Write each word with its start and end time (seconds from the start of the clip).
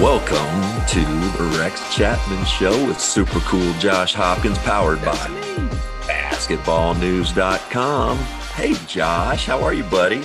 Welcome 0.00 0.86
to 0.88 0.98
the 1.38 1.56
Rex 1.60 1.94
Chapman 1.94 2.44
Show 2.44 2.88
with 2.88 2.98
super 2.98 3.38
cool 3.40 3.72
Josh 3.74 4.14
Hopkins, 4.14 4.58
powered 4.58 5.00
by 5.04 5.14
basketballnews.com. 6.08 8.18
Hey, 8.18 8.74
Josh, 8.88 9.46
how 9.46 9.62
are 9.62 9.72
you, 9.72 9.84
buddy? 9.84 10.22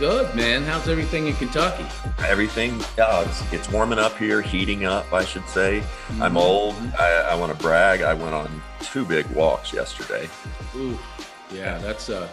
Good, 0.00 0.34
man. 0.34 0.64
How's 0.64 0.88
everything 0.88 1.28
in 1.28 1.34
Kentucky? 1.34 1.86
Everything, 2.26 2.72
uh, 2.98 3.24
it's, 3.28 3.52
it's 3.52 3.70
warming 3.70 4.00
up 4.00 4.18
here, 4.18 4.42
heating 4.42 4.84
up, 4.84 5.12
I 5.12 5.24
should 5.24 5.48
say. 5.48 5.78
Mm-hmm. 5.78 6.22
I'm 6.24 6.36
old. 6.36 6.74
I, 6.98 7.28
I 7.30 7.36
want 7.36 7.56
to 7.56 7.62
brag. 7.62 8.02
I 8.02 8.14
went 8.14 8.34
on 8.34 8.50
two 8.80 9.04
big 9.04 9.28
walks 9.28 9.72
yesterday. 9.72 10.28
Ooh, 10.74 10.98
yeah, 11.54 11.78
that's 11.78 12.10
uh, 12.10 12.28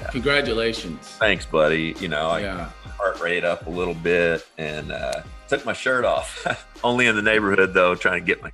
yeah. 0.00 0.10
congratulations. 0.10 1.08
Thanks, 1.18 1.44
buddy. 1.44 1.96
You 1.98 2.06
know, 2.06 2.28
I 2.28 2.42
yeah. 2.42 2.70
Heart 2.98 3.20
rate 3.20 3.44
up 3.44 3.66
a 3.66 3.70
little 3.70 3.94
bit 3.94 4.46
and 4.58 4.92
uh, 4.92 5.22
took 5.48 5.64
my 5.64 5.72
shirt 5.72 6.04
off. 6.04 6.66
Only 6.84 7.06
in 7.06 7.16
the 7.16 7.22
neighborhood 7.22 7.72
though, 7.72 7.94
trying 7.94 8.20
to 8.20 8.26
get 8.26 8.42
my 8.42 8.52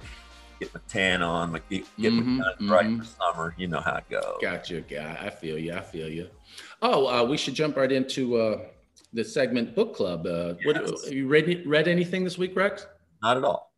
get 0.61 0.73
my 0.75 0.81
tan 0.89 1.23
on, 1.23 1.53
my, 1.53 1.61
get, 1.71 1.85
get 1.99 2.13
mm-hmm, 2.13 2.39
my 2.39 2.45
mm-hmm. 2.45 2.73
right 2.73 2.99
for 2.99 3.05
summer. 3.05 3.55
You 3.59 3.69
know 3.69 3.81
how 3.81 3.97
it 3.97 4.09
goes. 4.09 4.37
Gotcha, 4.41 4.81
guy. 4.83 5.19
I 5.21 5.31
feel 5.31 5.59
you. 5.59 5.75
I 5.75 5.81
feel 5.81 6.09
you. 6.09 6.29
Oh, 6.83 7.07
uh, 7.07 7.25
we 7.25 7.37
should 7.37 7.55
jump 7.55 7.77
right 7.77 7.91
into 7.91 8.37
uh, 8.37 8.61
the 9.13 9.25
segment 9.25 9.75
book 9.75 9.95
club. 9.95 10.27
Uh, 10.27 10.55
yes. 10.65 10.91
what, 10.91 11.13
you 11.13 11.27
read 11.27 11.65
read 11.67 11.89
anything 11.89 12.25
this 12.25 12.39
week, 12.39 12.55
Rex? 12.55 12.87
Not 13.23 13.37
at 13.37 13.45
all. 13.45 13.73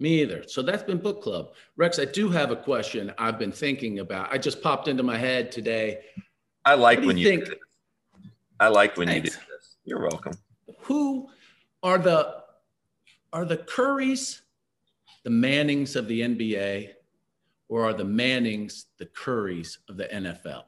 Me 0.00 0.22
either. 0.22 0.44
So 0.48 0.62
that's 0.62 0.82
been 0.82 0.98
book 0.98 1.22
club. 1.22 1.52
Rex, 1.76 1.98
I 1.98 2.06
do 2.06 2.30
have 2.30 2.50
a 2.50 2.56
question 2.56 3.12
I've 3.18 3.38
been 3.38 3.52
thinking 3.52 3.98
about. 3.98 4.32
I 4.32 4.38
just 4.38 4.62
popped 4.62 4.88
into 4.88 5.02
my 5.02 5.18
head 5.18 5.52
today. 5.52 6.00
I 6.64 6.74
like 6.74 7.00
when 7.02 7.18
you, 7.18 7.28
think? 7.28 7.44
I 8.58 8.68
like 8.68 8.96
when 8.96 9.08
Thanks. 9.08 9.34
you 9.34 9.36
do. 9.36 9.49
You're 9.84 10.02
welcome. 10.02 10.34
Who 10.82 11.28
are 11.82 11.98
the 11.98 12.42
are 13.32 13.44
the 13.44 13.56
Currys 13.56 14.40
the 15.24 15.30
Mannings 15.30 15.96
of 15.96 16.08
the 16.08 16.20
NBA, 16.20 16.90
or 17.68 17.84
are 17.84 17.92
the 17.92 18.04
Mannings 18.04 18.86
the 18.98 19.06
Currys 19.06 19.78
of 19.88 19.96
the 19.96 20.04
NFL? 20.04 20.62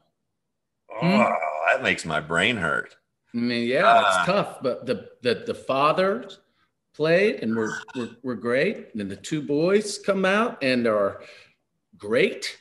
Oh, 0.90 1.00
hmm? 1.00 1.32
that 1.72 1.82
makes 1.82 2.04
my 2.04 2.20
brain 2.20 2.56
hurt. 2.56 2.96
I 3.34 3.38
mean, 3.38 3.66
yeah, 3.66 3.86
uh, 3.86 4.00
it's 4.00 4.16
ah. 4.18 4.24
tough, 4.26 4.58
but 4.62 4.86
the 4.86 5.10
the 5.22 5.42
the 5.46 5.54
fathers 5.54 6.40
played 6.94 7.36
and 7.36 7.56
were, 7.56 7.72
were 7.96 8.10
were 8.22 8.34
great. 8.34 8.76
And 8.92 9.00
then 9.00 9.08
the 9.08 9.16
two 9.16 9.42
boys 9.42 9.98
come 9.98 10.24
out 10.24 10.62
and 10.62 10.86
are 10.86 11.22
great. 11.96 12.58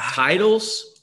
Titles, 0.00 1.02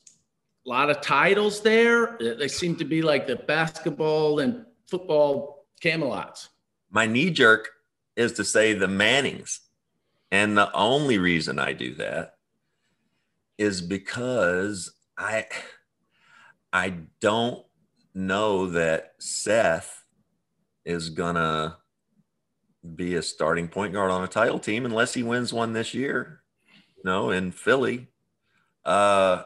a 0.66 0.70
lot 0.70 0.89
of 0.89 1.02
titles 1.02 1.62
there. 1.62 2.17
They 2.20 2.48
seem 2.48 2.76
to 2.78 2.86
be 2.86 3.02
like 3.02 3.28
the 3.28 3.36
basketball 3.36 4.39
and 4.39 4.66
football 4.94 5.66
Camelots. 5.81 6.49
My 6.91 7.08
knee 7.08 7.31
jerk 7.31 7.67
is 8.16 8.33
to 8.33 8.45
say 8.45 8.73
the 8.73 8.88
Mannings. 8.88 9.61
And 10.31 10.55
the 10.55 10.72
only 10.72 11.17
reason 11.17 11.58
I 11.58 11.73
do 11.73 11.95
that 11.95 12.36
is 13.58 13.81
because 13.81 14.94
I 15.17 15.47
I 16.71 16.94
don't 17.21 17.66
know 18.14 18.67
that 18.67 19.14
Seth 19.17 20.03
is 20.86 21.09
gonna 21.09 21.77
be 22.95 23.16
a 23.16 23.23
starting 23.23 23.67
point 23.67 23.94
guard 23.94 24.11
on 24.11 24.23
a 24.23 24.27
title 24.27 24.59
team 24.59 24.86
unless 24.86 25.16
he 25.16 25.23
wins 25.23 25.52
one 25.52 25.73
this 25.73 25.95
year. 25.95 26.44
You 26.97 27.03
know, 27.03 27.31
in 27.31 27.52
Philly. 27.52 28.09
Uh 28.86 29.44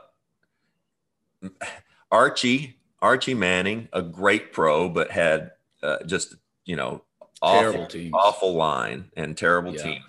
Archie, 2.12 2.77
Archie 3.02 3.34
Manning, 3.34 3.90
a 3.94 4.02
great 4.02 4.54
pro, 4.54 4.90
but 4.90 5.12
had 5.12 5.52
uh, 5.84 6.04
just 6.06 6.36
you 6.66 6.76
know 6.76 7.04
awful, 7.42 7.88
awful 8.14 8.56
line 8.56 9.12
and 9.16 9.38
terrible 9.38 9.76
yeah. 9.76 9.84
team. 9.84 10.04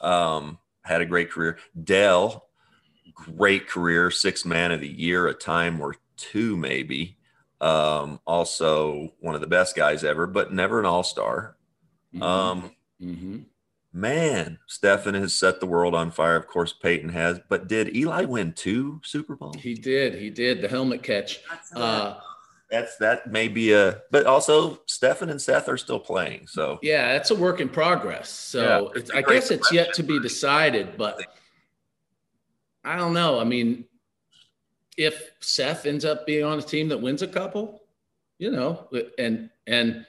Um, 0.00 0.58
had 0.82 1.00
a 1.00 1.06
great 1.06 1.30
career. 1.30 1.58
Dell, 1.82 2.48
great 3.14 3.68
career, 3.68 4.10
six 4.10 4.44
man 4.44 4.72
of 4.72 4.80
the 4.80 4.88
year, 4.88 5.26
a 5.26 5.34
time 5.34 5.80
or 5.80 5.96
two 6.16 6.56
maybe. 6.56 7.16
Um, 7.60 8.20
also 8.26 9.14
one 9.20 9.34
of 9.34 9.40
the 9.40 9.46
best 9.46 9.74
guys 9.74 10.04
ever, 10.04 10.26
but 10.26 10.52
never 10.52 10.78
an 10.78 10.86
all 10.86 11.02
star. 11.02 11.56
Mm-hmm. 12.14 12.22
Um, 12.22 12.70
mm-hmm. 13.00 13.38
Man, 13.96 14.58
Stephen 14.66 15.14
has 15.14 15.34
set 15.34 15.58
the 15.58 15.64
world 15.64 15.94
on 15.94 16.10
fire. 16.10 16.36
Of 16.36 16.46
course, 16.46 16.74
Peyton 16.74 17.08
has. 17.08 17.40
But 17.48 17.66
did 17.66 17.96
Eli 17.96 18.26
win 18.26 18.52
two 18.52 19.00
Super 19.02 19.36
Bowls? 19.36 19.56
He 19.56 19.72
did. 19.72 20.16
He 20.16 20.28
did. 20.28 20.60
The 20.60 20.68
helmet 20.68 21.02
catch. 21.02 21.40
Uh, 21.74 22.16
that's 22.70 22.98
that 22.98 23.32
may 23.32 23.48
be 23.48 23.72
a 23.72 24.02
but 24.10 24.26
also 24.26 24.80
Stephen 24.84 25.30
and 25.30 25.40
Seth 25.40 25.66
are 25.70 25.78
still 25.78 25.98
playing. 25.98 26.46
So 26.46 26.78
yeah, 26.82 27.14
that's 27.14 27.30
a 27.30 27.34
work 27.34 27.60
in 27.62 27.70
progress. 27.70 28.28
So 28.28 28.92
yeah, 28.94 29.02
I 29.14 29.22
guess 29.22 29.50
it's 29.50 29.72
yet 29.72 29.94
to 29.94 30.02
be 30.02 30.20
decided, 30.20 30.98
but 30.98 31.18
I 32.84 32.96
don't 32.96 33.14
know. 33.14 33.40
I 33.40 33.44
mean, 33.44 33.86
if 34.98 35.30
Seth 35.40 35.86
ends 35.86 36.04
up 36.04 36.26
being 36.26 36.44
on 36.44 36.58
a 36.58 36.62
team 36.62 36.88
that 36.90 37.00
wins 37.00 37.22
a 37.22 37.28
couple, 37.28 37.80
you 38.38 38.50
know, 38.50 38.88
and 39.18 39.48
and 39.66 40.04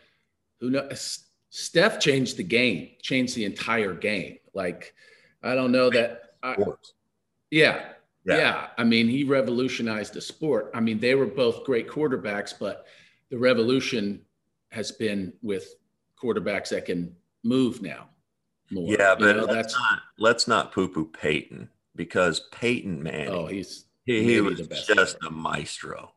who 0.59 0.71
knows 0.71 1.26
Steph 1.57 1.99
changed 1.99 2.37
the 2.37 2.43
game, 2.43 2.91
changed 3.01 3.35
the 3.35 3.43
entire 3.43 3.95
game. 3.95 4.37
Like, 4.53 4.93
I 5.41 5.55
don't 5.55 5.71
know 5.71 5.89
that 5.89 6.35
I, 6.43 6.55
yeah, 7.49 7.93
yeah. 8.25 8.37
yeah. 8.37 8.67
I 8.77 8.83
mean, 8.83 9.07
he 9.07 9.23
revolutionized 9.23 10.13
the 10.13 10.21
sport. 10.21 10.69
I 10.75 10.81
mean, 10.81 10.99
they 10.99 11.15
were 11.15 11.25
both 11.25 11.63
great 11.63 11.87
quarterbacks, 11.87 12.53
but 12.59 12.85
the 13.31 13.39
revolution 13.39 14.21
has 14.69 14.91
been 14.91 15.33
with 15.41 15.73
quarterbacks 16.21 16.69
that 16.69 16.85
can 16.85 17.15
move 17.43 17.81
now. 17.81 18.09
More. 18.69 18.91
Yeah, 18.91 19.15
but 19.17 19.35
you 19.35 19.41
know, 19.41 19.47
let's 19.47 19.55
that's 19.55 19.73
not 19.73 19.99
let's 20.19 20.47
not 20.47 20.71
poo-poo 20.71 21.05
Peyton 21.05 21.69
because 21.95 22.41
Peyton 22.51 23.01
man, 23.01 23.29
oh, 23.29 23.47
he's 23.47 23.85
he, 24.05 24.23
he 24.23 24.41
was 24.41 24.67
just 24.67 25.17
a 25.25 25.31
maestro. 25.31 26.13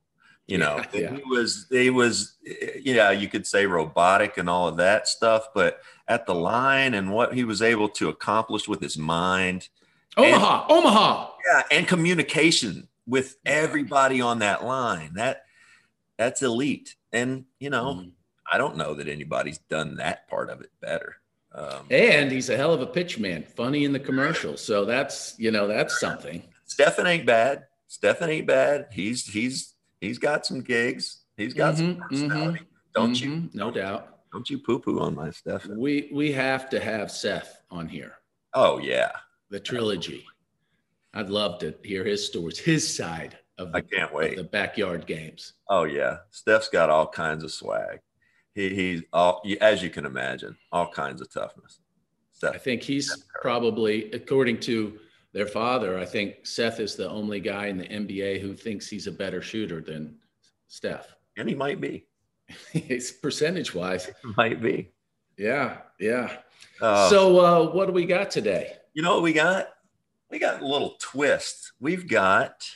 You 0.51 0.59
know, 0.59 0.83
yeah, 0.93 1.01
yeah. 1.01 1.17
he 1.17 1.23
was 1.25 1.67
he 1.71 1.91
was 1.91 2.37
you 2.83 2.95
know, 2.95 3.11
you 3.11 3.29
could 3.29 3.47
say 3.47 3.67
robotic 3.67 4.37
and 4.37 4.51
all 4.51 4.69
of 4.69 4.77
that 4.79 5.07
stuff, 5.07 5.49
but 5.55 5.81
at 6.09 6.27
the 6.27 6.35
line 6.35 6.95
and 6.95 7.13
what 7.13 7.35
he 7.35 7.45
was 7.45 7.63
able 7.63 7.89
to 7.91 8.09
accomplish 8.09 8.67
with 8.67 8.81
his 8.81 8.99
mind 8.99 9.69
Omaha, 10.17 10.63
and, 10.63 10.73
Omaha. 10.73 11.31
Yeah, 11.47 11.63
and 11.71 11.89
communication 11.89 12.89
with 13.07 13.37
everybody 13.47 14.21
on 14.21 14.41
that 14.41 14.65
line. 14.65 15.15
That 15.15 15.45
that's 16.19 16.43
elite. 16.43 16.97
And 17.13 17.45
you 17.59 17.71
know, 17.71 17.95
mm. 17.95 18.11
I 18.51 18.59
don't 18.59 18.77
know 18.77 18.95
that 18.95 19.09
anybody's 19.09 19.59
done 19.59 19.97
that 19.97 20.29
part 20.29 20.51
of 20.51 20.61
it 20.61 20.71
better. 20.81 21.17
Um, 21.53 21.87
and 21.91 22.31
he's 22.31 22.49
a 22.49 22.57
hell 22.57 22.73
of 22.73 22.81
a 22.81 22.87
pitch 22.87 23.19
man, 23.19 23.43
funny 23.43 23.85
in 23.85 23.93
the 23.93 23.99
commercial. 23.99 24.57
So 24.57 24.85
that's 24.85 25.35
you 25.39 25.51
know 25.51 25.67
that's 25.67 25.99
something. 26.01 26.43
Stephen 26.65 27.07
ain't 27.07 27.27
bad. 27.27 27.67
Stephen 27.87 28.31
ain't 28.31 28.47
bad. 28.47 28.89
He's 28.93 29.27
he's 29.27 29.75
he's 30.01 30.19
got 30.19 30.47
some 30.47 30.61
gigs. 30.61 31.23
He's 31.37 31.55
got 31.55 31.75
mm-hmm, 31.75 32.01
some 32.01 32.09
personality. 32.09 32.59
Mm-hmm, 32.61 32.65
don't 32.95 33.13
mm-hmm, 33.13 33.31
you? 33.31 33.51
No 33.55 33.71
doubt. 33.71 34.19
Don't 34.33 34.49
you 34.49 34.59
poo 34.59 34.79
poo 34.79 35.01
on 35.01 35.15
my 35.15 35.31
stuff? 35.31 35.67
We 35.67 36.11
we 36.13 36.33
have 36.33 36.71
to 36.71 36.81
have 36.81 37.11
Seth 37.11 37.61
on 37.71 37.89
here. 37.89 38.15
Oh 38.55 38.79
yeah, 38.79 39.13
the 39.51 39.61
trilogy. 39.61 40.25
I'd 41.13 41.31
love 41.31 41.59
to 41.61 41.75
hear 41.83 42.05
his 42.05 42.25
stories, 42.25 42.59
his 42.59 42.97
side 42.97 43.37
of 43.59 43.73
the, 43.73 43.79
I 43.79 43.81
can't 43.81 44.15
wait. 44.15 44.37
the 44.37 44.45
backyard 44.45 45.07
games. 45.07 45.55
Oh 45.69 45.85
yeah, 45.85 46.19
Steph's 46.31 46.69
got 46.69 46.91
all 46.91 47.07
kinds 47.07 47.43
of 47.43 47.51
swag. 47.51 48.01
He 48.55 48.75
he's 48.75 49.03
all 49.13 49.43
as 49.61 49.83
you 49.83 49.91
can 49.91 50.07
imagine, 50.07 50.57
all 50.71 50.91
kinds 50.91 51.21
of 51.21 51.33
toughness. 51.33 51.81
Steph, 52.33 52.55
I 52.55 52.59
think 52.59 52.83
he's 52.83 53.25
probably, 53.43 54.11
according 54.13 54.61
to 54.61 54.99
their 55.33 55.47
father, 55.47 55.99
I 55.99 56.05
think 56.05 56.47
Seth 56.47 56.81
is 56.81 56.97
the 56.97 57.09
only 57.09 57.41
guy 57.41 57.67
in 57.67 57.79
the 57.79 57.87
NBA 57.87 58.41
who 58.41 58.55
thinks 58.55 58.89
he's 58.89 59.07
a 59.07 59.13
better 59.13 59.41
shooter 59.41 59.81
than 59.81 60.17
Steph. 60.69 61.15
And 61.37 61.49
he 61.49 61.55
might 61.55 61.81
be. 61.81 62.07
it's 62.75 63.13
percentage 63.13 63.75
wise. 63.75 64.11
Might 64.37 64.61
be. 64.61 64.91
Yeah, 65.37 65.79
yeah. 65.99 66.39
Uh, 66.81 67.09
so 67.09 67.39
uh, 67.39 67.73
what 67.73 67.87
do 67.87 67.93
we 67.93 68.07
got 68.07 68.31
today? 68.31 68.73
You 68.93 69.03
know 69.03 69.15
what 69.15 69.23
we 69.23 69.33
got? 69.33 69.69
We 70.31 70.39
got 70.39 70.63
a 70.63 70.67
little 70.67 70.97
twist. 71.01 71.73
We've 71.81 72.09
got 72.09 72.69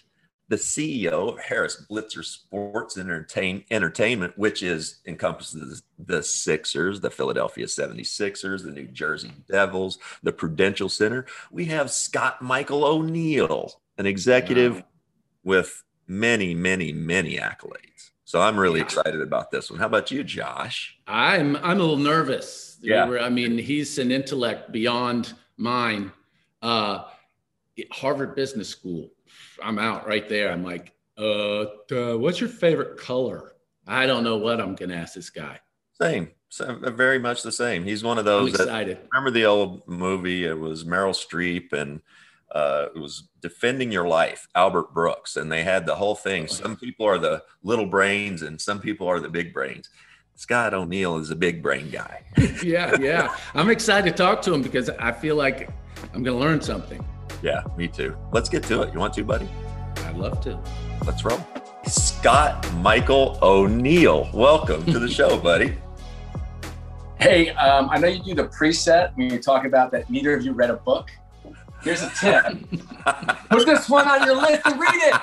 the 0.48 0.56
CEO 0.56 1.32
of 1.32 1.38
Harris 1.38 1.84
Blitzer 1.90 2.24
Sports 2.24 2.98
Entertain, 2.98 3.64
Entertainment, 3.70 4.36
which 4.36 4.62
is 4.62 5.00
encompasses 5.06 5.82
the 5.98 6.22
Sixers, 6.22 7.00
the 7.00 7.10
Philadelphia 7.10 7.66
76ers, 7.66 8.62
the 8.62 8.70
New 8.70 8.86
Jersey 8.88 9.32
Devils, 9.48 9.98
the 10.22 10.32
Prudential 10.32 10.88
Center. 10.88 11.26
We 11.50 11.66
have 11.66 11.90
Scott 11.90 12.42
Michael 12.42 12.84
O'Neil, 12.84 13.80
an 13.96 14.06
executive 14.06 14.76
wow. 14.76 14.84
with 15.44 15.82
many, 16.06 16.54
many, 16.54 16.92
many 16.92 17.38
accolades. 17.38 18.10
So 18.24 18.40
I'm 18.40 18.58
really 18.58 18.80
yeah. 18.80 18.86
excited 18.86 19.20
about 19.20 19.50
this 19.50 19.70
one. 19.70 19.78
How 19.78 19.86
about 19.86 20.10
you, 20.10 20.24
Josh? 20.24 20.98
I'm 21.06 21.56
I'm 21.56 21.78
a 21.78 21.82
little 21.82 21.96
nervous. 21.96 22.78
Yeah. 22.80 23.04
I 23.20 23.28
mean, 23.28 23.58
he's 23.58 23.98
an 23.98 24.10
intellect 24.10 24.72
beyond 24.72 25.34
mine. 25.56 26.12
Uh, 26.60 27.04
Harvard 27.90 28.34
Business 28.34 28.68
School. 28.68 29.10
I'm 29.62 29.78
out 29.78 30.06
right 30.06 30.28
there. 30.28 30.50
I'm 30.50 30.64
like, 30.64 30.92
uh, 31.16 31.66
uh, 31.92 32.16
what's 32.16 32.40
your 32.40 32.50
favorite 32.50 32.98
color? 32.98 33.52
I 33.86 34.06
don't 34.06 34.24
know 34.24 34.36
what 34.36 34.60
I'm 34.60 34.74
going 34.74 34.90
to 34.90 34.96
ask 34.96 35.14
this 35.14 35.30
guy. 35.30 35.60
Same. 36.00 36.30
So 36.48 36.78
very 36.80 37.18
much 37.18 37.42
the 37.42 37.52
same. 37.52 37.84
He's 37.84 38.04
one 38.04 38.18
of 38.18 38.24
those. 38.24 38.54
I'm 38.54 38.60
excited. 38.60 38.96
That, 38.98 39.08
remember 39.12 39.30
the 39.30 39.46
old 39.46 39.86
movie? 39.88 40.44
It 40.44 40.58
was 40.58 40.84
Meryl 40.84 41.14
Streep 41.14 41.72
and 41.72 42.00
uh, 42.54 42.86
it 42.94 42.98
was 42.98 43.28
defending 43.40 43.90
your 43.90 44.06
life, 44.06 44.46
Albert 44.54 44.94
Brooks, 44.94 45.36
and 45.36 45.50
they 45.50 45.64
had 45.64 45.86
the 45.86 45.96
whole 45.96 46.14
thing. 46.14 46.46
Some 46.46 46.76
people 46.76 47.04
are 47.04 47.18
the 47.18 47.42
little 47.64 47.86
brains, 47.86 48.42
and 48.42 48.60
some 48.60 48.80
people 48.80 49.08
are 49.08 49.18
the 49.18 49.28
big 49.28 49.52
brains. 49.52 49.90
Scott 50.36 50.72
O'Neil 50.72 51.16
is 51.16 51.30
a 51.30 51.36
big 51.36 51.62
brain 51.62 51.90
guy. 51.90 52.22
yeah, 52.62 52.96
yeah. 53.00 53.36
I'm 53.54 53.70
excited 53.70 54.10
to 54.10 54.16
talk 54.16 54.40
to 54.42 54.54
him 54.54 54.62
because 54.62 54.88
I 54.88 55.10
feel 55.10 55.34
like 55.34 55.68
I'm 56.12 56.22
going 56.22 56.38
to 56.38 56.44
learn 56.44 56.60
something. 56.60 57.04
Yeah, 57.42 57.62
me 57.76 57.88
too. 57.88 58.16
Let's 58.32 58.48
get 58.48 58.62
to 58.64 58.82
it. 58.82 58.92
You 58.92 59.00
want 59.00 59.14
to, 59.14 59.24
buddy? 59.24 59.48
I'd 59.98 60.16
love 60.16 60.40
to. 60.42 60.58
Let's 61.06 61.24
roll. 61.24 61.40
Scott 61.86 62.72
Michael 62.74 63.38
O'Neil, 63.42 64.28
welcome 64.32 64.84
to 64.86 64.98
the 64.98 65.08
show, 65.18 65.38
buddy. 65.38 65.76
Hey, 67.18 67.50
um, 67.50 67.88
I 67.90 67.98
know 67.98 68.08
you 68.08 68.22
do 68.22 68.34
the 68.34 68.48
preset 68.48 69.16
when 69.16 69.30
you 69.30 69.38
talk 69.38 69.64
about 69.64 69.90
that 69.92 70.10
neither 70.10 70.34
of 70.34 70.44
you 70.44 70.52
read 70.52 70.70
a 70.70 70.76
book. 70.76 71.10
Here's 71.82 72.02
a 72.02 72.10
tip. 72.18 72.44
Put 73.50 73.66
this 73.66 73.88
one 73.88 74.08
on 74.08 74.26
your 74.26 74.36
list 74.36 74.62
and 74.64 74.80
read 74.80 74.94
it. 74.94 75.14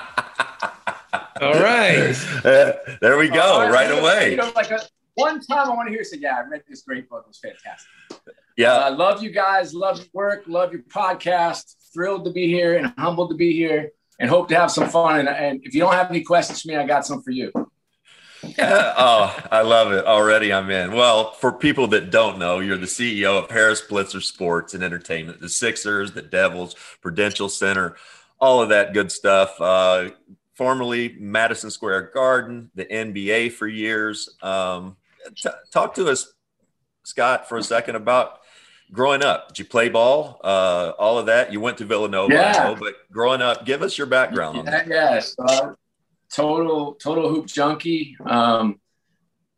All 1.40 1.54
right. 1.54 2.14
Uh, 2.44 2.72
there 3.00 3.18
we 3.18 3.28
go, 3.28 3.60
uh, 3.60 3.70
right 3.70 3.90
away. 3.90 4.30
You 4.30 4.36
know, 4.36 4.52
like 4.54 4.70
a, 4.70 4.80
one 5.14 5.40
time 5.40 5.68
I 5.70 5.74
want 5.74 5.88
to 5.88 5.92
hear 5.92 6.04
say, 6.04 6.18
yeah, 6.18 6.36
I 6.36 6.48
read 6.48 6.62
this 6.68 6.82
great 6.82 7.08
book. 7.08 7.24
It 7.26 7.28
was 7.28 7.38
fantastic. 7.38 8.34
Yeah. 8.56 8.76
I 8.76 8.88
uh, 8.88 8.96
love 8.96 9.22
you 9.22 9.30
guys. 9.30 9.74
Love 9.74 9.98
your 9.98 10.06
work. 10.12 10.44
Love 10.46 10.72
your 10.72 10.82
podcast. 10.82 11.74
Thrilled 11.92 12.24
to 12.24 12.32
be 12.32 12.46
here 12.46 12.76
and 12.76 12.92
humbled 12.98 13.30
to 13.30 13.36
be 13.36 13.52
here 13.52 13.92
and 14.18 14.30
hope 14.30 14.48
to 14.48 14.56
have 14.56 14.70
some 14.70 14.88
fun. 14.88 15.20
And, 15.20 15.28
and 15.28 15.60
if 15.64 15.74
you 15.74 15.80
don't 15.80 15.94
have 15.94 16.10
any 16.10 16.22
questions 16.22 16.62
for 16.62 16.68
me, 16.68 16.76
I 16.76 16.86
got 16.86 17.06
some 17.06 17.22
for 17.22 17.30
you. 17.30 17.52
oh, 18.58 19.36
I 19.50 19.62
love 19.62 19.92
it. 19.92 20.04
Already 20.04 20.52
I'm 20.52 20.70
in. 20.70 20.92
Well, 20.92 21.32
for 21.32 21.52
people 21.52 21.86
that 21.88 22.10
don't 22.10 22.38
know, 22.38 22.58
you're 22.58 22.76
the 22.76 22.86
CEO 22.86 23.42
of 23.42 23.50
Harris 23.50 23.82
Blitzer 23.82 24.22
Sports 24.22 24.74
and 24.74 24.82
Entertainment, 24.82 25.40
the 25.40 25.48
Sixers, 25.48 26.12
the 26.12 26.22
Devils, 26.22 26.74
Prudential 27.00 27.48
Center, 27.48 27.96
all 28.40 28.60
of 28.60 28.70
that 28.70 28.94
good 28.94 29.12
stuff. 29.12 29.60
Uh, 29.60 30.10
formerly 30.54 31.16
Madison 31.18 31.70
Square 31.70 32.10
Garden, 32.14 32.70
the 32.74 32.84
NBA 32.84 33.52
for 33.52 33.66
years. 33.66 34.36
Um, 34.42 34.96
t- 35.36 35.48
talk 35.72 35.94
to 35.94 36.08
us, 36.08 36.32
Scott, 37.04 37.48
for 37.48 37.58
a 37.58 37.62
second 37.62 37.96
about 37.96 38.40
growing 38.92 39.22
up. 39.22 39.48
Did 39.48 39.60
you 39.60 39.64
play 39.64 39.88
ball? 39.88 40.40
Uh, 40.44 40.92
all 40.98 41.18
of 41.18 41.26
that. 41.26 41.52
You 41.52 41.60
went 41.60 41.78
to 41.78 41.84
Villanova, 41.84 42.32
yeah. 42.32 42.52
know, 42.52 42.76
but 42.78 42.94
growing 43.10 43.42
up, 43.42 43.64
give 43.64 43.82
us 43.82 43.96
your 43.96 44.06
background. 44.06 44.62
Yeah, 44.66 44.84
yes, 44.86 45.34
uh, 45.38 45.72
total 46.30 46.94
total 46.94 47.28
hoop 47.28 47.46
junkie. 47.46 48.16
Um, 48.24 48.80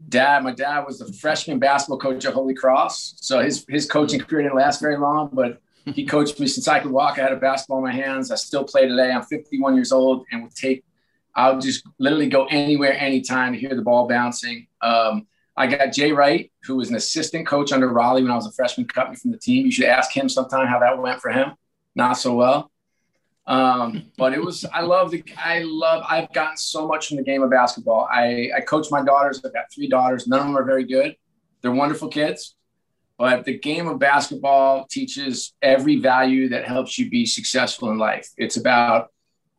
dad, 0.09 0.45
my 0.45 0.53
dad 0.53 0.81
was 0.81 0.99
the 0.99 1.13
freshman 1.13 1.59
basketball 1.59 1.99
coach 1.99 2.25
at 2.25 2.35
Holy 2.35 2.55
Cross, 2.55 3.15
so 3.17 3.41
his 3.41 3.65
his 3.69 3.91
coaching 3.91 4.21
career 4.21 4.43
didn't 4.43 4.57
last 4.57 4.81
very 4.81 4.97
long, 4.97 5.31
but 5.33 5.61
he 5.85 6.07
coached 6.15 6.39
me 6.41 6.47
since 6.47 6.69
I 6.69 6.81
could 6.81 6.91
walk. 6.91 7.19
I 7.19 7.23
had 7.23 7.33
a 7.33 7.37
basketball 7.37 7.79
in 7.79 7.85
my 7.85 7.93
hands. 7.93 8.31
I 8.31 8.37
still 8.37 8.65
play 8.65 8.89
today. 8.89 9.11
I'm 9.11 9.23
51 9.23 9.75
years 9.75 9.93
old 9.93 10.25
and 10.31 10.45
would 10.45 10.55
take. 10.55 10.85
I'll 11.37 11.59
just 11.59 11.85
literally 11.99 12.29
go 12.29 12.47
anywhere, 12.47 12.97
anytime 12.97 13.55
to 13.55 13.59
hear 13.59 13.75
the 13.75 13.83
ball 13.83 14.07
bouncing. 14.07 14.69
Um, 14.81 15.27
I 15.56 15.67
got 15.69 15.93
Jay 15.93 16.12
Wright, 16.12 16.51
who 16.65 16.77
was 16.77 16.91
an 16.91 16.97
assistant 16.97 17.47
coach 17.47 17.73
under 17.73 17.89
Rollie 17.89 18.23
when 18.23 18.31
I 18.31 18.37
was 18.37 18.47
a 18.47 18.53
freshman, 18.53 18.89
cut 18.89 19.11
me 19.11 19.17
from 19.17 19.31
the 19.31 19.39
team. 19.39 19.67
You 19.67 19.73
should 19.73 19.85
ask 19.87 20.11
him 20.15 20.29
sometime 20.29 20.67
how 20.67 20.81
that 20.81 20.99
went 20.99 21.21
for 21.21 21.31
him. 21.31 21.53
Not 21.95 22.15
so 22.15 22.35
well. 22.35 22.73
Um, 23.47 24.11
but 24.17 24.33
it 24.33 24.43
was, 24.43 24.65
I 24.65 24.81
love 24.81 25.11
the, 25.11 25.23
I 25.37 25.62
love, 25.65 26.03
I've 26.09 26.33
gotten 26.33 26.56
so 26.56 26.89
much 26.89 27.09
from 27.09 27.19
the 27.19 27.23
game 27.23 27.43
of 27.43 27.51
basketball. 27.51 28.09
I, 28.11 28.51
I 28.56 28.61
coach 28.62 28.89
my 28.91 29.05
daughters. 29.05 29.43
I've 29.45 29.53
got 29.53 29.67
three 29.73 29.87
daughters. 29.87 30.27
None 30.27 30.41
of 30.41 30.47
them 30.47 30.56
are 30.56 30.65
very 30.65 30.85
good. 30.85 31.15
They're 31.61 31.71
wonderful 31.71 32.09
kids. 32.09 32.57
But 33.17 33.45
the 33.45 33.59
game 33.59 33.87
of 33.87 34.00
basketball 34.00 34.87
teaches 34.91 35.53
every 35.62 36.00
value 36.00 36.49
that 36.49 36.65
helps 36.65 36.99
you 36.99 37.09
be 37.09 37.27
successful 37.27 37.91
in 37.91 37.99
life. 37.99 38.29
It's 38.37 38.57
about 38.57 39.12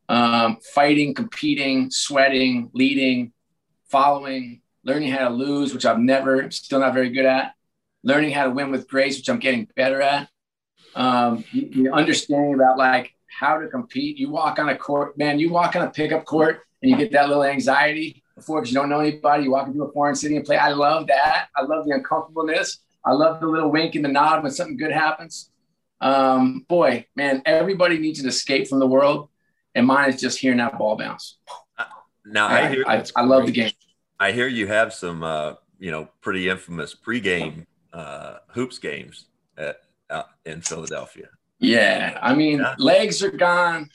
um, 0.10 0.58
fighting, 0.74 1.14
competing, 1.14 1.90
sweating, 1.90 2.70
leading, 2.74 3.32
following, 3.90 4.62
learning 4.86 5.12
how 5.12 5.28
to 5.28 5.34
lose, 5.34 5.74
which 5.74 5.86
I've 5.86 6.00
never, 6.00 6.50
still 6.52 6.80
not 6.80 6.94
very 6.94 7.10
good 7.10 7.26
at, 7.26 7.54
learning 8.04 8.32
how 8.32 8.46
to 8.46 8.52
win 8.52 8.72
with 8.72 8.88
grace, 8.88 9.18
which 9.18 9.30
I'm 9.30 9.40
getting 9.40 9.68
better 9.76 10.02
at. 10.02 10.30
Um, 10.96 11.44
understanding 11.92 12.54
about 12.54 12.78
like 12.78 13.14
how 13.28 13.60
to 13.60 13.68
compete. 13.68 14.18
You 14.18 14.30
walk 14.30 14.60
on 14.60 14.70
a 14.70 14.78
court, 14.78 15.18
man, 15.18 15.40
you 15.40 15.50
walk 15.50 15.76
on 15.76 15.82
a 15.82 15.90
pickup 15.90 16.24
court 16.24 16.62
and 16.82 16.90
you 16.90 16.96
get 16.96 17.12
that 17.12 17.28
little 17.28 17.44
anxiety 17.44 18.24
before 18.36 18.62
because 18.62 18.72
you 18.72 18.80
don't 18.80 18.90
know 18.90 19.00
anybody. 19.00 19.44
You 19.44 19.52
walk 19.52 19.68
into 19.68 19.84
a 19.84 19.92
foreign 19.92 20.16
city 20.16 20.38
and 20.38 20.46
play. 20.46 20.58
I 20.58 20.70
love 20.70 21.08
that. 21.08 21.48
I 21.56 21.64
love 21.64 21.86
the 21.86 21.92
uncomfortableness. 21.92 22.80
I 23.04 23.12
love 23.12 23.40
the 23.42 23.48
little 23.48 23.72
wink 23.72 23.96
and 23.96 24.06
the 24.06 24.10
nod 24.10 24.44
when 24.44 24.52
something 24.52 24.78
good 24.78 24.92
happens. 24.92 25.50
Um, 26.00 26.66
boy, 26.68 27.08
man, 27.16 27.42
everybody 27.46 27.98
needs 27.98 28.20
an 28.20 28.28
escape 28.28 28.68
from 28.68 28.80
the 28.80 28.88
world. 28.88 29.30
And 29.74 29.86
mine 29.86 30.10
is 30.10 30.22
just 30.22 30.40
hearing 30.40 30.60
that 30.60 30.78
ball 30.78 30.96
bounce. 30.96 31.38
Now 32.26 32.48
I, 32.48 32.62
I 32.62 32.70
hear 32.70 32.84
I, 32.88 33.04
I 33.16 33.24
love 33.24 33.46
the 33.46 33.52
game. 33.52 33.72
I 34.20 34.32
hear 34.32 34.48
you 34.48 34.68
have 34.68 34.94
some, 34.94 35.24
uh, 35.24 35.54
you 35.80 35.92
know, 35.92 36.10
pretty 36.22 36.50
infamous 36.50 36.96
pregame 36.96 37.66
uh, 37.94 38.38
hoops 38.48 38.80
games 38.80 39.26
at 39.58 39.82
uh, 40.10 40.24
in 40.46 40.62
Philadelphia. 40.62 41.28
Yeah, 41.60 42.18
I 42.22 42.36
mean, 42.36 42.60
yeah. 42.60 42.76
legs 42.78 43.24
are 43.24 43.32
gone, 43.32 43.90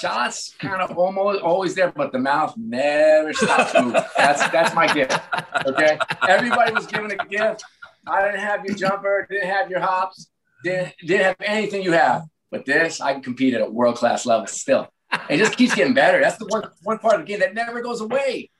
shots 0.00 0.54
kind 0.58 0.82
of 0.82 0.96
almost 0.96 1.42
always 1.42 1.74
there, 1.74 1.92
but 1.92 2.12
the 2.12 2.18
mouth 2.18 2.54
never 2.56 3.32
stops 3.32 3.74
moving. 3.74 4.02
That's 4.16 4.48
that's 4.50 4.74
my 4.74 4.92
gift. 4.92 5.18
Okay, 5.66 5.98
everybody 6.28 6.72
was 6.72 6.86
given 6.86 7.10
a 7.10 7.26
gift. 7.26 7.64
I 8.06 8.24
didn't 8.24 8.40
have 8.40 8.64
your 8.64 8.74
jumper, 8.74 9.26
didn't 9.30 9.48
have 9.48 9.70
your 9.70 9.80
hops, 9.80 10.30
didn't 10.62 10.94
didn't 11.00 11.24
have 11.24 11.36
anything 11.40 11.82
you 11.82 11.92
have. 11.92 12.22
But 12.50 12.64
this, 12.64 13.00
I 13.00 13.14
can 13.14 13.22
compete 13.22 13.54
at 13.54 13.62
a 13.62 13.70
world 13.70 13.96
class 13.96 14.26
level 14.26 14.46
still. 14.46 14.88
It 15.28 15.38
just 15.38 15.56
keeps 15.56 15.74
getting 15.74 15.94
better. 15.94 16.20
That's 16.20 16.38
the 16.38 16.46
one 16.46 16.64
one 16.82 16.98
part 16.98 17.14
of 17.14 17.20
the 17.20 17.26
game 17.26 17.40
that 17.40 17.54
never 17.54 17.80
goes 17.80 18.00
away. 18.00 18.50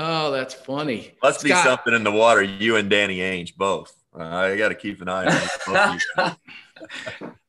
Oh, 0.00 0.30
that's 0.30 0.54
funny. 0.54 1.12
Must 1.22 1.40
Scott. 1.40 1.64
be 1.64 1.68
something 1.68 1.92
in 1.92 2.04
the 2.04 2.12
water. 2.12 2.40
You 2.40 2.76
and 2.76 2.88
Danny 2.88 3.18
Ainge 3.18 3.56
both. 3.56 3.92
Uh, 4.18 4.24
I 4.24 4.56
got 4.56 4.68
to 4.68 4.76
keep 4.76 5.02
an 5.02 5.08
eye 5.08 5.26
on. 5.26 5.98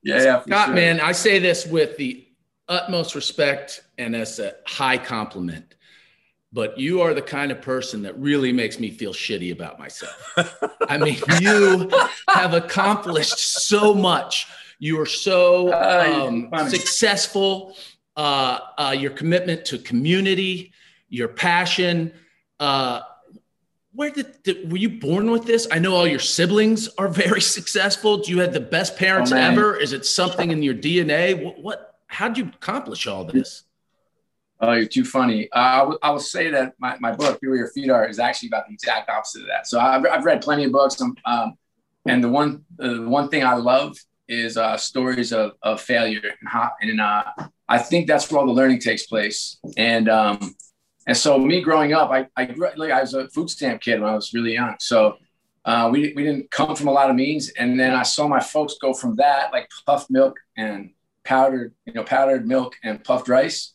yeah, 0.04 0.24
yeah 0.24 0.42
Scott, 0.42 0.66
sure. 0.68 0.76
man, 0.76 1.00
I 1.00 1.12
say 1.12 1.38
this 1.38 1.68
with 1.68 1.96
the 1.98 2.28
utmost 2.68 3.14
respect 3.14 3.84
and 4.00 4.16
as 4.16 4.40
a 4.40 4.56
high 4.66 4.98
compliment. 4.98 5.76
But 6.52 6.80
you 6.80 7.02
are 7.02 7.14
the 7.14 7.22
kind 7.22 7.52
of 7.52 7.62
person 7.62 8.02
that 8.02 8.18
really 8.18 8.52
makes 8.52 8.80
me 8.80 8.90
feel 8.90 9.14
shitty 9.14 9.52
about 9.52 9.78
myself. 9.78 10.34
I 10.90 10.98
mean, 10.98 11.20
you 11.40 11.92
have 12.30 12.56
accomplished 12.56 13.38
so 13.38 13.94
much. 13.94 14.48
You 14.80 15.00
are 15.00 15.06
so 15.06 15.70
uh, 15.70 16.28
um, 16.28 16.50
successful. 16.68 17.76
Uh, 18.16 18.60
uh, 18.80 18.96
your 18.98 19.12
commitment 19.12 19.66
to 19.66 19.78
community, 19.78 20.74
your 21.10 21.28
passion, 21.28 22.12
uh, 22.60 23.02
where 23.94 24.12
did, 24.12 24.44
did, 24.44 24.72
were 24.72 24.78
you 24.78 24.90
born 24.90 25.32
with 25.32 25.46
this? 25.46 25.68
I 25.72 25.80
know 25.80 25.96
all 25.96 26.08
your 26.08 26.20
siblings 26.20 26.88
are 26.98 27.08
very 27.08 27.42
successful. 27.58 28.18
Do 28.18 28.32
you 28.32 28.40
have 28.40 28.54
the 28.54 28.60
best 28.60 28.98
parents 28.98 29.32
oh, 29.32 29.38
ever? 29.38 29.76
Is 29.76 29.94
it 29.94 30.06
something 30.06 30.52
in 30.52 30.64
your 30.64 30.76
DNA? 30.76 31.44
What, 31.44 31.62
what 31.62 31.96
how 32.08 32.28
did 32.28 32.38
you 32.38 32.46
accomplish 32.46 33.08
all 33.08 33.24
this? 33.24 33.64
Oh, 34.62 34.74
you're 34.74 34.88
too 34.88 35.06
funny. 35.06 35.50
Uh, 35.52 35.58
I, 35.58 35.78
w- 35.80 36.00
I 36.02 36.10
will 36.12 36.20
say 36.20 36.50
that 36.50 36.74
my, 36.80 36.98
my 37.00 37.14
book, 37.14 37.40
Be 37.40 37.48
Where 37.48 37.58
Your 37.58 37.70
Feet 37.70 37.90
Are, 37.90 38.08
is 38.08 38.20
actually 38.20 38.50
about 38.50 38.68
the 38.68 38.74
exact 38.74 39.10
opposite 39.10 39.44
of 39.44 39.48
that. 39.48 39.68
So 39.68 39.80
I've, 39.80 40.06
I've 40.06 40.26
read 40.26 40.42
plenty 40.42 40.66
of 40.66 40.72
books. 40.72 41.00
Um, 41.00 41.16
um, 41.26 41.58
and 42.06 42.24
the 42.24 42.30
one, 42.30 42.66
uh, 42.80 42.94
the 42.96 43.08
one 43.08 43.30
thing 43.30 43.44
I 43.44 43.54
love 43.54 43.96
is 44.28 44.58
uh, 44.58 44.76
stories 44.76 45.32
of, 45.32 45.54
of 45.64 45.80
failure. 45.80 46.22
And, 46.42 46.70
and 46.82 47.02
uh, 47.02 47.24
I 47.70 47.78
think 47.78 48.08
that's 48.08 48.30
where 48.30 48.42
all 48.42 48.48
the 48.48 48.54
learning 48.54 48.80
takes 48.80 49.06
place. 49.06 49.58
And 49.78 50.10
um, 50.10 50.56
and 51.08 51.18
so 51.18 51.38
me 51.38 51.62
growing 51.62 51.94
up, 51.94 52.12
I, 52.12 52.28
I 52.36 52.46
grew 52.46 52.70
like 52.76 52.92
I 52.92 53.02
was 53.02 53.14
a 53.14 53.28
food 53.30 53.50
stamp 53.50 53.82
kid 53.82 54.02
when 54.02 54.10
I 54.10 54.16
was 54.16 54.34
really 54.34 54.54
young. 54.54 54.76
So 54.80 55.18
uh, 55.66 55.90
we, 55.92 56.14
we 56.16 56.24
didn't 56.24 56.52
come 56.52 56.76
from 56.76 56.88
a 56.88 56.92
lot 56.92 57.10
of 57.10 57.16
means. 57.16 57.50
And 57.50 57.80
then 57.80 57.94
I 57.94 58.04
saw 58.04 58.28
my 58.28 58.40
folks 58.40 58.76
go 58.82 58.94
from 58.94 59.16
that, 59.16 59.52
like 59.52 59.70
puffed 59.86 60.10
milk 60.10 60.38
and 60.58 60.92
powdered, 61.24 61.74
you 61.86 61.94
know, 61.94 62.04
powdered 62.04 62.48
milk 62.48 62.76
and 62.84 63.04
puffed 63.04 63.28
rice, 63.28 63.74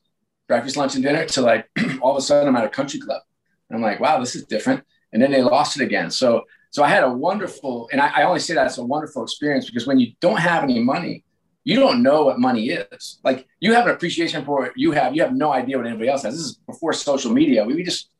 breakfast, 0.48 0.76
lunch, 0.76 0.94
and 0.94 1.04
dinner 1.04 1.24
to 1.26 1.40
like 1.40 1.68
all 2.00 2.12
of 2.12 2.18
a 2.18 2.22
sudden 2.22 2.48
I'm 2.48 2.56
at 2.56 2.64
a 2.64 2.68
country 2.68 3.00
club. 3.00 3.22
And 3.68 3.76
I'm 3.76 3.82
like, 3.82 4.00
wow, 4.00 4.20
this 4.20 4.36
is 4.36 4.44
different. 4.44 4.84
And 5.12 5.22
then 5.22 5.30
they 5.30 5.42
lost 5.42 5.80
it 5.80 5.82
again. 5.82 6.10
So 6.10 6.44
so 6.70 6.82
I 6.82 6.88
had 6.88 7.04
a 7.04 7.12
wonderful, 7.12 7.88
and 7.92 8.00
I, 8.00 8.08
I 8.08 8.22
only 8.24 8.40
say 8.40 8.54
that 8.54 8.66
it's 8.66 8.78
a 8.78 8.84
wonderful 8.84 9.22
experience 9.22 9.66
because 9.66 9.86
when 9.86 10.00
you 10.00 10.12
don't 10.18 10.40
have 10.40 10.64
any 10.64 10.80
money, 10.80 11.23
you 11.64 11.76
don't 11.76 12.02
know 12.02 12.24
what 12.24 12.38
money 12.38 12.68
is. 12.68 13.18
Like 13.24 13.46
you 13.58 13.72
have 13.72 13.86
an 13.86 13.94
appreciation 13.94 14.44
for 14.44 14.66
it. 14.66 14.72
You 14.76 14.92
have, 14.92 15.16
you 15.16 15.22
have 15.22 15.34
no 15.34 15.52
idea 15.52 15.78
what 15.78 15.86
anybody 15.86 16.10
else 16.10 16.22
has. 16.22 16.34
This 16.34 16.44
is 16.44 16.54
before 16.66 16.92
social 16.92 17.32
media. 17.32 17.64
We, 17.64 17.82
just, 17.82 18.10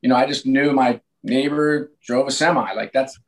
you 0.00 0.08
know, 0.08 0.16
I 0.16 0.26
just 0.26 0.46
knew 0.46 0.72
my 0.72 1.00
neighbor 1.22 1.92
drove 2.04 2.28
a 2.28 2.30
semi. 2.30 2.72
Like 2.72 2.92
that's, 2.92 3.18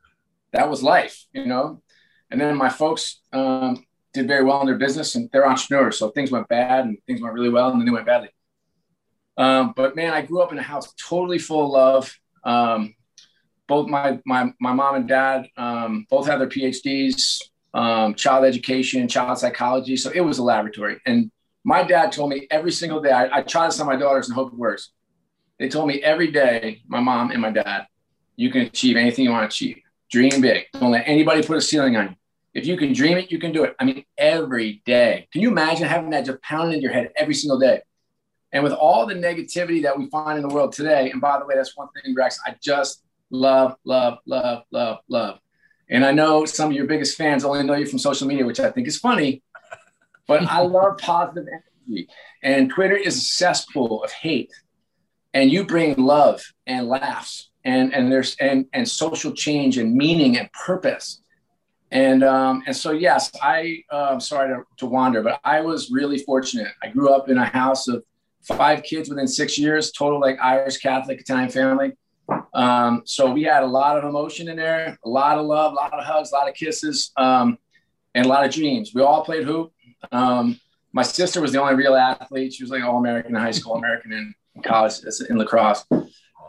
that 0.52 0.70
was 0.70 0.82
life, 0.82 1.24
you 1.32 1.46
know? 1.46 1.82
And 2.30 2.40
then 2.40 2.56
my 2.56 2.68
folks 2.68 3.20
um, 3.32 3.84
did 4.12 4.28
very 4.28 4.44
well 4.44 4.60
in 4.60 4.66
their 4.66 4.78
business 4.78 5.16
and 5.16 5.28
they're 5.32 5.46
entrepreneurs. 5.46 5.98
So 5.98 6.10
things 6.10 6.30
went 6.30 6.48
bad 6.48 6.84
and 6.84 6.96
things 7.06 7.20
went 7.20 7.34
really 7.34 7.50
well 7.50 7.70
and 7.70 7.80
then 7.80 7.86
they 7.86 7.92
went 7.92 8.06
badly. 8.06 8.30
Um, 9.36 9.74
but 9.76 9.96
man, 9.96 10.12
I 10.12 10.22
grew 10.22 10.40
up 10.40 10.52
in 10.52 10.58
a 10.58 10.62
house 10.62 10.94
totally 10.94 11.38
full 11.38 11.64
of 11.66 11.72
love. 11.72 12.18
Um, 12.44 12.94
both 13.66 13.88
my 13.88 14.20
my 14.26 14.52
my 14.60 14.72
mom 14.72 14.94
and 14.94 15.08
dad 15.08 15.46
um, 15.56 16.06
both 16.10 16.26
have 16.26 16.38
their 16.38 16.48
PhDs, 16.48 17.40
um, 17.74 18.14
child 18.14 18.44
education, 18.44 19.08
child 19.08 19.38
psychology. 19.38 19.96
So 19.96 20.10
it 20.10 20.20
was 20.20 20.38
a 20.38 20.42
laboratory. 20.42 21.00
And 21.04 21.30
my 21.64 21.82
dad 21.82 22.12
told 22.12 22.30
me 22.30 22.46
every 22.50 22.72
single 22.72 23.02
day. 23.02 23.10
I, 23.10 23.38
I 23.38 23.42
try 23.42 23.66
this 23.66 23.80
on 23.80 23.86
my 23.86 23.96
daughters 23.96 24.28
and 24.28 24.34
hope 24.34 24.52
it 24.52 24.58
works. 24.58 24.90
They 25.58 25.68
told 25.68 25.88
me 25.88 26.02
every 26.02 26.30
day, 26.30 26.82
my 26.86 27.00
mom 27.00 27.30
and 27.30 27.40
my 27.40 27.50
dad, 27.50 27.86
you 28.36 28.50
can 28.50 28.62
achieve 28.62 28.96
anything 28.96 29.24
you 29.24 29.30
want 29.30 29.50
to 29.50 29.54
achieve. 29.54 29.78
Dream 30.10 30.40
big. 30.40 30.64
Don't 30.72 30.92
let 30.92 31.08
anybody 31.08 31.42
put 31.42 31.56
a 31.56 31.60
ceiling 31.60 31.96
on 31.96 32.10
you. 32.10 32.16
If 32.54 32.66
you 32.66 32.76
can 32.76 32.92
dream 32.92 33.18
it, 33.18 33.32
you 33.32 33.38
can 33.38 33.50
do 33.50 33.64
it. 33.64 33.74
I 33.80 33.84
mean, 33.84 34.04
every 34.16 34.82
day. 34.86 35.28
Can 35.32 35.42
you 35.42 35.50
imagine 35.50 35.88
having 35.88 36.10
that 36.10 36.24
just 36.24 36.40
pounding 36.42 36.76
in 36.76 36.82
your 36.82 36.92
head 36.92 37.10
every 37.16 37.34
single 37.34 37.58
day? 37.58 37.80
And 38.52 38.62
with 38.62 38.72
all 38.72 39.06
the 39.06 39.14
negativity 39.14 39.82
that 39.82 39.98
we 39.98 40.08
find 40.10 40.38
in 40.38 40.48
the 40.48 40.54
world 40.54 40.72
today, 40.72 41.10
and 41.10 41.20
by 41.20 41.40
the 41.40 41.46
way, 41.46 41.56
that's 41.56 41.76
one 41.76 41.88
thing, 41.90 42.14
Rex, 42.14 42.38
I 42.46 42.54
just 42.62 43.02
love, 43.30 43.74
love, 43.84 44.18
love, 44.26 44.62
love, 44.70 44.98
love. 45.08 45.38
And 45.88 46.04
I 46.04 46.12
know 46.12 46.44
some 46.44 46.70
of 46.70 46.76
your 46.76 46.86
biggest 46.86 47.16
fans 47.16 47.44
only 47.44 47.62
know 47.62 47.74
you 47.74 47.86
from 47.86 47.98
social 47.98 48.26
media, 48.26 48.46
which 48.46 48.60
I 48.60 48.70
think 48.70 48.88
is 48.88 48.98
funny, 48.98 49.42
but 50.26 50.42
I 50.42 50.60
love 50.62 50.98
positive 50.98 51.46
energy. 51.48 52.08
And 52.42 52.70
Twitter 52.70 52.96
is 52.96 53.16
a 53.16 53.20
cesspool 53.20 54.02
of 54.02 54.10
hate. 54.10 54.52
And 55.34 55.50
you 55.50 55.66
bring 55.66 55.96
love 55.96 56.42
and 56.66 56.88
laughs 56.88 57.50
and, 57.64 57.92
and 57.94 58.10
there's 58.10 58.36
and, 58.36 58.66
and 58.72 58.88
social 58.88 59.32
change 59.32 59.78
and 59.78 59.94
meaning 59.94 60.38
and 60.38 60.50
purpose. 60.52 61.20
And 61.90 62.24
um, 62.24 62.62
and 62.66 62.76
so 62.76 62.90
yes, 62.90 63.30
I'm 63.42 64.20
sorry 64.20 64.48
to, 64.48 64.62
to 64.78 64.86
wander, 64.86 65.22
but 65.22 65.40
I 65.44 65.60
was 65.60 65.90
really 65.90 66.18
fortunate. 66.18 66.68
I 66.82 66.88
grew 66.88 67.10
up 67.10 67.28
in 67.28 67.38
a 67.38 67.44
house 67.44 67.88
of 67.88 68.02
five 68.42 68.82
kids 68.82 69.08
within 69.08 69.28
six 69.28 69.58
years, 69.58 69.92
total 69.92 70.20
like 70.20 70.36
Irish 70.42 70.78
Catholic 70.78 71.20
Italian 71.20 71.50
family. 71.50 71.92
Um, 72.52 73.02
so 73.04 73.32
we 73.32 73.42
had 73.42 73.62
a 73.62 73.66
lot 73.66 73.96
of 73.96 74.04
emotion 74.04 74.48
in 74.48 74.56
there, 74.56 74.98
a 75.04 75.08
lot 75.08 75.38
of 75.38 75.46
love, 75.46 75.72
a 75.72 75.74
lot 75.74 75.92
of 75.92 76.04
hugs, 76.04 76.32
a 76.32 76.34
lot 76.34 76.48
of 76.48 76.54
kisses, 76.54 77.10
um, 77.16 77.58
and 78.14 78.26
a 78.26 78.28
lot 78.28 78.44
of 78.46 78.52
dreams. 78.52 78.92
We 78.94 79.02
all 79.02 79.24
played 79.24 79.44
hoop. 79.44 79.72
Um, 80.12 80.60
my 80.92 81.02
sister 81.02 81.40
was 81.40 81.52
the 81.52 81.60
only 81.60 81.74
real 81.74 81.96
athlete. 81.96 82.54
She 82.54 82.62
was 82.62 82.70
like 82.70 82.84
all 82.84 82.98
American 82.98 83.34
in 83.34 83.42
high 83.42 83.50
school, 83.50 83.74
American 83.74 84.12
in 84.12 84.34
college 84.62 84.94
in 85.28 85.36
lacrosse. 85.38 85.84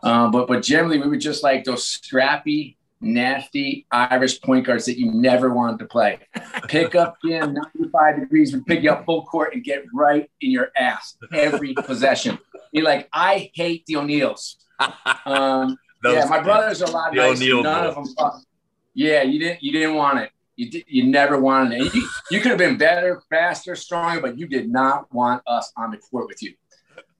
Um, 0.04 0.32
but 0.32 0.48
but 0.48 0.62
generally, 0.62 1.00
we 1.00 1.08
were 1.08 1.18
just 1.18 1.42
like 1.42 1.64
those 1.64 1.88
scrappy, 1.88 2.78
nasty 3.02 3.88
Irish 3.92 4.40
point 4.42 4.68
guards 4.68 4.86
that 4.86 5.00
you 5.00 5.12
never 5.12 5.52
wanted 5.52 5.80
to 5.80 5.86
play. 5.86 6.20
Pick 6.68 6.94
up 6.94 7.18
Jim, 7.26 7.56
95 7.76 8.20
degrees, 8.20 8.54
would 8.54 8.66
pick 8.68 8.84
you 8.84 8.92
up 8.92 9.06
full 9.06 9.26
court 9.26 9.56
and 9.56 9.64
get 9.64 9.84
right 9.94 10.30
in 10.42 10.52
your 10.52 10.70
ass 10.78 11.18
every 11.34 11.74
possession. 11.74 12.38
You're 12.72 12.86
like, 12.86 13.10
I 13.12 13.50
hate 13.56 13.86
the 13.88 13.96
O'Neils. 13.96 14.58
Um, 15.26 15.78
yeah, 16.04 16.26
my 16.30 16.42
brothers 16.42 16.82
are 16.82 16.90
a 16.90 16.92
lot 16.92 17.14
nicer. 17.14 17.44
O'Neil 17.44 17.64
None 17.64 17.88
of 17.88 17.96
them. 17.96 18.44
Yeah, 18.94 19.24
you 19.24 19.40
didn't. 19.40 19.64
You 19.64 19.72
didn't 19.72 19.96
want 19.96 20.20
it. 20.20 20.32
You 20.56 20.70
did, 20.70 20.86
You 20.88 21.04
never 21.06 21.40
wanted 21.40 21.82
it. 21.82 21.94
You, 21.94 22.10
you 22.32 22.40
could 22.40 22.50
have 22.50 22.58
been 22.58 22.78
better, 22.78 23.22
faster, 23.30 23.76
stronger, 23.76 24.22
but 24.22 24.38
you 24.38 24.48
did 24.48 24.70
not 24.70 25.14
want 25.14 25.42
us 25.48 25.72
on 25.76 25.92
the 25.92 25.98
court 25.98 26.28
with 26.28 26.42
you. 26.42 26.54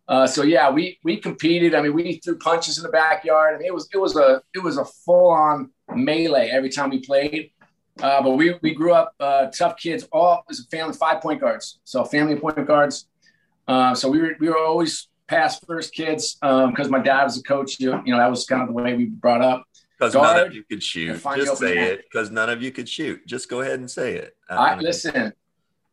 Uh, 0.08 0.28
so 0.28 0.44
yeah, 0.44 0.70
we 0.70 1.00
we 1.04 1.18
competed. 1.18 1.74
I 1.74 1.82
mean, 1.82 1.94
we 1.94 2.18
threw 2.18 2.38
punches 2.38 2.78
in 2.78 2.84
the 2.84 2.90
backyard. 2.90 3.56
I 3.56 3.58
mean, 3.58 3.68
it 3.68 3.74
was 3.74 3.90
it 3.92 3.98
was 3.98 4.16
a 4.16 4.42
it 4.54 4.60
was 4.60 4.78
a 4.78 4.86
full 4.86 5.30
on 5.30 5.72
melee 5.94 6.50
every 6.50 6.70
time 6.70 6.92
we 6.92 7.00
played. 7.00 7.52
Uh, 8.02 8.22
but 8.22 8.32
we 8.32 8.56
we 8.62 8.74
grew 8.74 8.94
up 8.94 9.14
uh, 9.20 9.48
tough 9.48 9.78
kids. 9.78 10.08
All 10.12 10.44
as 10.50 10.60
a 10.60 10.64
family, 10.66 10.94
five 10.94 11.22
point 11.22 11.42
guards. 11.42 11.80
So 11.86 12.04
family 12.06 12.36
point 12.36 12.66
guards. 12.68 13.08
Uh, 13.68 13.96
so 13.96 14.10
we 14.10 14.22
were 14.22 14.36
we 14.40 14.48
were 14.48 14.58
always 14.58 15.08
pass 15.28 15.60
first 15.60 15.94
kids 15.94 16.36
because 16.36 16.86
um, 16.86 16.92
my 16.92 17.00
dad 17.00 17.24
was 17.24 17.38
a 17.38 17.44
coach. 17.44 17.80
You, 17.80 18.02
you 18.06 18.12
know 18.12 18.18
that 18.18 18.30
was 18.30 18.46
kind 18.46 18.62
of 18.62 18.68
the 18.68 18.74
way 18.74 18.96
we 18.96 19.06
brought 19.06 19.42
up. 19.42 19.64
Because 19.98 20.14
none 20.14 20.48
of 20.48 20.54
you 20.54 20.64
could 20.64 20.84
shoot. 20.84 21.22
Just 21.36 21.58
say 21.58 21.78
it. 21.78 22.06
Because 22.12 22.30
none 22.30 22.50
of 22.50 22.62
you 22.62 22.72
could 22.72 22.90
shoot. 22.90 23.26
Just 23.26 23.50
go 23.50 23.62
ahead 23.62 23.80
and 23.80 23.90
say 23.90 24.16
it. 24.16 24.36
I, 24.50 24.56
I 24.56 24.80
listen. 24.80 25.34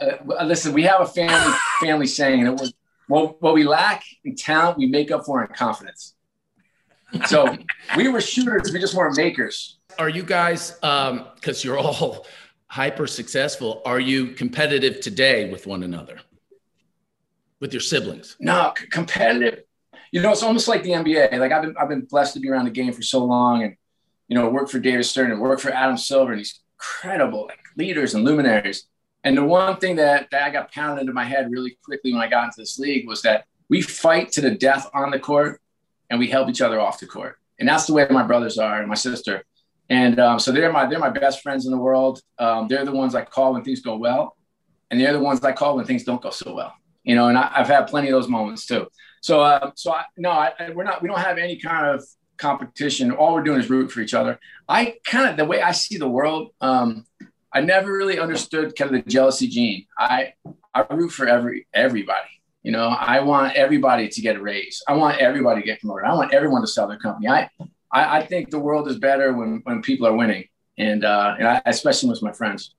Uh, 0.01 0.45
listen, 0.45 0.73
we 0.73 0.83
have 0.83 1.01
a 1.01 1.07
family 1.07 1.55
family 1.81 2.07
saying 2.07 2.45
it 2.45 2.51
was 2.51 2.75
what, 3.13 3.43
what 3.43 3.55
we 3.55 3.65
lack 3.65 4.05
in 4.25 4.35
talent, 4.35 4.79
we 4.79 4.87
make 4.87 5.11
up 5.11 5.25
for 5.25 5.45
in 5.45 5.53
confidence. 5.53 6.15
So 7.27 7.57
we 7.97 8.09
were 8.09 8.21
shooters, 8.21 8.73
we 8.73 8.81
just 8.81 8.95
weren't 8.95 9.17
makers. 9.17 9.79
Are 9.99 10.09
you 10.09 10.23
guys, 10.23 10.73
because 10.73 11.11
um, 11.11 11.55
you're 11.63 11.79
all 11.79 12.27
hyper 12.69 13.07
successful, 13.07 13.83
are 13.85 14.01
you 14.01 14.29
competitive 14.29 15.01
today 15.01 15.51
with 15.51 15.67
one 15.67 15.83
another, 15.83 16.21
with 17.63 17.73
your 17.73 17.81
siblings? 17.81 18.37
No, 18.41 18.75
c- 18.77 18.87
competitive. 18.89 19.63
You 20.11 20.21
know, 20.21 20.33
it's 20.33 20.43
almost 20.43 20.69
like 20.69 20.83
the 20.83 20.91
NBA. 20.91 21.39
Like 21.39 21.53
I've 21.53 21.63
been, 21.63 21.75
I've 21.81 21.89
been 21.89 22.03
blessed 22.03 22.35
to 22.35 22.41
be 22.41 22.51
around 22.51 22.67
the 22.67 22.71
game 22.71 22.93
for 22.93 23.03
so 23.03 23.25
long, 23.25 23.63
and 23.63 23.77
you 24.29 24.37
know, 24.37 24.51
work 24.51 24.69
for 24.69 24.81
David 24.81 25.05
Stern 25.05 25.31
and 25.31 25.41
work 25.41 25.61
for 25.61 25.71
Adam 25.71 25.97
Silver, 25.97 26.33
and 26.33 26.41
these 26.41 26.61
incredible 26.75 27.47
like 27.47 27.61
leaders 27.77 28.15
and 28.15 28.25
luminaries. 28.25 28.89
And 29.25 29.37
the 29.37 29.45
one 29.45 29.77
thing 29.77 29.97
that, 29.97 30.29
that 30.33 30.43
I 30.43 30.51
got 30.51 30.73
pounded 30.73 31.03
into 31.03 31.13
my 31.13 31.25
head 31.25 31.51
really 31.51 31.79
quickly 31.85 32.13
when 32.13 32.21
I 32.21 32.27
got 32.27 32.47
into 32.47 32.57
this 32.59 32.79
league 32.81 33.07
was 33.07 33.23
that 33.23 33.45
we 33.69 33.81
fight 33.81 34.33
to 34.33 34.41
the 34.41 34.51
death 34.51 34.91
on 34.93 35.13
the 35.13 35.19
court 35.21 35.61
and 36.11 36.19
we 36.19 36.27
help 36.27 36.49
each 36.49 36.61
other 36.61 36.81
off 36.81 36.99
the 36.99 37.07
court. 37.07 37.39
And 37.61 37.69
that's 37.69 37.87
the 37.87 37.95
way 37.95 38.05
my 38.11 38.25
brothers 38.25 38.59
are 38.59 38.81
and 38.81 38.89
my 38.89 38.97
sister. 38.97 39.45
And 39.89 40.19
um, 40.19 40.41
so 40.41 40.51
they're 40.51 40.73
my 40.73 40.87
they're 40.87 40.99
my 40.99 41.11
best 41.11 41.43
friends 41.43 41.67
in 41.67 41.71
the 41.71 41.79
world. 41.79 42.21
Um, 42.41 42.67
they're 42.67 42.85
the 42.85 42.91
ones 42.91 43.15
I 43.15 43.25
call 43.25 43.53
when 43.53 43.63
things 43.63 43.81
go 43.81 43.97
well, 43.97 44.37
and 44.91 45.01
they're 45.01 45.13
the 45.13 45.21
ones 45.21 45.41
I 45.45 45.53
call 45.53 45.77
when 45.77 45.85
things 45.85 46.03
don't 46.03 46.21
go 46.21 46.31
so 46.31 46.53
well. 46.55 46.75
You 47.05 47.15
know, 47.15 47.29
and 47.29 47.37
I, 47.37 47.51
have 47.55 47.69
had 47.69 47.87
plenty 47.87 48.09
of 48.09 48.13
those 48.13 48.29
moments 48.29 48.67
too. 48.67 48.87
So, 49.23 49.41
uh, 49.41 49.73
so 49.75 49.93
I, 49.93 50.05
no, 50.17 50.31
I, 50.31 50.53
we're 50.75 50.85
not. 50.85 51.03
We 51.03 51.09
don't 51.09 51.19
have 51.19 51.39
any 51.39 51.57
kind 51.57 51.87
of 51.87 52.05
competition. 52.39 53.11
All 53.13 53.35
we're 53.35 53.43
doing 53.43 53.61
is 53.61 53.71
root 53.71 53.91
for 53.91 54.01
each 54.01 54.15
other. 54.15 54.39
I 54.69 54.97
kind 55.05 55.31
of 55.31 55.37
the 55.37 55.45
way 55.45 55.63
I 55.63 55.73
see 55.73 55.97
the 55.97 56.09
world. 56.09 56.51
Um, 56.61 57.05
I 57.53 57.61
never 57.61 57.93
really 57.93 58.19
understood 58.19 58.75
kind 58.77 58.95
of 58.95 59.05
the 59.05 59.11
jealousy 59.11 59.49
gene. 59.49 59.87
I 59.99 60.35
I 60.75 60.85
root 60.91 61.11
for 61.11 61.27
every 61.27 61.67
everybody. 61.75 62.29
You 62.63 62.71
know, 62.71 62.89
I 62.89 63.21
want 63.21 63.57
everybody 63.57 64.09
to 64.09 64.21
get 64.21 64.37
a 64.37 64.41
raise. 64.41 64.83
I 64.87 64.95
want 64.95 65.19
everybody 65.19 65.61
to 65.61 65.67
get 65.67 65.81
promoted. 65.81 66.07
I 66.07 66.15
want 66.15 66.33
everyone 66.33 66.61
to 66.63 66.69
sell 66.69 66.87
their 66.87 66.99
company. 66.99 67.29
I 67.29 67.51
I, 67.93 68.19
I 68.19 68.27
think 68.27 68.51
the 68.51 68.59
world 68.59 68.89
is 68.89 68.99
better 68.99 69.33
when 69.33 69.61
when 69.65 69.83
people 69.83 70.07
are 70.07 70.17
winning, 70.17 70.45
and 70.79 71.05
uh, 71.05 71.37
and 71.39 71.47
I, 71.47 71.63
especially 71.67 72.11
with 72.11 72.23
my 72.23 72.33
friends. 72.33 72.75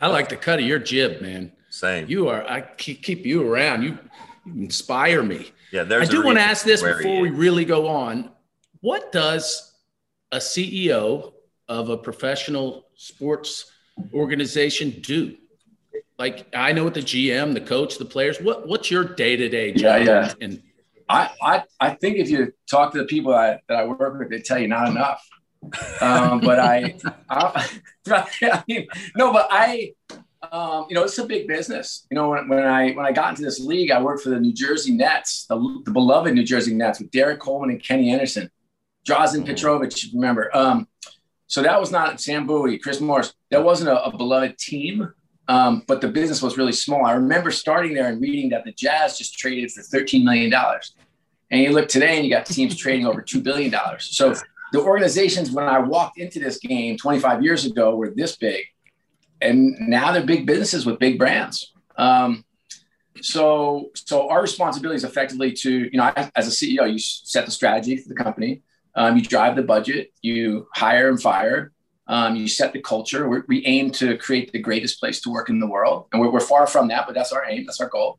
I 0.00 0.06
like 0.06 0.28
the 0.28 0.36
cut 0.36 0.60
of 0.60 0.64
your 0.64 0.78
jib, 0.78 1.20
man. 1.20 1.52
Same. 1.70 2.08
You 2.08 2.28
are. 2.28 2.48
I 2.48 2.62
keep 2.62 3.26
you 3.26 3.50
around. 3.50 3.82
You 3.82 3.98
inspire 4.46 5.22
me. 5.22 5.52
Yeah, 5.72 5.84
there's. 5.84 6.08
I 6.08 6.12
do 6.12 6.24
want 6.24 6.38
to 6.38 6.42
ask 6.42 6.64
this 6.64 6.82
before 6.82 7.20
we 7.20 7.30
really 7.30 7.64
go 7.64 7.86
on. 7.88 8.30
What 8.80 9.12
does 9.12 9.74
a 10.32 10.38
CEO 10.38 11.32
of 11.68 11.90
a 11.90 11.96
professional 11.96 12.86
sports 12.94 13.70
organization 14.14 15.00
do? 15.02 15.36
Like 16.18 16.46
I 16.54 16.72
know 16.72 16.84
what 16.84 16.94
the 16.94 17.00
GM, 17.00 17.54
the 17.54 17.60
coach, 17.60 17.98
the 17.98 18.04
players. 18.04 18.40
What 18.40 18.66
what's 18.66 18.90
your 18.90 19.04
day 19.04 19.36
to 19.36 19.48
day 19.48 19.72
job? 19.72 20.02
Yeah, 20.02 20.04
yeah. 20.04 20.34
And 20.40 20.62
I, 21.08 21.30
I 21.42 21.64
I 21.80 21.90
think 21.90 22.16
if 22.16 22.28
you 22.28 22.52
talk 22.68 22.92
to 22.92 22.98
the 22.98 23.04
people 23.04 23.34
I, 23.34 23.60
that 23.68 23.78
I 23.78 23.84
work 23.84 24.18
with, 24.18 24.30
they 24.30 24.40
tell 24.40 24.58
you 24.58 24.68
not 24.68 24.88
enough. 24.88 25.26
um, 26.00 26.40
but 26.40 26.58
I, 26.60 26.96
I, 27.30 27.68
I 28.42 28.64
mean, 28.68 28.86
no, 29.16 29.32
but 29.32 29.48
I, 29.50 29.92
um, 30.52 30.86
you 30.88 30.94
know, 30.94 31.04
it's 31.04 31.18
a 31.18 31.26
big 31.26 31.48
business. 31.48 32.06
You 32.10 32.14
know, 32.14 32.30
when, 32.30 32.48
when 32.48 32.64
I 32.64 32.92
when 32.92 33.04
I 33.04 33.12
got 33.12 33.30
into 33.30 33.42
this 33.42 33.60
league, 33.60 33.90
I 33.90 34.00
worked 34.00 34.22
for 34.22 34.30
the 34.30 34.40
New 34.40 34.52
Jersey 34.52 34.92
Nets, 34.92 35.46
the, 35.46 35.82
the 35.84 35.90
beloved 35.90 36.32
New 36.34 36.44
Jersey 36.44 36.74
Nets, 36.74 37.00
with 37.00 37.10
Derrick 37.10 37.40
Coleman 37.40 37.70
and 37.70 37.82
Kenny 37.82 38.10
Anderson, 38.10 38.50
Drazen 39.06 39.44
Petrovic. 39.44 39.92
Remember, 40.14 40.54
um, 40.56 40.86
so 41.46 41.62
that 41.62 41.80
was 41.80 41.90
not 41.90 42.20
Sam 42.20 42.46
Bowie, 42.46 42.78
Chris 42.78 43.00
Morris. 43.00 43.34
That 43.50 43.64
wasn't 43.64 43.90
a, 43.90 44.04
a 44.04 44.16
beloved 44.16 44.58
team, 44.58 45.12
um, 45.48 45.82
but 45.88 46.00
the 46.00 46.08
business 46.08 46.42
was 46.42 46.56
really 46.56 46.72
small. 46.72 47.04
I 47.04 47.12
remember 47.12 47.50
starting 47.50 47.94
there 47.94 48.08
and 48.08 48.20
reading 48.20 48.50
that 48.50 48.64
the 48.64 48.72
Jazz 48.72 49.18
just 49.18 49.36
traded 49.38 49.72
for 49.72 49.80
$13 49.80 50.22
million. 50.22 50.52
And 51.50 51.62
you 51.62 51.72
look 51.72 51.88
today 51.88 52.16
and 52.16 52.26
you 52.26 52.30
got 52.30 52.44
teams 52.46 52.76
trading 52.76 53.06
over 53.06 53.22
$2 53.22 53.42
billion. 53.42 53.74
So 53.98 54.34
the 54.72 54.80
organizations, 54.80 55.50
when 55.50 55.66
I 55.66 55.78
walked 55.78 56.18
into 56.18 56.38
this 56.38 56.58
game 56.58 56.98
25 56.98 57.42
years 57.42 57.64
ago, 57.64 57.96
were 57.96 58.10
this 58.10 58.36
big. 58.36 58.64
And 59.40 59.76
now 59.80 60.12
they're 60.12 60.24
big 60.24 60.46
businesses 60.46 60.84
with 60.84 60.98
big 60.98 61.18
brands. 61.18 61.72
Um, 61.96 62.44
so, 63.20 63.90
so 63.94 64.28
our 64.30 64.40
responsibility 64.40 64.96
is 64.96 65.04
effectively 65.04 65.52
to, 65.52 65.70
you 65.70 65.98
know, 65.98 66.12
as 66.34 66.46
a 66.46 66.50
CEO, 66.50 66.90
you 66.90 66.98
set 66.98 67.44
the 67.44 67.50
strategy 67.50 67.96
for 67.96 68.08
the 68.08 68.14
company. 68.14 68.62
Um, 68.94 69.16
you 69.16 69.22
drive 69.22 69.54
the 69.54 69.62
budget, 69.62 70.12
you 70.22 70.66
hire 70.74 71.08
and 71.08 71.20
fire, 71.20 71.72
um, 72.08 72.34
you 72.36 72.48
set 72.48 72.72
the 72.72 72.80
culture. 72.80 73.28
We're, 73.28 73.44
we 73.46 73.64
aim 73.66 73.90
to 73.92 74.16
create 74.16 74.50
the 74.50 74.58
greatest 74.58 74.98
place 74.98 75.20
to 75.20 75.30
work 75.30 75.50
in 75.50 75.60
the 75.60 75.68
world. 75.68 76.06
And 76.12 76.20
we're, 76.20 76.30
we're, 76.30 76.40
far 76.40 76.66
from 76.66 76.88
that, 76.88 77.06
but 77.06 77.14
that's 77.14 77.32
our 77.32 77.44
aim, 77.48 77.64
that's 77.66 77.80
our 77.80 77.88
goal. 77.88 78.18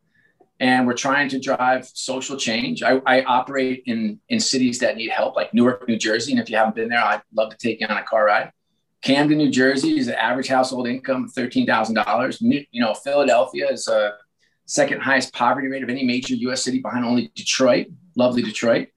And 0.61 0.85
we're 0.85 0.93
trying 0.93 1.29
to 1.29 1.39
drive 1.39 1.85
social 1.87 2.37
change. 2.37 2.83
I, 2.83 3.01
I, 3.05 3.23
operate 3.23 3.83
in, 3.87 4.19
in 4.29 4.39
cities 4.39 4.79
that 4.79 4.97
need 4.97 5.09
help, 5.09 5.35
like 5.35 5.53
Newark, 5.53 5.87
New 5.87 5.97
Jersey. 5.97 6.33
And 6.33 6.41
if 6.41 6.49
you 6.49 6.57
haven't 6.57 6.75
been 6.75 6.89
there, 6.89 7.03
I'd 7.03 7.21
love 7.33 7.49
to 7.49 7.57
take 7.57 7.79
you 7.79 7.87
on 7.87 7.97
a 7.97 8.03
car 8.03 8.25
ride. 8.25 8.51
Camden, 9.01 9.37
New 9.37 9.49
Jersey 9.49 9.97
is 9.97 10.07
the 10.07 10.21
average 10.21 10.47
household 10.47 10.87
income 10.87 11.29
$13,000. 11.29 12.37
You 12.71 12.81
know, 12.81 12.93
Philadelphia 12.93 13.69
is 13.71 13.87
a 13.87 14.13
second 14.65 15.01
highest 15.01 15.33
poverty 15.33 15.67
rate 15.67 15.83
of 15.83 15.89
any 15.89 16.03
major 16.03 16.35
US 16.35 16.63
city 16.63 16.79
behind 16.79 17.05
only 17.05 17.31
Detroit, 17.35 17.87
lovely 18.15 18.41
Detroit. 18.41 18.89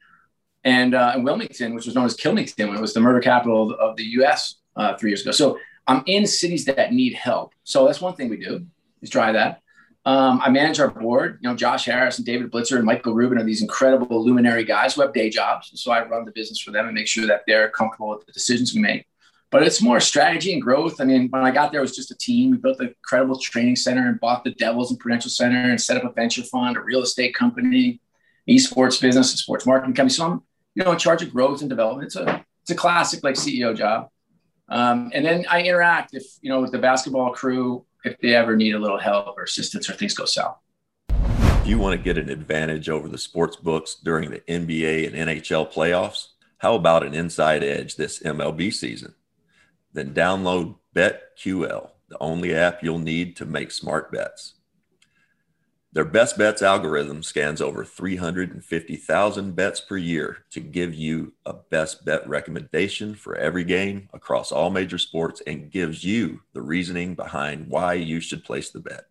and 0.64 0.94
uh, 0.94 1.12
in 1.16 1.22
Wilmington, 1.24 1.74
which 1.74 1.86
was 1.86 1.94
known 1.94 2.04
as 2.06 2.16
Kilmington 2.16 2.68
when 2.68 2.76
it 2.76 2.80
was 2.80 2.94
the 2.94 3.00
murder 3.00 3.20
capital 3.20 3.72
of 3.74 3.96
the 3.96 4.04
U.S. 4.18 4.56
Uh, 4.76 4.96
three 4.96 5.10
years 5.10 5.22
ago. 5.22 5.30
So 5.32 5.58
I'm 5.86 6.02
in 6.06 6.26
cities 6.26 6.64
that 6.66 6.92
need 6.92 7.14
help. 7.14 7.54
So 7.64 7.86
that's 7.86 8.00
one 8.00 8.14
thing 8.14 8.28
we 8.28 8.36
do 8.38 8.66
is 9.02 9.10
try 9.10 9.32
that. 9.32 9.60
Um, 10.04 10.40
I 10.42 10.50
manage 10.50 10.80
our 10.80 10.90
board. 10.90 11.38
You 11.42 11.48
know, 11.48 11.56
Josh 11.56 11.84
Harris 11.84 12.18
and 12.18 12.26
David 12.26 12.50
Blitzer 12.50 12.76
and 12.76 12.84
Michael 12.84 13.14
Rubin 13.14 13.38
are 13.38 13.44
these 13.44 13.62
incredible 13.62 14.24
luminary 14.24 14.64
guys 14.64 14.94
who 14.94 15.02
have 15.02 15.12
day 15.12 15.30
jobs. 15.30 15.70
So 15.80 15.90
I 15.92 16.04
run 16.06 16.24
the 16.24 16.32
business 16.32 16.60
for 16.60 16.70
them 16.72 16.86
and 16.86 16.94
make 16.94 17.06
sure 17.06 17.26
that 17.26 17.42
they're 17.46 17.70
comfortable 17.70 18.10
with 18.10 18.26
the 18.26 18.32
decisions 18.32 18.74
we 18.74 18.80
make. 18.80 19.06
But 19.52 19.62
it's 19.62 19.82
more 19.82 20.00
strategy 20.00 20.54
and 20.54 20.62
growth. 20.62 20.98
I 20.98 21.04
mean, 21.04 21.28
when 21.28 21.44
I 21.44 21.50
got 21.50 21.70
there, 21.70 21.80
it 21.80 21.84
was 21.84 21.94
just 21.94 22.10
a 22.10 22.16
team. 22.16 22.50
We 22.50 22.56
built 22.56 22.80
an 22.80 22.86
incredible 22.88 23.38
training 23.38 23.76
center 23.76 24.08
and 24.08 24.18
bought 24.18 24.44
the 24.44 24.52
Devils 24.52 24.90
and 24.90 24.98
Prudential 24.98 25.30
Center 25.30 25.70
and 25.70 25.78
set 25.78 25.98
up 25.98 26.04
a 26.04 26.12
venture 26.12 26.42
fund, 26.42 26.78
a 26.78 26.80
real 26.80 27.02
estate 27.02 27.34
company, 27.34 28.00
esports 28.48 28.98
business, 28.98 29.34
a 29.34 29.36
sports 29.36 29.66
marketing 29.66 29.94
company. 29.94 30.14
So 30.14 30.24
I'm, 30.24 30.42
you 30.74 30.82
know, 30.82 30.92
in 30.92 30.98
charge 30.98 31.22
of 31.22 31.34
growth 31.34 31.60
and 31.60 31.68
development. 31.68 32.06
It's 32.06 32.16
a 32.16 32.42
it's 32.62 32.70
a 32.70 32.74
classic 32.74 33.22
like 33.22 33.34
CEO 33.34 33.76
job. 33.76 34.08
Um, 34.70 35.10
and 35.12 35.22
then 35.22 35.44
I 35.50 35.62
interact 35.62 36.14
if 36.14 36.24
you 36.40 36.48
know 36.48 36.62
with 36.62 36.72
the 36.72 36.78
basketball 36.78 37.32
crew 37.32 37.84
if 38.04 38.18
they 38.20 38.34
ever 38.34 38.56
need 38.56 38.74
a 38.74 38.78
little 38.78 38.98
help 38.98 39.36
or 39.36 39.42
assistance 39.42 39.90
or 39.90 39.92
things 39.92 40.14
go 40.14 40.24
south. 40.24 40.56
If 41.10 41.66
you 41.66 41.78
want 41.78 41.92
to 41.98 42.02
get 42.02 42.16
an 42.16 42.30
advantage 42.30 42.88
over 42.88 43.06
the 43.06 43.18
sports 43.18 43.56
books 43.56 43.96
during 44.02 44.30
the 44.30 44.40
NBA 44.40 45.06
and 45.06 45.28
NHL 45.28 45.70
playoffs, 45.70 46.28
how 46.56 46.74
about 46.74 47.04
an 47.04 47.12
inside 47.12 47.62
edge 47.62 47.96
this 47.96 48.20
MLB 48.20 48.72
season? 48.72 49.14
Then 49.92 50.14
download 50.14 50.76
BetQL, 50.94 51.90
the 52.08 52.18
only 52.20 52.54
app 52.54 52.82
you'll 52.82 52.98
need 52.98 53.36
to 53.36 53.46
make 53.46 53.70
smart 53.70 54.10
bets. 54.10 54.54
Their 55.94 56.06
best 56.06 56.38
bets 56.38 56.62
algorithm 56.62 57.22
scans 57.22 57.60
over 57.60 57.84
350,000 57.84 59.54
bets 59.54 59.80
per 59.80 59.98
year 59.98 60.38
to 60.50 60.60
give 60.60 60.94
you 60.94 61.34
a 61.44 61.52
best 61.52 62.06
bet 62.06 62.26
recommendation 62.26 63.14
for 63.14 63.36
every 63.36 63.62
game 63.62 64.08
across 64.14 64.52
all 64.52 64.70
major 64.70 64.96
sports 64.96 65.42
and 65.46 65.70
gives 65.70 66.02
you 66.02 66.40
the 66.54 66.62
reasoning 66.62 67.14
behind 67.14 67.68
why 67.68 67.92
you 67.92 68.20
should 68.20 68.42
place 68.42 68.70
the 68.70 68.80
bet. 68.80 69.04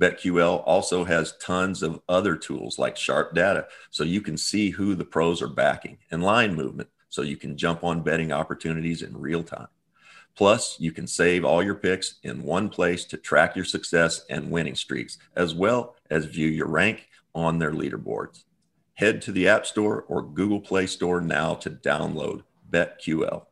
BetQL 0.00 0.62
also 0.64 1.04
has 1.04 1.36
tons 1.38 1.82
of 1.82 2.00
other 2.08 2.34
tools 2.34 2.78
like 2.78 2.96
sharp 2.96 3.34
data 3.34 3.66
so 3.90 4.02
you 4.02 4.22
can 4.22 4.38
see 4.38 4.70
who 4.70 4.94
the 4.94 5.04
pros 5.04 5.42
are 5.42 5.48
backing 5.48 5.98
and 6.10 6.24
line 6.24 6.54
movement 6.54 6.88
so 7.10 7.20
you 7.20 7.36
can 7.36 7.58
jump 7.58 7.84
on 7.84 8.02
betting 8.02 8.32
opportunities 8.32 9.02
in 9.02 9.14
real 9.18 9.42
time. 9.42 9.68
Plus, 10.36 10.78
you 10.78 10.92
can 10.92 11.06
save 11.06 11.44
all 11.44 11.62
your 11.62 11.74
picks 11.74 12.16
in 12.22 12.42
one 12.42 12.68
place 12.68 13.06
to 13.06 13.16
track 13.16 13.56
your 13.56 13.64
success 13.64 14.26
and 14.28 14.50
winning 14.50 14.74
streaks, 14.74 15.16
as 15.34 15.54
well 15.54 15.96
as 16.10 16.26
view 16.26 16.48
your 16.48 16.68
rank 16.68 17.08
on 17.34 17.58
their 17.58 17.72
leaderboards. 17.72 18.44
Head 18.94 19.22
to 19.22 19.32
the 19.32 19.48
App 19.48 19.64
Store 19.66 20.04
or 20.08 20.22
Google 20.22 20.60
Play 20.60 20.86
Store 20.86 21.22
now 21.22 21.54
to 21.54 21.70
download 21.70 22.42
BetQL. 22.70 23.46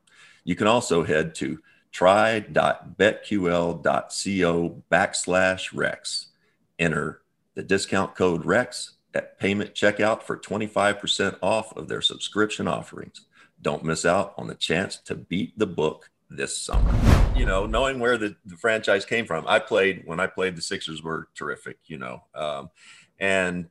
You 0.44 0.56
can 0.56 0.66
also 0.66 1.04
head 1.04 1.34
to 1.36 1.58
try.betql.co 1.90 4.82
backslash 4.90 5.70
Rex. 5.74 6.26
Enter 6.78 7.22
the 7.54 7.62
discount 7.62 8.14
code 8.14 8.44
REX 8.44 8.96
at 9.14 9.38
payment 9.38 9.74
checkout 9.74 10.22
for 10.22 10.36
25% 10.36 11.38
off 11.40 11.74
of 11.76 11.88
their 11.88 12.02
subscription 12.02 12.68
offerings. 12.68 13.22
Don't 13.62 13.84
miss 13.84 14.04
out 14.04 14.34
on 14.36 14.48
the 14.48 14.54
chance 14.54 14.98
to 14.98 15.14
beat 15.14 15.58
the 15.58 15.66
book 15.66 16.10
this 16.30 16.56
summer. 16.56 16.92
You 17.36 17.46
know, 17.46 17.66
knowing 17.66 17.98
where 17.98 18.16
the, 18.16 18.36
the 18.46 18.56
franchise 18.56 19.04
came 19.04 19.26
from, 19.26 19.44
I 19.48 19.58
played 19.58 20.02
when 20.04 20.20
I 20.20 20.26
played 20.26 20.56
the 20.56 20.62
Sixers 20.62 21.02
were 21.02 21.28
terrific. 21.34 21.78
You 21.86 21.98
know, 21.98 22.22
um, 22.34 22.70
and 23.18 23.68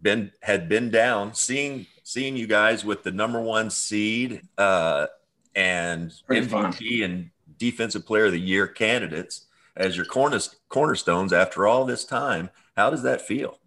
been 0.00 0.30
had 0.42 0.68
been 0.68 0.90
down 0.90 1.34
seeing 1.34 1.86
seeing 2.02 2.36
you 2.36 2.46
guys 2.46 2.84
with 2.84 3.02
the 3.02 3.10
number 3.10 3.40
one 3.40 3.70
seed 3.70 4.42
uh, 4.58 5.06
and 5.54 6.12
Pretty 6.26 6.46
MVP 6.46 6.50
fun. 6.50 7.02
and 7.02 7.30
Defensive 7.58 8.06
Player 8.06 8.26
of 8.26 8.32
the 8.32 8.40
Year 8.40 8.66
candidates 8.66 9.46
as 9.76 9.96
your 9.96 10.06
corner, 10.06 10.38
cornerstones 10.68 11.32
after 11.32 11.66
all 11.66 11.84
this 11.84 12.04
time. 12.04 12.50
How 12.76 12.90
does 12.90 13.02
that 13.02 13.22
feel? 13.22 13.58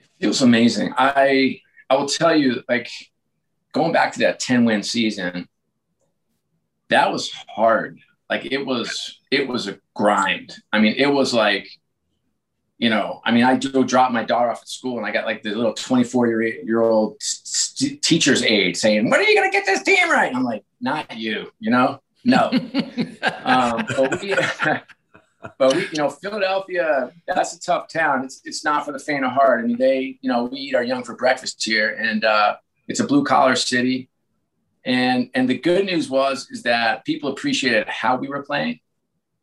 It 0.00 0.24
feels 0.24 0.42
amazing. 0.42 0.92
I 0.96 1.60
I 1.90 1.96
will 1.96 2.08
tell 2.08 2.36
you, 2.36 2.62
like 2.68 2.90
going 3.72 3.92
back 3.92 4.12
to 4.14 4.18
that 4.20 4.40
10 4.40 4.64
win 4.64 4.82
season, 4.82 5.48
that 6.88 7.12
was 7.12 7.30
hard. 7.48 8.00
Like 8.30 8.46
it 8.46 8.64
was, 8.64 9.20
it 9.30 9.48
was 9.48 9.68
a 9.68 9.78
grind. 9.94 10.56
I 10.72 10.80
mean, 10.80 10.94
it 10.96 11.06
was 11.06 11.32
like, 11.32 11.68
you 12.78 12.90
know, 12.90 13.20
I 13.24 13.32
mean, 13.32 13.42
I 13.44 13.56
do 13.56 13.84
drop 13.84 14.12
my 14.12 14.24
daughter 14.24 14.50
off 14.50 14.62
at 14.62 14.68
school 14.68 14.98
and 14.98 15.06
I 15.06 15.10
got 15.10 15.26
like 15.26 15.42
the 15.42 15.50
little 15.50 15.74
24 15.74 16.28
year, 16.28 16.42
year 16.42 16.82
old 16.82 17.16
st- 17.20 18.00
teacher's 18.02 18.42
aide 18.42 18.76
saying, 18.76 19.10
when 19.10 19.18
are 19.18 19.24
you 19.24 19.34
going 19.34 19.50
to 19.50 19.56
get 19.56 19.66
this 19.66 19.82
team 19.82 20.08
right? 20.08 20.34
I'm 20.34 20.44
like, 20.44 20.64
not 20.80 21.16
you, 21.16 21.50
you 21.58 21.70
know, 21.70 22.00
no. 22.24 22.50
um, 23.44 23.84
but 23.96 24.22
we, 24.22 24.34
but 25.58 25.74
we, 25.74 25.82
you 25.82 25.96
know, 25.96 26.08
Philadelphia, 26.08 27.12
that's 27.26 27.56
a 27.56 27.60
tough 27.60 27.88
town. 27.88 28.24
It's, 28.24 28.40
it's 28.44 28.64
not 28.64 28.84
for 28.84 28.92
the 28.92 29.00
faint 29.00 29.24
of 29.24 29.32
heart. 29.32 29.60
I 29.60 29.66
mean, 29.66 29.76
they, 29.76 30.18
you 30.20 30.30
know, 30.30 30.44
we 30.44 30.58
eat 30.58 30.74
our 30.76 30.84
young 30.84 31.02
for 31.02 31.16
breakfast 31.16 31.64
here 31.64 31.96
and, 32.00 32.24
uh, 32.24 32.56
it's 32.88 33.00
a 33.00 33.06
blue 33.06 33.24
collar 33.24 33.54
city. 33.56 34.08
And 34.84 35.30
and 35.34 35.48
the 35.48 35.58
good 35.58 35.84
news 35.84 36.08
was 36.08 36.48
is 36.50 36.62
that 36.62 37.04
people 37.04 37.30
appreciated 37.30 37.88
how 37.88 38.16
we 38.16 38.28
were 38.28 38.42
playing. 38.42 38.80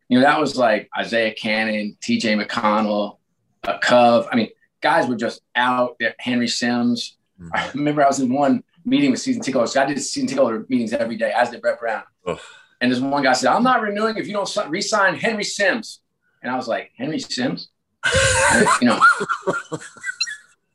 You 0.08 0.18
know, 0.18 0.24
that 0.24 0.40
was 0.40 0.56
like 0.56 0.88
Isaiah 0.96 1.34
Canaan, 1.34 1.96
TJ 2.00 2.44
McConnell, 2.44 3.18
a 3.64 3.78
Cove. 3.78 4.28
I 4.30 4.36
mean, 4.36 4.50
guys 4.80 5.08
were 5.08 5.16
just 5.16 5.40
out 5.54 5.96
there. 5.98 6.14
Henry 6.18 6.48
Sims. 6.48 7.16
Mm-hmm. 7.40 7.50
I 7.54 7.70
remember 7.74 8.04
I 8.04 8.08
was 8.08 8.20
in 8.20 8.32
one 8.32 8.62
meeting 8.84 9.10
with 9.10 9.20
season 9.20 9.42
ticket 9.42 9.54
holders. 9.54 9.76
I 9.76 9.86
did 9.86 10.00
season 10.00 10.28
ticket 10.28 10.42
holder 10.42 10.64
meetings 10.68 10.92
every 10.92 11.16
day, 11.16 11.32
as 11.32 11.50
did 11.50 11.60
Brett 11.60 11.80
Brown. 11.80 12.04
Ugh. 12.26 12.38
And 12.80 12.92
this 12.92 13.00
one 13.00 13.22
guy 13.22 13.32
said, 13.32 13.50
I'm 13.50 13.62
not 13.62 13.80
renewing 13.80 14.16
if 14.16 14.26
you 14.26 14.32
don't 14.32 14.68
re-sign 14.68 15.16
Henry 15.16 15.44
Sims. 15.44 16.00
And 16.42 16.52
I 16.52 16.56
was 16.56 16.68
like, 16.68 16.92
Henry 16.96 17.18
Sims? 17.18 17.70
you 18.80 18.88
know. 18.88 19.00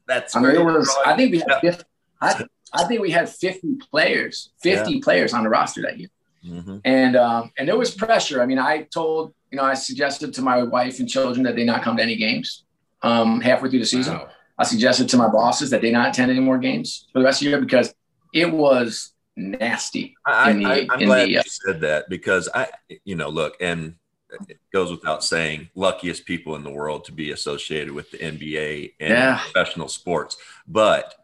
That's 0.07 0.35
I 0.35 0.41
mean, 0.41 0.65
was, 0.65 0.93
I 1.05 1.15
think 1.15 1.31
we 1.31 1.39
had 1.39 1.61
50, 1.61 1.83
I, 2.19 2.45
I 2.73 2.85
think 2.85 3.01
we 3.01 3.11
had 3.11 3.29
50 3.29 3.75
players, 3.89 4.51
50 4.61 4.93
yeah. 4.93 4.99
players 5.03 5.33
on 5.33 5.43
the 5.43 5.49
roster 5.49 5.81
that 5.81 5.99
year. 5.99 6.09
Mm-hmm. 6.45 6.77
And 6.85 7.15
um, 7.15 7.51
and 7.57 7.67
there 7.67 7.77
was 7.77 7.93
pressure. 7.93 8.41
I 8.41 8.45
mean, 8.45 8.57
I 8.57 8.83
told 8.83 9.33
you 9.51 9.57
know 9.57 9.63
I 9.63 9.75
suggested 9.75 10.33
to 10.35 10.41
my 10.41 10.63
wife 10.63 10.99
and 10.99 11.07
children 11.07 11.43
that 11.43 11.55
they 11.55 11.63
not 11.63 11.83
come 11.83 11.97
to 11.97 12.03
any 12.03 12.15
games 12.15 12.63
um, 13.03 13.41
halfway 13.41 13.69
through 13.69 13.79
the 13.79 13.85
season. 13.85 14.15
Wow. 14.15 14.29
I 14.57 14.63
suggested 14.63 15.09
to 15.09 15.17
my 15.17 15.27
bosses 15.27 15.69
that 15.71 15.81
they 15.81 15.91
not 15.91 16.09
attend 16.09 16.31
any 16.31 16.39
more 16.39 16.57
games 16.57 17.07
for 17.11 17.19
the 17.19 17.25
rest 17.25 17.41
of 17.41 17.45
the 17.45 17.49
year 17.51 17.61
because 17.61 17.93
it 18.33 18.51
was 18.51 19.13
nasty. 19.35 20.15
I, 20.25 20.51
am 20.51 20.59
glad 20.59 21.25
the, 21.25 21.29
you 21.29 21.41
said 21.45 21.81
that 21.81 22.09
because 22.09 22.47
I, 22.53 22.67
you 23.03 23.15
know, 23.15 23.29
look, 23.29 23.55
and 23.59 23.95
it 24.47 24.59
goes 24.71 24.91
without 24.91 25.23
saying, 25.23 25.69
luckiest 25.75 26.25
people 26.25 26.55
in 26.55 26.63
the 26.63 26.69
world 26.69 27.05
to 27.05 27.11
be 27.11 27.31
associated 27.31 27.91
with 27.91 28.11
the 28.11 28.17
NBA 28.17 28.93
and 28.99 29.09
yeah. 29.09 29.39
professional 29.39 29.87
sports, 29.87 30.37
but 30.67 31.15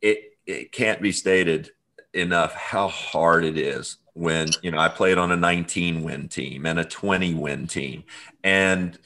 it 0.00 0.31
it 0.46 0.72
can't 0.72 1.00
be 1.00 1.12
stated 1.12 1.70
enough 2.14 2.54
how 2.54 2.88
hard 2.88 3.44
it 3.44 3.56
is 3.56 3.96
when 4.14 4.48
you 4.62 4.70
know 4.70 4.78
I 4.78 4.88
played 4.88 5.18
on 5.18 5.30
a 5.32 5.36
19 5.36 6.02
win 6.02 6.28
team 6.28 6.66
and 6.66 6.78
a 6.78 6.84
20 6.84 7.34
win 7.34 7.66
team 7.66 8.04
and 8.44 8.98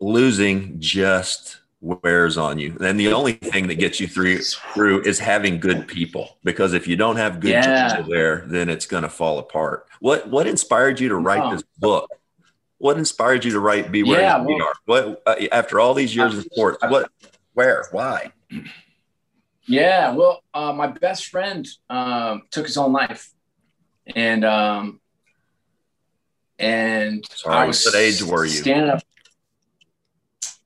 losing 0.00 0.78
just 0.78 1.60
wears 1.80 2.36
on 2.36 2.58
you. 2.58 2.76
And 2.80 3.00
the 3.00 3.12
only 3.12 3.32
thing 3.32 3.68
that 3.68 3.76
gets 3.76 4.00
you 4.00 4.06
through 4.06 4.38
through 4.38 5.02
is 5.02 5.18
having 5.18 5.58
good 5.60 5.88
people 5.88 6.36
because 6.44 6.72
if 6.72 6.86
you 6.86 6.96
don't 6.96 7.16
have 7.16 7.40
good 7.40 7.50
yeah. 7.50 7.96
people 7.96 8.10
there, 8.10 8.44
then 8.46 8.68
it's 8.68 8.86
going 8.86 9.02
to 9.02 9.08
fall 9.08 9.38
apart. 9.38 9.86
What 10.00 10.28
what 10.28 10.46
inspired 10.46 11.00
you 11.00 11.08
to 11.08 11.16
write 11.16 11.42
oh. 11.42 11.52
this 11.52 11.64
book? 11.78 12.10
What 12.78 12.96
inspired 12.96 13.44
you 13.44 13.52
to 13.52 13.60
write 13.60 13.92
Be 13.92 14.02
Where 14.02 14.20
yeah, 14.20 14.42
well, 14.42 14.62
are? 14.62 14.74
What 14.86 15.22
uh, 15.26 15.34
after 15.52 15.80
all 15.80 15.94
these 15.94 16.14
years 16.14 16.36
of 16.36 16.44
sports? 16.44 16.78
What 16.82 17.10
where 17.54 17.84
why? 17.92 18.32
Yeah, 19.70 20.14
well, 20.14 20.42
uh, 20.52 20.72
my 20.72 20.88
best 20.88 21.26
friend 21.26 21.64
um, 21.88 22.42
took 22.50 22.66
his 22.66 22.76
own 22.76 22.92
life, 22.92 23.32
and 24.16 24.44
um, 24.44 25.00
and 26.58 27.24
Sorry, 27.30 27.54
I 27.54 27.66
was 27.68 27.84
what 27.84 27.94
age 27.94 28.20
were 28.20 28.44
you? 28.44 28.50
Standing 28.50 28.90
up. 28.90 29.02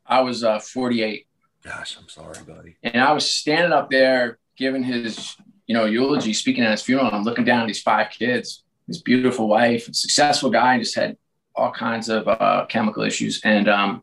I 0.06 0.22
was 0.22 0.42
uh, 0.42 0.58
48. 0.58 1.26
Gosh, 1.62 1.98
I'm 1.98 2.08
sorry, 2.08 2.38
buddy. 2.46 2.76
And 2.82 2.96
I 3.02 3.12
was 3.12 3.30
standing 3.30 3.72
up 3.72 3.90
there 3.90 4.38
giving 4.56 4.82
his, 4.82 5.36
you 5.66 5.74
know, 5.74 5.84
eulogy, 5.84 6.32
speaking 6.32 6.64
at 6.64 6.70
his 6.70 6.80
funeral. 6.80 7.08
And 7.08 7.16
I'm 7.16 7.24
looking 7.24 7.44
down 7.44 7.60
at 7.60 7.66
these 7.66 7.82
five 7.82 8.08
kids, 8.08 8.64
his 8.86 9.02
beautiful 9.02 9.48
wife, 9.48 9.86
successful 9.92 10.48
guy, 10.48 10.74
and 10.74 10.82
just 10.82 10.96
had 10.96 11.18
all 11.54 11.72
kinds 11.72 12.08
of 12.08 12.26
uh, 12.26 12.64
chemical 12.70 13.02
issues. 13.02 13.42
And 13.44 13.68
um, 13.68 14.02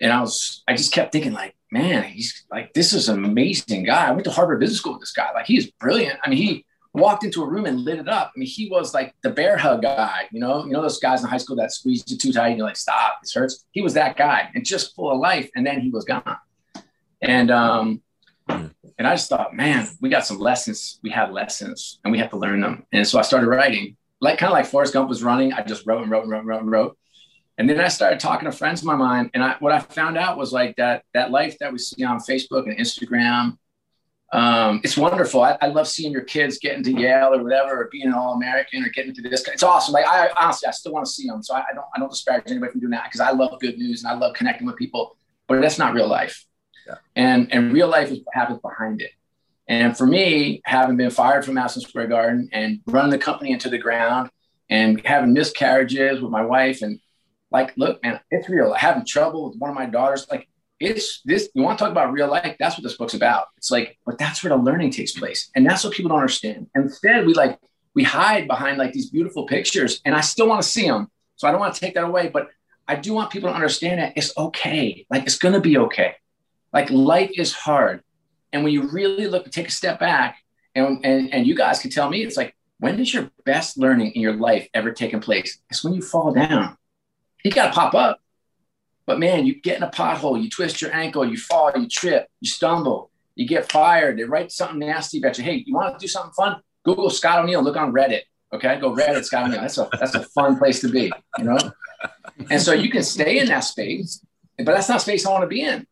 and 0.00 0.12
I 0.12 0.20
was, 0.20 0.64
I 0.66 0.74
just 0.74 0.92
kept 0.92 1.12
thinking, 1.12 1.32
like, 1.32 1.54
man, 1.70 2.04
he's 2.04 2.44
like, 2.50 2.72
this 2.74 2.92
is 2.92 3.08
an 3.08 3.24
amazing 3.24 3.84
guy. 3.84 4.08
I 4.08 4.10
went 4.12 4.24
to 4.24 4.30
Harvard 4.30 4.60
Business 4.60 4.78
School 4.78 4.92
with 4.94 5.00
this 5.00 5.12
guy. 5.12 5.32
Like, 5.34 5.46
he 5.46 5.56
is 5.56 5.70
brilliant. 5.72 6.18
I 6.24 6.30
mean, 6.30 6.38
he 6.38 6.64
walked 6.94 7.24
into 7.24 7.42
a 7.42 7.48
room 7.48 7.66
and 7.66 7.80
lit 7.80 7.98
it 7.98 8.08
up. 8.08 8.32
I 8.34 8.38
mean, 8.38 8.48
he 8.48 8.68
was 8.68 8.94
like 8.94 9.14
the 9.22 9.30
bear 9.30 9.56
hug 9.56 9.82
guy, 9.82 10.28
you 10.32 10.40
know, 10.40 10.64
you 10.64 10.72
know, 10.72 10.82
those 10.82 10.98
guys 10.98 11.22
in 11.22 11.28
high 11.28 11.36
school 11.38 11.56
that 11.56 11.72
squeeze 11.72 12.04
you 12.06 12.16
too 12.16 12.32
tight 12.32 12.48
and 12.48 12.58
you're 12.58 12.66
like, 12.66 12.76
stop, 12.76 13.18
this 13.22 13.34
hurts. 13.34 13.64
He 13.72 13.82
was 13.82 13.94
that 13.94 14.16
guy 14.16 14.50
and 14.54 14.64
just 14.64 14.94
full 14.94 15.10
of 15.10 15.18
life. 15.18 15.50
And 15.54 15.66
then 15.66 15.80
he 15.80 15.90
was 15.90 16.04
gone. 16.04 16.36
And 17.20 17.50
um, 17.50 18.02
and 18.48 19.06
I 19.06 19.14
just 19.14 19.28
thought, 19.28 19.54
man, 19.54 19.88
we 20.00 20.08
got 20.08 20.26
some 20.26 20.38
lessons. 20.38 20.98
We 21.02 21.10
have 21.10 21.30
lessons, 21.30 22.00
and 22.04 22.12
we 22.12 22.18
have 22.18 22.30
to 22.30 22.36
learn 22.36 22.60
them. 22.60 22.86
And 22.92 23.06
so 23.06 23.18
I 23.18 23.22
started 23.22 23.46
writing, 23.46 23.96
like 24.20 24.38
kind 24.38 24.50
of 24.50 24.54
like 24.54 24.66
Forrest 24.66 24.92
Gump 24.92 25.08
was 25.08 25.22
running. 25.22 25.52
I 25.52 25.62
just 25.62 25.86
wrote 25.86 26.02
and 26.02 26.10
wrote 26.10 26.22
and 26.22 26.30
wrote 26.30 26.40
and 26.40 26.48
wrote 26.48 26.62
and 26.62 26.70
wrote. 26.70 26.98
And 27.58 27.68
then 27.68 27.80
I 27.80 27.88
started 27.88 28.20
talking 28.20 28.50
to 28.50 28.56
friends 28.56 28.80
of 28.80 28.86
my 28.86 28.96
mind, 28.96 29.30
and 29.34 29.42
I, 29.42 29.56
what 29.58 29.72
I 29.72 29.80
found 29.80 30.16
out 30.16 30.38
was 30.38 30.52
like 30.52 30.76
that 30.76 31.04
that 31.12 31.30
life 31.30 31.58
that 31.58 31.72
we 31.72 31.78
see 31.78 32.04
on 32.04 32.18
Facebook 32.18 32.64
and 32.64 32.78
Instagram 32.78 33.58
um, 34.32 34.80
it's 34.84 34.96
wonderful. 34.96 35.42
I, 35.42 35.56
I, 35.62 35.68
love 35.68 35.88
seeing 35.88 36.12
your 36.12 36.22
kids 36.22 36.58
getting 36.58 36.82
to 36.82 36.92
Yale 36.92 37.32
or 37.32 37.42
whatever, 37.42 37.80
or 37.80 37.88
being 37.90 38.08
an 38.08 38.12
All 38.12 38.34
American 38.34 38.84
or 38.84 38.90
getting 38.90 39.10
into 39.10 39.22
this. 39.22 39.46
It's 39.48 39.62
awesome. 39.62 39.94
Like 39.94 40.06
I 40.06 40.28
honestly, 40.38 40.68
I 40.68 40.72
still 40.72 40.92
want 40.92 41.06
to 41.06 41.10
see 41.10 41.26
them. 41.26 41.42
So 41.42 41.54
I, 41.54 41.60
I 41.60 41.74
don't, 41.74 41.86
I 41.96 41.98
don't 41.98 42.10
disparage 42.10 42.44
anybody 42.48 42.72
from 42.72 42.80
doing 42.80 42.90
that 42.90 43.04
because 43.04 43.20
I 43.20 43.30
love 43.30 43.58
good 43.60 43.78
news 43.78 44.04
and 44.04 44.12
I 44.12 44.16
love 44.16 44.34
connecting 44.34 44.66
with 44.66 44.76
people. 44.76 45.16
But 45.46 45.62
that's 45.62 45.78
not 45.78 45.94
real 45.94 46.08
life. 46.08 46.44
Yeah. 46.86 46.96
And 47.16 47.50
and 47.54 47.72
real 47.72 47.88
life 47.88 48.10
is 48.10 48.18
what 48.22 48.34
happens 48.34 48.60
behind 48.60 49.00
it. 49.00 49.12
And 49.66 49.96
for 49.96 50.06
me, 50.06 50.60
having 50.64 50.98
been 50.98 51.10
fired 51.10 51.46
from 51.46 51.54
Madison 51.54 51.80
Square 51.80 52.08
Garden 52.08 52.50
and 52.52 52.80
running 52.86 53.10
the 53.10 53.18
company 53.18 53.52
into 53.52 53.70
the 53.70 53.78
ground 53.78 54.30
and 54.68 55.00
having 55.06 55.32
miscarriages 55.32 56.20
with 56.20 56.30
my 56.30 56.44
wife 56.44 56.82
and 56.82 57.00
like, 57.50 57.72
look, 57.76 58.02
man, 58.02 58.20
it's 58.30 58.48
real. 58.48 58.72
I'm 58.72 58.78
having 58.78 59.06
trouble 59.06 59.48
with 59.48 59.58
one 59.58 59.70
of 59.70 59.76
my 59.76 59.86
daughters, 59.86 60.26
like 60.30 60.48
it's 60.80 61.22
this 61.24 61.48
you 61.54 61.62
want 61.62 61.78
to 61.78 61.84
talk 61.84 61.90
about 61.90 62.12
real 62.12 62.28
life? 62.28 62.56
That's 62.58 62.76
what 62.76 62.84
this 62.84 62.96
book's 62.96 63.14
about. 63.14 63.46
It's 63.56 63.70
like 63.70 63.98
but 64.06 64.18
that's 64.18 64.42
where 64.42 64.56
the 64.56 64.62
learning 64.62 64.90
takes 64.90 65.12
place. 65.12 65.50
And 65.54 65.66
that's 65.66 65.84
what 65.84 65.92
people 65.92 66.10
don't 66.10 66.20
understand. 66.20 66.68
Instead 66.74 67.26
we 67.26 67.34
like 67.34 67.58
we 67.94 68.04
hide 68.04 68.46
behind 68.46 68.78
like 68.78 68.92
these 68.92 69.10
beautiful 69.10 69.44
pictures 69.44 70.00
and 70.04 70.14
i 70.14 70.20
still 70.20 70.46
want 70.46 70.62
to 70.62 70.68
see 70.68 70.86
them 70.86 71.10
so 71.34 71.48
i 71.48 71.50
don't 71.50 71.58
want 71.58 71.74
to 71.74 71.80
take 71.80 71.94
that 71.94 72.04
away 72.04 72.28
but 72.28 72.48
i 72.86 72.94
do 72.94 73.12
want 73.12 73.30
people 73.30 73.48
to 73.48 73.54
understand 73.54 74.00
that 74.00 74.12
it's 74.16 74.32
okay. 74.38 75.04
Like 75.10 75.24
it's 75.24 75.38
going 75.38 75.54
to 75.54 75.60
be 75.60 75.78
okay. 75.78 76.14
Like 76.72 76.90
life 76.90 77.32
is 77.34 77.52
hard. 77.52 78.02
And 78.52 78.62
when 78.62 78.72
you 78.72 78.88
really 78.88 79.26
look 79.26 79.50
take 79.50 79.68
a 79.68 79.72
step 79.72 79.98
back 79.98 80.38
and, 80.74 81.04
and 81.04 81.34
and 81.34 81.46
you 81.46 81.56
guys 81.56 81.80
can 81.80 81.90
tell 81.90 82.08
me 82.08 82.22
it's 82.22 82.36
like 82.36 82.54
when 82.78 82.96
does 82.96 83.12
your 83.12 83.30
best 83.44 83.76
learning 83.76 84.12
in 84.12 84.22
your 84.22 84.36
life 84.36 84.68
ever 84.72 84.92
taken 84.92 85.18
place? 85.18 85.58
It's 85.68 85.82
when 85.82 85.92
you 85.92 86.02
fall 86.02 86.32
down 86.32 86.77
you 87.44 87.50
got 87.50 87.66
to 87.66 87.72
pop 87.72 87.94
up 87.94 88.20
but 89.08 89.18
man, 89.18 89.46
you 89.46 89.58
get 89.58 89.78
in 89.78 89.82
a 89.82 89.90
pothole, 89.90 90.40
you 90.40 90.50
twist 90.50 90.82
your 90.82 90.94
ankle, 90.94 91.24
you 91.24 91.38
fall, 91.38 91.72
you 91.74 91.88
trip, 91.88 92.28
you 92.42 92.48
stumble, 92.48 93.10
you 93.36 93.48
get 93.48 93.72
fired. 93.72 94.18
They 94.18 94.24
write 94.24 94.52
something 94.52 94.80
nasty 94.80 95.16
about 95.16 95.38
you. 95.38 95.44
Hey, 95.44 95.64
you 95.66 95.74
want 95.74 95.98
to 95.98 96.04
do 96.04 96.06
something 96.06 96.32
fun? 96.32 96.60
Google 96.84 97.08
Scott 97.08 97.38
O'Neil. 97.38 97.62
Look 97.62 97.78
on 97.78 97.94
Reddit. 97.94 98.20
Okay, 98.52 98.78
go 98.78 98.94
Reddit 98.94 99.24
Scott 99.24 99.46
O'Neil. 99.46 99.62
That's 99.62 99.78
a 99.78 99.88
that's 99.98 100.14
a 100.14 100.24
fun 100.24 100.58
place 100.58 100.82
to 100.82 100.90
be. 100.90 101.10
You 101.38 101.44
know, 101.44 101.58
and 102.50 102.60
so 102.60 102.74
you 102.74 102.90
can 102.90 103.02
stay 103.02 103.38
in 103.38 103.46
that 103.46 103.60
space, 103.60 104.22
but 104.58 104.66
that's 104.66 104.90
not 104.90 105.00
space 105.00 105.24
I 105.24 105.30
want 105.30 105.44
to 105.44 105.48
be 105.48 105.62
in. 105.62 105.86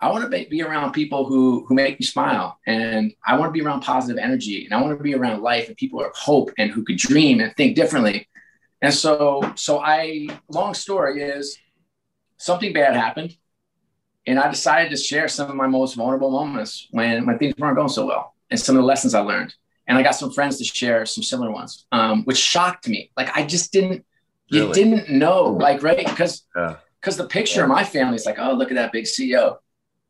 I 0.00 0.10
want 0.10 0.28
to 0.28 0.46
be 0.48 0.62
around 0.62 0.94
people 0.94 1.26
who 1.26 1.64
who 1.68 1.76
make 1.76 2.00
me 2.00 2.04
smile, 2.04 2.58
and 2.66 3.14
I 3.24 3.38
want 3.38 3.50
to 3.50 3.56
be 3.56 3.64
around 3.64 3.82
positive 3.82 4.18
energy, 4.18 4.64
and 4.64 4.74
I 4.74 4.82
want 4.82 4.98
to 4.98 5.02
be 5.02 5.14
around 5.14 5.42
life 5.42 5.68
and 5.68 5.76
people 5.76 6.00
of 6.00 6.10
hope 6.16 6.50
and 6.58 6.72
who 6.72 6.82
could 6.82 6.96
dream 6.96 7.38
and 7.38 7.54
think 7.54 7.76
differently. 7.76 8.26
And 8.82 8.92
so, 8.92 9.52
so 9.54 9.78
I. 9.78 10.28
Long 10.48 10.74
story 10.74 11.22
is, 11.22 11.56
something 12.42 12.72
bad 12.72 12.94
happened. 12.94 13.36
And 14.26 14.38
I 14.38 14.50
decided 14.50 14.90
to 14.90 14.96
share 14.96 15.28
some 15.28 15.48
of 15.48 15.56
my 15.56 15.66
most 15.66 15.94
vulnerable 15.94 16.30
moments 16.30 16.88
when, 16.90 17.26
when 17.26 17.38
things 17.38 17.54
weren't 17.56 17.76
going 17.76 17.88
so 17.88 18.06
well 18.06 18.34
and 18.50 18.58
some 18.58 18.76
of 18.76 18.82
the 18.82 18.86
lessons 18.86 19.14
I 19.14 19.20
learned. 19.20 19.54
And 19.86 19.98
I 19.98 20.02
got 20.02 20.14
some 20.14 20.32
friends 20.32 20.58
to 20.58 20.64
share 20.64 21.06
some 21.06 21.24
similar 21.24 21.50
ones, 21.50 21.86
um, 21.92 22.24
which 22.24 22.38
shocked 22.38 22.88
me. 22.88 23.10
Like 23.16 23.36
I 23.36 23.44
just 23.44 23.72
didn't, 23.72 24.04
really? 24.50 24.66
you 24.66 24.72
didn't 24.72 25.10
know, 25.10 25.44
like, 25.44 25.82
right? 25.82 26.06
Because 26.06 26.44
because 26.54 27.16
yeah. 27.16 27.22
the 27.22 27.28
picture 27.28 27.60
yeah. 27.60 27.64
of 27.64 27.68
my 27.68 27.82
family 27.82 28.16
is 28.16 28.26
like, 28.26 28.38
oh, 28.38 28.52
look 28.52 28.70
at 28.70 28.76
that 28.76 28.92
big 28.92 29.04
CEO. 29.04 29.56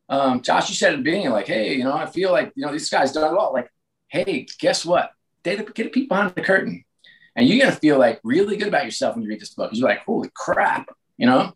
Um, 0.09 0.41
Josh, 0.41 0.69
you 0.69 0.75
said 0.75 0.93
at 0.93 0.97
the 0.97 1.03
beginning, 1.03 1.31
like, 1.31 1.47
hey, 1.47 1.73
you 1.73 1.83
know, 1.83 1.93
I 1.93 2.05
feel 2.05 2.31
like, 2.31 2.51
you 2.55 2.65
know, 2.65 2.71
these 2.71 2.89
guys 2.89 3.13
done 3.13 3.35
well. 3.35 3.51
Like, 3.51 3.71
hey, 4.07 4.45
guess 4.59 4.85
what? 4.85 5.11
They 5.43 5.55
get 5.55 5.87
a 5.87 5.89
peek 5.89 6.07
behind 6.07 6.35
the 6.35 6.41
curtain. 6.41 6.83
And 7.35 7.47
you're 7.47 7.59
going 7.59 7.73
to 7.73 7.79
feel 7.79 7.97
like 7.97 8.19
really 8.23 8.57
good 8.57 8.67
about 8.67 8.85
yourself 8.85 9.15
when 9.15 9.23
you 9.23 9.29
read 9.29 9.39
this 9.39 9.53
book. 9.53 9.71
You're 9.73 9.89
like, 9.89 10.05
holy 10.05 10.29
crap, 10.33 10.89
you 11.17 11.25
know? 11.25 11.53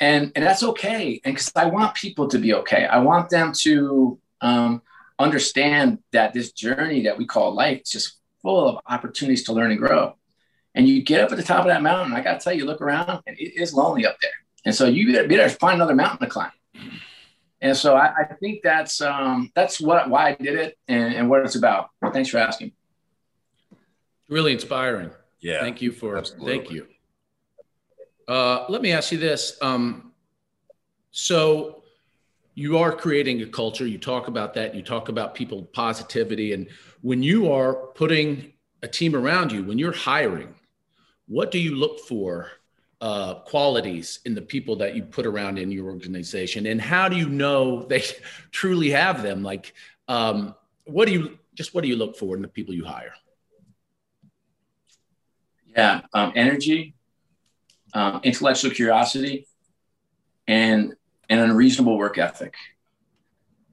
and 0.00 0.32
and 0.34 0.44
that's 0.44 0.62
okay 0.62 1.20
and 1.24 1.34
because 1.34 1.52
i 1.56 1.66
want 1.66 1.94
people 1.94 2.28
to 2.28 2.38
be 2.38 2.54
okay. 2.54 2.84
I 2.86 2.98
want 2.98 3.30
them 3.30 3.52
to 3.60 4.18
um, 4.40 4.82
understand 5.18 5.98
that 6.12 6.34
this 6.34 6.52
journey 6.52 7.02
that 7.04 7.16
we 7.16 7.26
call 7.26 7.54
life 7.54 7.82
is 7.82 7.90
just 7.90 8.16
full 8.42 8.68
of 8.68 8.78
opportunities 8.86 9.44
to 9.44 9.52
learn 9.52 9.70
and 9.70 9.80
grow. 9.80 10.16
And 10.74 10.88
you 10.88 11.02
get 11.02 11.20
up 11.20 11.30
at 11.30 11.38
the 11.38 11.44
top 11.44 11.60
of 11.60 11.66
that 11.66 11.82
mountain 11.82 12.12
i 12.14 12.20
gotta 12.20 12.40
tell 12.40 12.52
you 12.52 12.64
look 12.64 12.80
around 12.80 13.22
and 13.26 13.38
it 13.38 13.60
is 13.60 13.72
lonely 13.72 14.06
up 14.06 14.16
there. 14.20 14.38
And 14.66 14.74
so 14.74 14.86
you 14.86 15.12
better, 15.12 15.28
better 15.28 15.48
find 15.48 15.76
another 15.76 15.94
mountain 15.94 16.26
to 16.26 16.32
climb. 16.32 16.50
And 17.60 17.76
so 17.76 17.96
i, 17.96 18.12
I 18.22 18.24
think 18.40 18.62
that's 18.62 19.00
um, 19.00 19.50
that's 19.54 19.80
what 19.80 20.10
why 20.10 20.30
i 20.30 20.34
did 20.34 20.56
it 20.56 20.76
and, 20.88 21.14
and 21.14 21.30
what 21.30 21.44
it's 21.44 21.56
about. 21.56 21.90
Thanks 22.12 22.30
for 22.30 22.38
asking 22.38 22.72
really 24.34 24.52
inspiring 24.52 25.10
yeah 25.40 25.60
thank 25.60 25.80
you 25.80 25.90
for 25.92 26.18
absolutely. 26.18 26.52
thank 26.52 26.70
you 26.70 26.86
uh, 28.28 28.64
let 28.68 28.82
me 28.82 28.92
ask 28.92 29.12
you 29.12 29.18
this. 29.18 29.58
Um, 29.60 30.12
so 31.10 31.82
you 32.54 32.78
are 32.78 32.92
creating 32.92 33.42
a 33.42 33.46
culture. 33.46 33.86
You 33.86 33.98
talk 33.98 34.28
about 34.28 34.54
that. 34.54 34.74
You 34.74 34.82
talk 34.82 35.08
about 35.08 35.34
people 35.34 35.64
positivity. 35.64 36.52
And 36.52 36.68
when 37.02 37.22
you 37.22 37.52
are 37.52 37.74
putting 37.74 38.52
a 38.82 38.88
team 38.88 39.14
around 39.14 39.52
you, 39.52 39.64
when 39.64 39.78
you're 39.78 39.92
hiring, 39.92 40.54
what 41.26 41.50
do 41.50 41.58
you 41.58 41.74
look 41.74 42.00
for 42.00 42.50
uh, 43.00 43.34
qualities 43.40 44.20
in 44.24 44.34
the 44.34 44.42
people 44.42 44.76
that 44.76 44.94
you 44.94 45.02
put 45.02 45.26
around 45.26 45.58
in 45.58 45.70
your 45.70 45.86
organization? 45.86 46.66
And 46.66 46.80
how 46.80 47.08
do 47.08 47.16
you 47.16 47.28
know 47.28 47.82
they 47.88 48.04
truly 48.50 48.90
have 48.90 49.22
them? 49.22 49.42
Like, 49.42 49.74
um, 50.08 50.54
what 50.84 51.06
do 51.06 51.12
you 51.12 51.38
just 51.54 51.74
what 51.74 51.82
do 51.82 51.88
you 51.88 51.96
look 51.96 52.16
for 52.16 52.36
in 52.36 52.42
the 52.42 52.48
people 52.48 52.74
you 52.74 52.84
hire? 52.84 53.14
Yeah, 55.76 56.02
um, 56.12 56.32
energy, 56.36 56.94
um, 57.94 58.20
intellectual 58.22 58.70
curiosity, 58.70 59.46
and 60.46 60.94
an 61.28 61.38
unreasonable 61.40 61.98
work 61.98 62.16
ethic. 62.18 62.54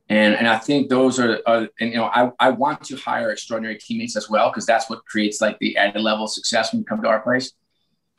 And, 0.10 0.36
and 0.36 0.48
I 0.48 0.58
think 0.58 0.90
those 0.90 1.20
are, 1.20 1.40
and 1.48 1.70
you 1.80 1.96
know, 1.96 2.06
I, 2.06 2.32
I 2.40 2.50
want 2.50 2.84
to 2.86 2.98
hire 2.98 3.32
extraordinary 3.32 3.78
teammates 3.78 4.18
as 4.18 4.30
well, 4.30 4.50
because 4.50 4.66
that's 4.66 4.90
what 4.90 5.06
creates 5.06 5.40
like 5.42 5.58
the 5.60 5.78
added 5.78 6.02
level 6.02 6.26
of 6.26 6.32
success 6.32 6.74
when 6.74 6.80
you 6.82 6.86
come 6.86 7.02
to 7.02 7.08
our 7.08 7.22
place. 7.22 7.54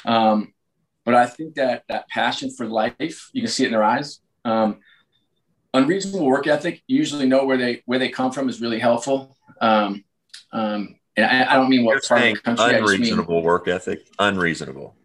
Um, 0.05 0.55
but 1.05 1.15
I 1.15 1.27
think 1.27 1.57
that 1.57 1.83
that 1.89 2.09
passion 2.09 2.51
for 2.51 2.67
life, 2.67 3.31
you 3.33 3.43
can 3.43 3.51
see 3.51 3.65
it 3.65 3.67
in 3.67 3.73
their 3.73 3.83
eyes. 3.83 4.21
Um, 4.45 4.79
unreasonable 5.75 6.25
work 6.25 6.47
ethic, 6.47 6.83
you 6.87 6.97
usually 6.99 7.27
know 7.27 7.45
where 7.45 7.57
they 7.57 7.83
where 7.87 7.99
they 7.99 8.09
come 8.09 8.31
from 8.31 8.49
is 8.49 8.61
really 8.61 8.79
helpful. 8.79 9.37
Um, 9.61 10.05
um, 10.53 10.97
and 11.17 11.27
I, 11.27 11.53
I, 11.53 11.55
don't 11.57 11.69
mean 11.69 11.85
what 11.85 11.93
You're 11.93 12.01
part 12.03 12.23
of 12.23 12.35
the 12.35 12.41
country. 12.41 12.77
Unreasonable 12.77 13.35
mean, 13.37 13.45
work 13.45 13.69
ethic. 13.69 14.07
Unreasonable 14.19 14.97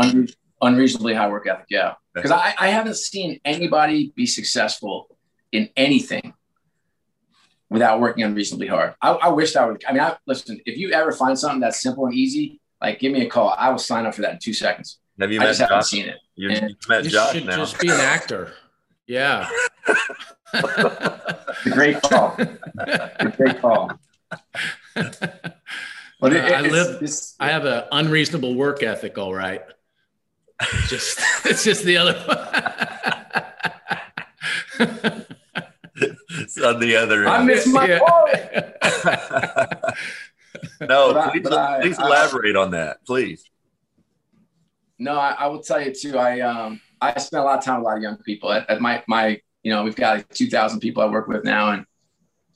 unre- 0.00 0.36
unreasonably 0.62 1.14
high 1.14 1.28
work 1.28 1.46
ethic. 1.46 1.66
Yeah, 1.68 1.94
because 2.14 2.30
I, 2.30 2.54
I 2.58 2.68
haven't 2.68 2.96
seen 2.96 3.40
anybody 3.44 4.12
be 4.16 4.26
successful 4.26 5.16
in 5.52 5.68
anything 5.76 6.34
without 7.68 8.00
working 8.00 8.24
unreasonably 8.24 8.66
hard. 8.66 8.94
I, 9.00 9.12
I 9.12 9.28
wish 9.28 9.56
I 9.56 9.66
would. 9.66 9.84
I 9.88 9.92
mean, 9.92 10.02
I, 10.02 10.16
listen. 10.26 10.60
If 10.66 10.76
you 10.78 10.92
ever 10.92 11.12
find 11.12 11.38
something 11.38 11.60
that's 11.60 11.80
simple 11.80 12.06
and 12.06 12.14
easy, 12.14 12.60
like 12.80 12.98
give 12.98 13.12
me 13.12 13.22
a 13.22 13.28
call. 13.28 13.54
I 13.56 13.70
will 13.70 13.78
sign 13.78 14.06
up 14.06 14.14
for 14.14 14.22
that 14.22 14.32
in 14.32 14.38
two 14.38 14.54
seconds. 14.54 14.98
Have 15.18 15.30
you 15.30 15.40
I 15.40 15.44
met 15.44 15.48
just 15.50 15.60
Josh? 15.60 15.68
haven't 15.68 15.84
seen 15.84 16.06
it. 16.06 16.16
You, 16.34 16.50
you 16.50 16.76
met 16.88 17.04
you 17.04 17.10
Josh 17.10 17.34
should 17.34 17.46
now. 17.46 17.56
Just 17.56 17.78
be 17.78 17.88
an 17.88 18.00
actor. 18.00 18.54
Yeah. 19.06 19.48
great 21.64 22.00
call. 22.02 22.36
great 23.36 23.60
call. 23.60 23.90
But 26.20 26.34
it, 26.34 26.44
I 26.52 26.60
live. 26.60 27.02
It's, 27.02 27.34
I 27.40 27.48
have 27.48 27.64
an 27.64 27.84
unreasonable 27.90 28.54
work 28.54 28.82
ethic. 28.82 29.16
All 29.16 29.34
right. 29.34 29.62
It's 30.60 30.90
just 30.90 31.18
it's 31.46 31.64
just 31.64 31.84
the 31.84 31.96
other. 31.96 32.14
it's 36.38 36.60
on 36.60 36.78
the 36.78 36.96
other. 36.96 37.20
End. 37.24 37.28
I 37.30 37.42
miss 37.42 37.66
my 37.66 37.88
yeah. 37.88 37.98
no, 40.80 41.14
but 41.14 41.32
please, 41.32 41.46
I, 41.46 41.80
please 41.80 41.98
I, 41.98 42.06
elaborate 42.06 42.56
I, 42.56 42.60
on 42.60 42.70
that, 42.72 42.98
please. 43.06 43.42
No, 44.98 45.14
I, 45.14 45.46
will 45.46 45.62
tell 45.62 45.80
you 45.80 45.94
too. 45.94 46.18
I 46.18 46.40
um 46.40 46.82
I 47.00 47.18
spend 47.18 47.40
a 47.40 47.44
lot 47.44 47.58
of 47.58 47.64
time 47.64 47.76
with 47.76 47.84
a 47.84 47.88
lot 47.88 47.96
of 47.96 48.02
young 48.02 48.18
people. 48.18 48.52
At, 48.52 48.68
at 48.68 48.82
my 48.82 49.02
my 49.06 49.40
you 49.62 49.72
know 49.72 49.84
we've 49.84 49.96
got 49.96 50.18
like 50.18 50.28
two 50.28 50.50
thousand 50.50 50.80
people 50.80 51.02
I 51.02 51.06
work 51.06 51.28
with 51.28 51.44
now, 51.44 51.72
and 51.72 51.86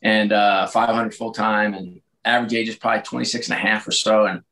and 0.02 0.32
uh, 0.32 0.66
500 0.66 1.14
full 1.14 1.32
time, 1.32 1.72
and 1.72 2.02
average 2.24 2.54
age 2.54 2.68
is 2.68 2.76
probably 2.76 3.02
26 3.02 3.48
and 3.48 3.58
a 3.58 3.60
half 3.60 3.86
or 3.86 3.92
so. 3.92 4.26
And 4.26 4.42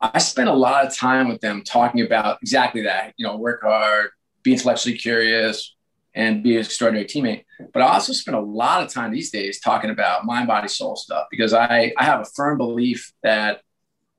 I 0.00 0.18
spent 0.18 0.48
a 0.48 0.54
lot 0.54 0.86
of 0.86 0.94
time 0.96 1.28
with 1.28 1.40
them 1.40 1.62
talking 1.62 2.02
about 2.02 2.38
exactly 2.42 2.82
that, 2.82 3.14
you 3.16 3.26
know, 3.26 3.36
work 3.36 3.62
hard, 3.62 4.10
be 4.42 4.52
intellectually 4.52 4.96
curious, 4.96 5.74
and 6.14 6.42
be 6.42 6.56
an 6.56 6.62
extraordinary 6.62 7.06
teammate. 7.06 7.44
But 7.72 7.82
I 7.82 7.92
also 7.92 8.12
spend 8.12 8.36
a 8.36 8.40
lot 8.40 8.82
of 8.82 8.92
time 8.92 9.12
these 9.12 9.30
days 9.30 9.60
talking 9.60 9.90
about 9.90 10.24
mind, 10.24 10.48
body, 10.48 10.68
soul 10.68 10.96
stuff 10.96 11.26
because 11.30 11.52
I, 11.52 11.92
I 11.96 12.04
have 12.04 12.20
a 12.20 12.24
firm 12.24 12.58
belief 12.58 13.12
that 13.22 13.60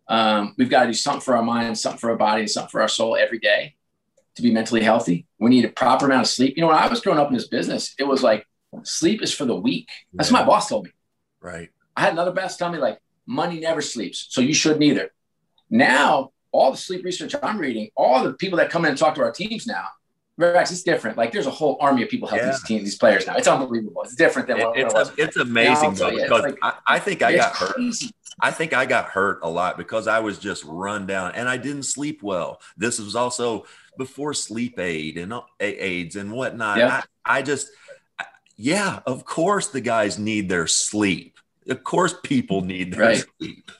um, 0.07 0.55
we've 0.57 0.69
got 0.69 0.81
to 0.81 0.87
do 0.87 0.93
something 0.93 1.21
for 1.21 1.35
our 1.35 1.43
mind, 1.43 1.77
something 1.77 1.99
for 1.99 2.11
our 2.11 2.17
body, 2.17 2.41
and 2.41 2.49
something 2.49 2.69
for 2.69 2.81
our 2.81 2.87
soul 2.87 3.15
every 3.15 3.39
day 3.39 3.75
to 4.35 4.41
be 4.41 4.51
mentally 4.51 4.81
healthy. 4.81 5.25
We 5.39 5.49
need 5.49 5.65
a 5.65 5.69
proper 5.69 6.05
amount 6.05 6.21
of 6.21 6.27
sleep. 6.27 6.55
You 6.55 6.61
know, 6.61 6.67
when 6.67 6.77
I 6.77 6.87
was 6.87 7.01
growing 7.01 7.19
up 7.19 7.27
in 7.27 7.33
this 7.33 7.47
business, 7.47 7.93
it 7.97 8.03
was 8.03 8.23
like 8.23 8.45
Sleep 8.83 9.21
is 9.21 9.33
for 9.33 9.45
the 9.45 9.55
weak. 9.55 9.89
That's 10.13 10.31
yeah. 10.31 10.39
what 10.39 10.45
my 10.45 10.47
boss 10.47 10.69
told 10.69 10.85
me. 10.85 10.91
Right. 11.39 11.69
I 11.95 12.01
had 12.01 12.13
another 12.13 12.31
boss 12.31 12.57
tell 12.57 12.71
me 12.71 12.77
like 12.77 12.99
money 13.25 13.59
never 13.59 13.81
sleeps, 13.81 14.27
so 14.29 14.41
you 14.41 14.53
shouldn't 14.53 14.83
either. 14.83 15.11
Now, 15.69 16.31
all 16.51 16.71
the 16.71 16.77
sleep 16.77 17.05
research 17.05 17.33
I'm 17.41 17.57
reading, 17.57 17.89
all 17.95 18.23
the 18.23 18.33
people 18.33 18.57
that 18.57 18.69
come 18.69 18.85
in 18.85 18.89
and 18.91 18.97
talk 18.97 19.15
to 19.15 19.21
our 19.21 19.31
teams 19.31 19.65
now, 19.65 19.85
Rex, 20.37 20.71
it's 20.71 20.83
different. 20.83 21.17
Like 21.17 21.31
there's 21.31 21.45
a 21.45 21.51
whole 21.51 21.77
army 21.79 22.03
of 22.03 22.09
people 22.09 22.27
helping 22.27 22.47
yeah. 22.47 22.53
these 22.53 22.63
teams, 22.63 22.83
these 22.83 22.97
players 22.97 23.27
now. 23.27 23.35
It's 23.35 23.47
unbelievable. 23.47 24.01
It's 24.03 24.15
different 24.15 24.47
than 24.47 24.59
what 24.59 24.77
it's. 24.77 24.93
It 24.93 24.97
was. 24.97 25.09
A, 25.09 25.23
it's 25.23 25.37
amazing 25.37 25.93
though, 25.93 26.09
because 26.09 26.41
like, 26.41 26.57
I, 26.61 26.73
I, 26.87 26.99
think 26.99 27.21
I 27.21 27.35
got 27.35 27.55
hurt. 27.55 27.77
I 28.41 28.51
think 28.51 28.73
I 28.73 28.85
got 28.85 29.05
hurt 29.05 29.39
a 29.43 29.49
lot 29.49 29.77
because 29.77 30.07
I 30.07 30.19
was 30.19 30.39
just 30.39 30.63
run 30.65 31.05
down 31.05 31.33
and 31.35 31.47
I 31.47 31.57
didn't 31.57 31.83
sleep 31.83 32.23
well. 32.23 32.59
This 32.77 32.99
was 32.99 33.15
also 33.15 33.65
before 33.97 34.33
sleep 34.33 34.79
aid 34.79 35.17
and 35.17 35.33
uh, 35.33 35.41
aids 35.59 36.15
and 36.15 36.31
whatnot. 36.31 36.77
Yeah. 36.77 37.01
I, 37.25 37.39
I 37.39 37.41
just, 37.41 37.69
yeah, 38.55 38.99
of 39.05 39.25
course 39.25 39.67
the 39.67 39.81
guys 39.81 40.17
need 40.17 40.49
their 40.49 40.65
sleep. 40.65 41.37
Of 41.69 41.83
course 41.83 42.15
people 42.23 42.61
need 42.61 42.93
their 42.93 43.01
right. 43.01 43.25
sleep. 43.37 43.71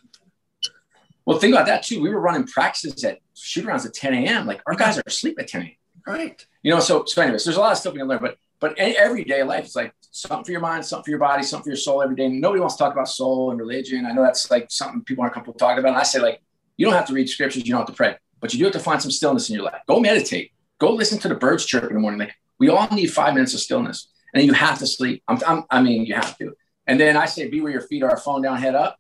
Well, 1.25 1.39
think 1.39 1.53
about 1.53 1.67
that 1.67 1.83
too. 1.83 2.01
We 2.01 2.09
were 2.09 2.19
running 2.19 2.45
practices 2.45 3.03
at 3.03 3.19
shoot 3.35 3.65
rounds 3.65 3.85
at 3.85 3.93
10 3.93 4.13
a.m. 4.13 4.45
Like 4.45 4.61
our 4.67 4.75
guys 4.75 4.97
are 4.97 5.03
asleep 5.05 5.37
at 5.39 5.47
10 5.47 5.61
a.m. 5.61 5.71
Right. 6.05 6.45
You 6.63 6.71
know, 6.71 6.79
so 6.79 7.05
so 7.05 7.21
anyways, 7.21 7.43
there's 7.43 7.57
a 7.57 7.59
lot 7.59 7.71
of 7.71 7.77
stuff 7.77 7.93
we 7.93 7.99
can 7.99 8.07
learn, 8.07 8.19
but 8.21 8.37
but 8.59 8.77
everyday 8.77 9.43
life 9.43 9.65
is 9.65 9.75
like 9.75 9.93
something 10.11 10.45
for 10.45 10.51
your 10.51 10.61
mind, 10.61 10.85
something 10.85 11.05
for 11.05 11.09
your 11.09 11.19
body, 11.19 11.43
something 11.43 11.63
for 11.63 11.69
your 11.69 11.77
soul 11.77 12.01
every 12.01 12.15
day. 12.15 12.27
Nobody 12.27 12.59
wants 12.59 12.75
to 12.75 12.83
talk 12.83 12.93
about 12.93 13.07
soul 13.07 13.51
and 13.51 13.59
religion. 13.59 14.05
I 14.05 14.11
know 14.11 14.23
that's 14.23 14.51
like 14.51 14.69
something 14.69 15.03
people 15.03 15.23
aren't 15.23 15.33
comfortable 15.33 15.57
talking 15.57 15.79
about. 15.79 15.89
And 15.89 15.97
I 15.97 16.03
say 16.03 16.19
like, 16.19 16.41
you 16.77 16.85
don't 16.85 16.95
have 16.95 17.07
to 17.07 17.13
read 17.13 17.29
scriptures, 17.29 17.65
you 17.65 17.71
don't 17.71 17.79
have 17.79 17.87
to 17.87 17.93
pray, 17.93 18.17
but 18.39 18.53
you 18.53 18.59
do 18.59 18.65
have 18.65 18.73
to 18.73 18.79
find 18.79 19.01
some 19.01 19.11
stillness 19.11 19.49
in 19.49 19.55
your 19.55 19.65
life. 19.65 19.81
Go 19.87 19.99
meditate. 19.99 20.51
Go 20.79 20.91
listen 20.93 21.19
to 21.19 21.27
the 21.27 21.35
birds 21.35 21.65
chirp 21.65 21.85
in 21.85 21.93
the 21.93 21.99
morning. 21.99 22.19
Like 22.19 22.35
we 22.59 22.69
all 22.69 22.87
need 22.91 23.07
five 23.07 23.33
minutes 23.33 23.53
of 23.53 23.59
stillness, 23.59 24.09
and 24.33 24.43
you 24.43 24.53
have 24.53 24.79
to 24.79 24.87
sleep. 24.87 25.23
I'm, 25.27 25.39
I'm, 25.47 25.63
I 25.69 25.81
mean, 25.81 26.05
you 26.05 26.15
have 26.15 26.37
to. 26.37 26.53
And 26.87 26.99
then 26.99 27.15
I 27.15 27.25
say, 27.25 27.47
be 27.47 27.61
where 27.61 27.71
your 27.71 27.81
feet 27.81 28.03
are, 28.03 28.17
phone 28.17 28.41
down, 28.41 28.57
head 28.57 28.75
up, 28.75 28.99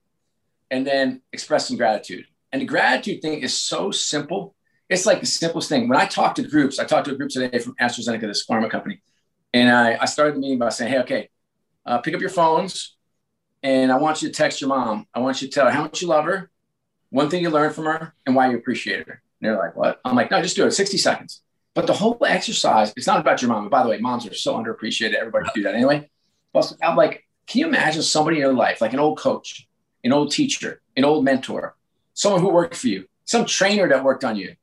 and 0.69 0.85
then 0.85 1.21
express 1.33 1.67
some 1.67 1.77
gratitude. 1.77 2.25
And 2.51 2.61
the 2.61 2.65
gratitude 2.65 3.21
thing 3.21 3.39
is 3.39 3.57
so 3.57 3.91
simple 3.91 4.55
it's 4.91 5.05
like 5.05 5.21
the 5.21 5.25
simplest 5.25 5.69
thing. 5.69 5.87
When 5.87 5.97
I 5.97 6.05
talk 6.05 6.35
to 6.35 6.43
groups, 6.43 6.77
I 6.77 6.83
talked 6.83 7.05
to 7.05 7.13
a 7.13 7.17
group 7.17 7.29
today 7.29 7.57
from 7.59 7.75
AstraZeneca, 7.75 8.21
this 8.21 8.45
pharma 8.45 8.69
company, 8.69 9.01
and 9.53 9.69
I, 9.69 9.97
I 10.01 10.05
started 10.05 10.35
the 10.35 10.39
meeting 10.39 10.59
by 10.59 10.67
saying, 10.67 10.91
"Hey, 10.91 10.99
okay, 10.99 11.29
uh, 11.85 11.99
pick 11.99 12.13
up 12.13 12.19
your 12.19 12.29
phones, 12.29 12.97
and 13.63 13.89
I 13.89 13.97
want 13.97 14.21
you 14.21 14.27
to 14.27 14.33
text 14.33 14.59
your 14.59 14.67
mom. 14.67 15.07
I 15.13 15.19
want 15.19 15.41
you 15.41 15.47
to 15.47 15.53
tell 15.53 15.65
her 15.65 15.71
how 15.71 15.83
much 15.83 16.01
you 16.01 16.09
love 16.09 16.25
her, 16.25 16.51
one 17.09 17.29
thing 17.29 17.41
you 17.41 17.49
learned 17.49 17.73
from 17.73 17.85
her, 17.85 18.13
and 18.25 18.35
why 18.35 18.51
you 18.51 18.57
appreciate 18.57 19.07
her." 19.07 19.21
And 19.39 19.49
they're 19.49 19.57
like, 19.57 19.77
"What?" 19.77 20.01
I'm 20.03 20.13
like, 20.13 20.29
"No, 20.29 20.41
just 20.41 20.57
do 20.57 20.65
it. 20.65 20.71
60 20.71 20.97
seconds." 20.97 21.41
But 21.73 21.87
the 21.87 21.93
whole 21.93 22.17
exercise, 22.27 22.91
it's 22.97 23.07
not 23.07 23.21
about 23.21 23.41
your 23.41 23.47
mom. 23.47 23.61
And 23.61 23.71
by 23.71 23.83
the 23.83 23.89
way, 23.89 23.97
moms 23.97 24.27
are 24.27 24.33
so 24.33 24.55
underappreciated. 24.55 25.13
Everybody 25.13 25.47
do 25.55 25.63
that 25.63 25.73
anyway. 25.73 26.09
But 26.51 26.73
I'm 26.83 26.97
like, 26.97 27.25
can 27.51 27.59
you 27.59 27.67
imagine 27.67 28.01
somebody 28.01 28.37
in 28.37 28.43
your 28.43 28.53
life, 28.53 28.79
like 28.79 28.93
an 28.93 28.99
old 28.99 29.17
coach, 29.17 29.67
an 30.05 30.13
old 30.13 30.31
teacher, 30.31 30.81
an 30.95 31.03
old 31.03 31.25
mentor, 31.25 31.75
someone 32.13 32.39
who 32.39 32.49
worked 32.49 32.75
for 32.75 32.87
you, 32.87 33.05
some 33.25 33.45
trainer 33.45 33.89
that 33.89 34.05
worked 34.05 34.23
on 34.23 34.37
you, 34.37 34.55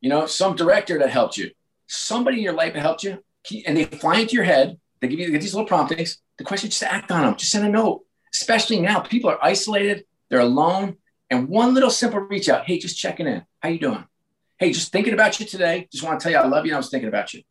you 0.00 0.08
know, 0.08 0.24
some 0.24 0.56
director 0.56 0.98
that 0.98 1.10
helped 1.10 1.36
you, 1.36 1.50
somebody 1.86 2.38
in 2.38 2.42
your 2.42 2.54
life 2.54 2.72
that 2.72 2.80
helped 2.80 3.04
you, 3.04 3.22
and 3.66 3.76
they 3.76 3.84
fly 3.84 4.20
into 4.20 4.36
your 4.36 4.44
head. 4.44 4.80
They 5.00 5.08
give 5.08 5.18
you 5.18 5.38
these 5.38 5.52
little 5.54 5.68
promptings. 5.68 6.16
The 6.38 6.44
question, 6.44 6.70
just 6.70 6.82
act 6.82 7.10
on 7.10 7.24
them. 7.24 7.36
Just 7.36 7.52
send 7.52 7.66
a 7.66 7.68
note. 7.68 8.06
Especially 8.32 8.80
now, 8.80 9.00
people 9.00 9.28
are 9.28 9.38
isolated. 9.42 10.06
They're 10.30 10.40
alone. 10.40 10.96
And 11.28 11.46
one 11.46 11.74
little 11.74 11.90
simple 11.90 12.20
reach 12.20 12.48
out. 12.48 12.64
Hey, 12.66 12.78
just 12.78 12.96
checking 12.96 13.26
in. 13.26 13.44
How 13.58 13.68
you 13.68 13.78
doing? 13.78 14.04
Hey, 14.58 14.72
just 14.72 14.92
thinking 14.92 15.12
about 15.12 15.38
you 15.40 15.44
today. 15.44 15.88
Just 15.92 16.04
want 16.04 16.18
to 16.18 16.22
tell 16.22 16.32
you 16.32 16.38
I 16.38 16.46
love 16.46 16.64
you. 16.64 16.72
I 16.72 16.78
was 16.78 16.88
thinking 16.88 17.08
about 17.08 17.34
you. 17.34 17.42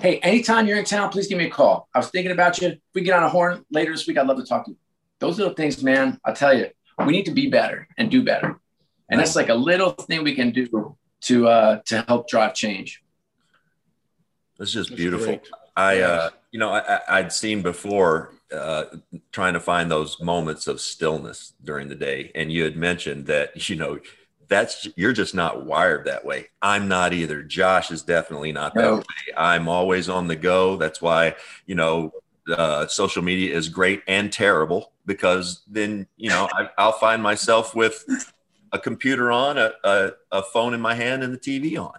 Hey, 0.00 0.20
anytime 0.20 0.68
you're 0.68 0.78
in 0.78 0.84
town, 0.84 1.10
please 1.10 1.26
give 1.26 1.38
me 1.38 1.46
a 1.46 1.50
call. 1.50 1.88
I 1.92 1.98
was 1.98 2.08
thinking 2.10 2.30
about 2.30 2.60
you. 2.60 2.68
If 2.68 2.78
we 2.94 3.02
get 3.02 3.14
on 3.14 3.24
a 3.24 3.28
horn 3.28 3.64
later 3.72 3.90
this 3.90 4.06
week, 4.06 4.16
I'd 4.16 4.28
love 4.28 4.36
to 4.36 4.44
talk 4.44 4.64
to 4.66 4.70
you. 4.70 4.76
Those 5.18 5.38
little 5.38 5.54
things, 5.54 5.82
man, 5.82 6.20
I 6.24 6.32
tell 6.32 6.56
you, 6.56 6.68
we 7.04 7.12
need 7.12 7.24
to 7.24 7.32
be 7.32 7.50
better 7.50 7.88
and 7.98 8.08
do 8.08 8.22
better. 8.22 8.60
And 9.10 9.18
that's 9.18 9.34
like 9.34 9.48
a 9.48 9.54
little 9.54 9.90
thing 9.90 10.22
we 10.22 10.36
can 10.36 10.52
do 10.52 10.96
to 11.22 11.48
uh, 11.48 11.80
to 11.86 12.02
help 12.02 12.28
drive 12.28 12.54
change. 12.54 13.02
It's 14.60 14.72
just 14.72 14.90
That's 14.90 15.00
beautiful. 15.00 15.26
Great. 15.26 15.48
I 15.76 16.00
uh, 16.00 16.30
you 16.52 16.60
know 16.60 16.70
I, 16.70 17.00
I'd 17.08 17.32
seen 17.32 17.62
before 17.62 18.34
uh, 18.54 18.84
trying 19.32 19.54
to 19.54 19.60
find 19.60 19.90
those 19.90 20.20
moments 20.20 20.66
of 20.66 20.80
stillness 20.80 21.54
during 21.64 21.88
the 21.88 21.94
day, 21.94 22.30
and 22.34 22.52
you 22.52 22.64
had 22.64 22.76
mentioned 22.76 23.26
that 23.26 23.68
you 23.68 23.76
know 23.76 23.98
that's 24.48 24.88
you're 24.96 25.12
just 25.12 25.34
not 25.34 25.64
wired 25.64 26.06
that 26.06 26.24
way. 26.24 26.48
I'm 26.62 26.88
not 26.88 27.12
either. 27.12 27.42
Josh 27.42 27.90
is 27.90 28.02
definitely 28.02 28.52
not 28.52 28.74
that 28.74 28.80
no. 28.80 28.96
way. 28.96 29.04
I'm 29.36 29.68
always 29.68 30.08
on 30.08 30.26
the 30.26 30.36
go. 30.36 30.76
That's 30.76 31.00
why 31.02 31.34
you 31.66 31.74
know 31.74 32.12
uh, 32.50 32.86
social 32.86 33.22
media 33.22 33.54
is 33.54 33.68
great 33.68 34.02
and 34.06 34.32
terrible 34.32 34.92
because 35.06 35.62
then 35.68 36.06
you 36.16 36.30
know 36.30 36.48
I, 36.52 36.86
will 36.86 36.92
find 36.92 37.22
myself 37.22 37.74
with 37.74 38.04
a 38.72 38.78
computer 38.78 39.30
on, 39.30 39.58
a, 39.58 39.72
a, 39.84 40.10
a 40.32 40.42
phone 40.42 40.74
in 40.74 40.80
my 40.80 40.94
hand, 40.94 41.22
and 41.22 41.32
the 41.32 41.38
TV 41.38 41.80
on. 41.80 41.98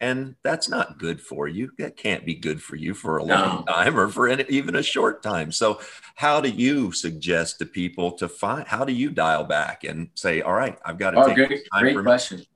And 0.00 0.34
that's 0.42 0.68
not 0.68 0.98
good 0.98 1.20
for 1.20 1.48
you. 1.48 1.70
That 1.78 1.96
can't 1.96 2.26
be 2.26 2.34
good 2.34 2.62
for 2.62 2.76
you 2.76 2.92
for 2.92 3.16
a 3.16 3.24
long 3.24 3.64
no. 3.66 3.72
time 3.72 3.98
or 3.98 4.08
for 4.08 4.28
any, 4.28 4.44
even 4.48 4.76
a 4.76 4.82
short 4.82 5.22
time. 5.22 5.50
So, 5.50 5.80
how 6.16 6.40
do 6.40 6.50
you 6.50 6.92
suggest 6.92 7.58
to 7.60 7.66
people 7.66 8.12
to 8.12 8.28
find? 8.28 8.66
How 8.68 8.84
do 8.84 8.92
you 8.92 9.10
dial 9.10 9.44
back 9.44 9.84
and 9.84 10.10
say, 10.14 10.42
"All 10.42 10.52
right, 10.52 10.78
I've 10.84 10.98
got 10.98 11.12
to 11.12 11.18
oh, 11.18 11.26
take 11.28 11.36
great, 11.36 11.66
time 11.72 11.82
great 11.82 11.94
for 11.94 12.02
question. 12.02 12.40
Me. 12.40 12.46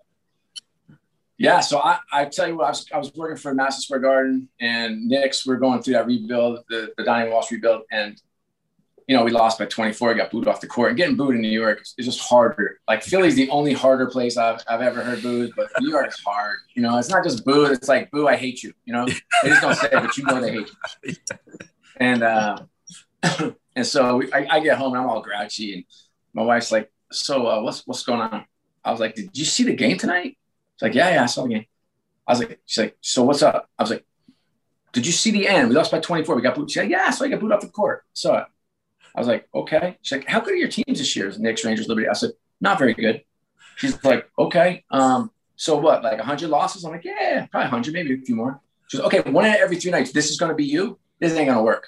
Yeah, 1.39 1.61
so 1.61 1.79
I, 1.79 1.99
I 2.13 2.27
tell 2.27 2.49
you 2.49 2.59
what, 2.59 2.67
I 2.67 2.69
was, 2.69 2.87
I 2.93 2.99
was 2.99 3.15
working 3.15 3.39
for 3.39 3.55
Madison 3.55 3.81
Square 3.81 4.01
Garden 4.01 4.47
and 4.61 5.09
Knicks. 5.09 5.47
We're 5.47 5.57
going 5.57 5.83
through 5.83 5.95
that 5.95 6.07
rebuild, 6.07 6.59
the, 6.69 6.93
the 6.99 7.03
Donnie 7.03 7.31
Walsh 7.31 7.51
rebuild, 7.51 7.85
and 7.91 8.21
you 9.11 9.17
know, 9.17 9.25
we 9.25 9.33
lost 9.33 9.59
by 9.59 9.67
24, 9.67 10.15
got 10.15 10.31
booed 10.31 10.47
off 10.47 10.61
the 10.61 10.69
court. 10.69 10.91
And 10.91 10.97
getting 10.97 11.17
booed 11.17 11.35
in 11.35 11.41
New 11.41 11.49
York 11.49 11.83
is 11.99 12.07
just 12.07 12.21
harder. 12.21 12.79
Like 12.87 13.03
Philly's 13.03 13.35
the 13.35 13.51
only 13.51 13.73
harder 13.73 14.07
place 14.07 14.37
I've, 14.37 14.63
I've 14.69 14.83
ever 14.83 15.03
heard 15.03 15.21
booed, 15.21 15.51
but 15.57 15.69
New 15.81 15.91
York 15.91 16.07
is 16.07 16.21
hard. 16.25 16.59
You 16.77 16.83
know, 16.83 16.97
it's 16.97 17.09
not 17.09 17.25
just 17.25 17.45
boo, 17.45 17.65
it's 17.65 17.89
like 17.89 18.09
boo, 18.13 18.29
I 18.29 18.37
hate 18.37 18.63
you. 18.63 18.73
You 18.85 18.93
know, 18.93 19.07
they 19.07 19.49
just 19.49 19.63
don't 19.63 19.75
say 19.75 19.89
it, 19.89 19.95
but 19.95 20.17
you 20.17 20.25
know 20.27 20.41
they 20.41 20.53
hate 20.53 20.71
you. 21.03 21.15
And 21.97 22.23
uh, 22.23 22.57
and 23.77 23.85
so 23.85 24.19
we, 24.19 24.33
I, 24.33 24.47
I, 24.49 24.61
get 24.61 24.79
home 24.79 24.95
and 24.95 25.03
I'm 25.03 25.11
all 25.11 25.21
grouchy, 25.21 25.75
and 25.75 25.85
my 26.33 26.43
wife's 26.43 26.73
like, 26.73 26.91
"So 27.13 27.47
uh, 27.47 27.61
what's 27.61 27.87
what's 27.87 28.05
going 28.05 28.23
on?" 28.23 28.47
I 28.83 28.91
was 28.91 29.01
like, 29.01 29.15
"Did 29.17 29.37
you 29.37 29.45
see 29.45 29.65
the 29.65 29.75
game 29.75 29.99
tonight?" 29.99 30.39
She's 30.77 30.83
like, 30.83 30.95
"Yeah, 30.95 31.11
yeah, 31.11 31.25
I 31.25 31.27
saw 31.27 31.43
the 31.43 31.51
game." 31.51 31.67
I 32.27 32.33
was 32.33 32.39
like, 32.39 32.59
"She's 32.65 32.85
like, 32.85 32.97
so 33.03 33.23
what's 33.25 33.43
up?" 33.43 33.69
I 33.79 33.83
was 33.83 33.91
like, 33.91 34.07
"Did 34.95 35.05
you 35.05 35.13
see 35.13 35.31
the 35.31 35.47
end? 35.47 35.69
We 35.69 35.75
lost 35.75 35.91
by 35.91 36.01
24. 36.01 36.35
We 36.37 36.41
got 36.41 36.55
booed." 36.55 36.71
She's 36.71 36.85
like, 36.85 36.91
"Yeah, 36.91 37.11
so 37.11 37.27
I 37.27 37.29
got 37.29 37.41
booed 37.41 37.53
off 37.53 37.61
the 37.61 37.69
court." 37.69 38.05
So 38.15 38.35
it. 38.35 38.45
I 39.15 39.21
was 39.21 39.27
like, 39.27 39.49
okay. 39.55 39.99
She's 40.03 40.19
like, 40.19 40.29
how 40.29 40.41
good 40.41 40.55
are 40.55 40.57
your 40.57 40.69
teams 40.69 40.99
this 40.99 41.15
year? 41.17 41.33
Knicks, 41.39 41.65
Rangers, 41.65 41.89
Liberty. 41.89 42.09
I 42.09 42.13
said, 42.13 42.31
not 42.61 42.79
very 42.79 42.95
good. 42.95 43.23
She's 43.77 44.03
like, 44.05 44.29
okay. 44.39 44.85
Um, 44.91 45.31
so 45.57 45.77
what, 45.77 46.03
like 46.03 46.19
100 46.19 46.49
losses? 46.49 46.85
I'm 46.85 46.93
like, 46.93 47.05
yeah, 47.05 47.47
probably 47.51 47.67
100, 47.67 47.95
maybe 47.95 48.15
a 48.15 48.19
few 48.19 48.37
more. 48.37 48.61
She's 48.89 49.01
like, 49.01 49.15
okay, 49.15 49.31
one 49.31 49.45
in 49.45 49.53
every 49.53 49.77
three 49.77 49.91
nights. 49.91 50.13
This 50.13 50.31
is 50.31 50.39
going 50.39 50.51
to 50.51 50.57
be 50.57 50.65
you. 50.65 50.99
This 51.19 51.33
ain't 51.33 51.47
going 51.47 51.59
to 51.59 51.63
work. 51.63 51.87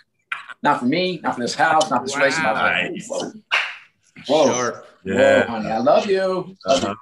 Not 0.63 0.79
for 0.79 0.87
me, 0.87 1.21
not 1.23 1.35
for 1.35 1.41
this 1.41 1.55
house, 1.55 1.91
not 1.91 2.01
for 2.01 2.07
this 2.07 2.17
wow. 2.17 2.23
race. 2.81 3.11
Like, 3.11 3.33
whoa, 4.27 4.47
whoa, 4.47 4.53
Sharp. 4.53 4.87
Yeah. 5.05 5.41
whoa, 5.41 5.51
honey, 5.51 5.71
I 5.71 5.79
love 5.79 6.07
you. 6.07 6.55
Uh-huh. 6.65 6.95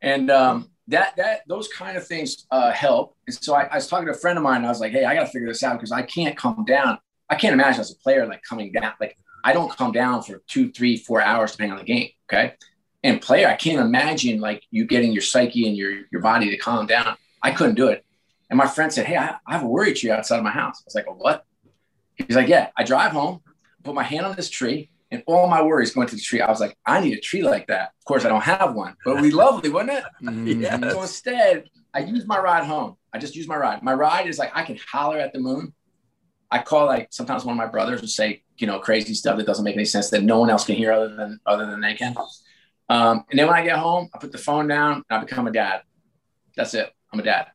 And 0.00 0.30
um, 0.30 0.70
that 0.88 1.16
that 1.16 1.40
those 1.48 1.68
kind 1.68 1.96
of 1.96 2.06
things 2.06 2.46
uh, 2.50 2.70
help. 2.70 3.16
And 3.26 3.34
so 3.34 3.54
I, 3.54 3.64
I, 3.64 3.76
was 3.76 3.88
talking 3.88 4.06
to 4.06 4.12
a 4.12 4.16
friend 4.16 4.38
of 4.38 4.44
mine. 4.44 4.58
And 4.58 4.66
I 4.66 4.68
was 4.68 4.80
like, 4.80 4.92
hey, 4.92 5.04
I 5.04 5.14
got 5.14 5.26
to 5.26 5.30
figure 5.30 5.48
this 5.48 5.62
out 5.62 5.74
because 5.74 5.92
I 5.92 6.02
can't 6.02 6.36
come 6.36 6.64
down. 6.64 6.98
I 7.28 7.34
can't 7.34 7.54
imagine 7.54 7.80
as 7.80 7.90
a 7.90 7.96
player 7.96 8.26
like 8.26 8.42
coming 8.48 8.70
down. 8.72 8.92
Like 9.00 9.16
I 9.44 9.52
don't 9.52 9.76
come 9.76 9.92
down 9.92 10.22
for 10.22 10.42
two, 10.46 10.70
three, 10.70 10.96
four 10.96 11.20
hours 11.20 11.52
depending 11.52 11.72
on 11.72 11.78
the 11.78 11.84
game. 11.84 12.10
Okay. 12.30 12.54
And 13.02 13.20
player, 13.20 13.48
I 13.48 13.54
can't 13.54 13.80
imagine 13.80 14.40
like 14.40 14.62
you 14.70 14.86
getting 14.86 15.12
your 15.12 15.22
psyche 15.22 15.66
and 15.66 15.76
your 15.76 15.92
your 16.10 16.20
body 16.20 16.50
to 16.50 16.56
calm 16.56 16.86
down. 16.86 17.16
I 17.42 17.50
couldn't 17.50 17.74
do 17.74 17.88
it. 17.88 18.04
And 18.48 18.58
my 18.58 18.66
friend 18.66 18.92
said, 18.92 19.06
Hey, 19.06 19.16
I, 19.16 19.36
I 19.46 19.52
have 19.54 19.62
a 19.62 19.68
worry 19.68 19.92
tree 19.94 20.10
outside 20.10 20.36
of 20.36 20.44
my 20.44 20.50
house. 20.50 20.80
I 20.80 20.84
was 20.86 20.94
like, 20.94 21.06
well, 21.06 21.16
what? 21.16 21.44
He's 22.14 22.36
like, 22.36 22.48
Yeah, 22.48 22.68
I 22.76 22.84
drive 22.84 23.12
home, 23.12 23.40
put 23.82 23.94
my 23.94 24.02
hand 24.02 24.26
on 24.26 24.36
this 24.36 24.50
tree, 24.50 24.90
and 25.10 25.22
all 25.26 25.48
my 25.48 25.62
worries 25.62 25.92
go 25.92 26.02
into 26.02 26.16
the 26.16 26.20
tree. 26.20 26.40
I 26.40 26.50
was 26.50 26.60
like, 26.60 26.76
I 26.86 27.00
need 27.00 27.16
a 27.16 27.20
tree 27.20 27.42
like 27.42 27.66
that. 27.66 27.92
Of 27.98 28.04
course, 28.04 28.24
I 28.24 28.28
don't 28.28 28.42
have 28.42 28.74
one, 28.74 28.94
but 29.04 29.12
it 29.12 29.14
would 29.14 29.22
be 29.22 29.30
lovely, 29.30 29.68
wouldn't 29.68 29.98
it? 29.98 30.04
Mm-hmm. 30.22 30.62
yeah. 30.62 30.90
So 30.90 31.02
instead, 31.02 31.64
I 31.94 32.00
use 32.00 32.26
my 32.26 32.38
ride 32.38 32.64
home. 32.64 32.96
I 33.12 33.18
just 33.18 33.36
use 33.36 33.46
my 33.48 33.56
ride. 33.56 33.82
My 33.82 33.92
ride 33.92 34.26
is 34.26 34.38
like 34.38 34.52
I 34.54 34.62
can 34.62 34.78
holler 34.90 35.18
at 35.18 35.32
the 35.32 35.38
moon. 35.38 35.74
I 36.52 36.62
call 36.62 36.86
like 36.86 37.08
sometimes 37.10 37.44
one 37.44 37.54
of 37.54 37.56
my 37.56 37.66
brothers 37.66 38.00
would 38.02 38.10
say, 38.10 38.42
you 38.58 38.66
know, 38.66 38.78
crazy 38.78 39.14
stuff 39.14 39.38
that 39.38 39.46
doesn't 39.46 39.64
make 39.64 39.74
any 39.74 39.86
sense 39.86 40.10
that 40.10 40.22
no 40.22 40.38
one 40.38 40.50
else 40.50 40.64
can 40.66 40.76
hear 40.76 40.92
other 40.92 41.16
than 41.16 41.40
other 41.46 41.66
than 41.66 41.80
they 41.80 41.94
can. 41.94 42.14
Um, 42.88 43.24
and 43.30 43.38
then 43.38 43.46
when 43.46 43.56
I 43.56 43.64
get 43.64 43.78
home, 43.78 44.10
I 44.14 44.18
put 44.18 44.32
the 44.32 44.38
phone 44.38 44.66
down 44.68 45.02
and 45.08 45.18
I 45.18 45.24
become 45.24 45.46
a 45.46 45.52
dad. 45.52 45.80
That's 46.54 46.74
it. 46.74 46.92
I'm 47.10 47.18
a 47.20 47.22
dad. 47.22 47.46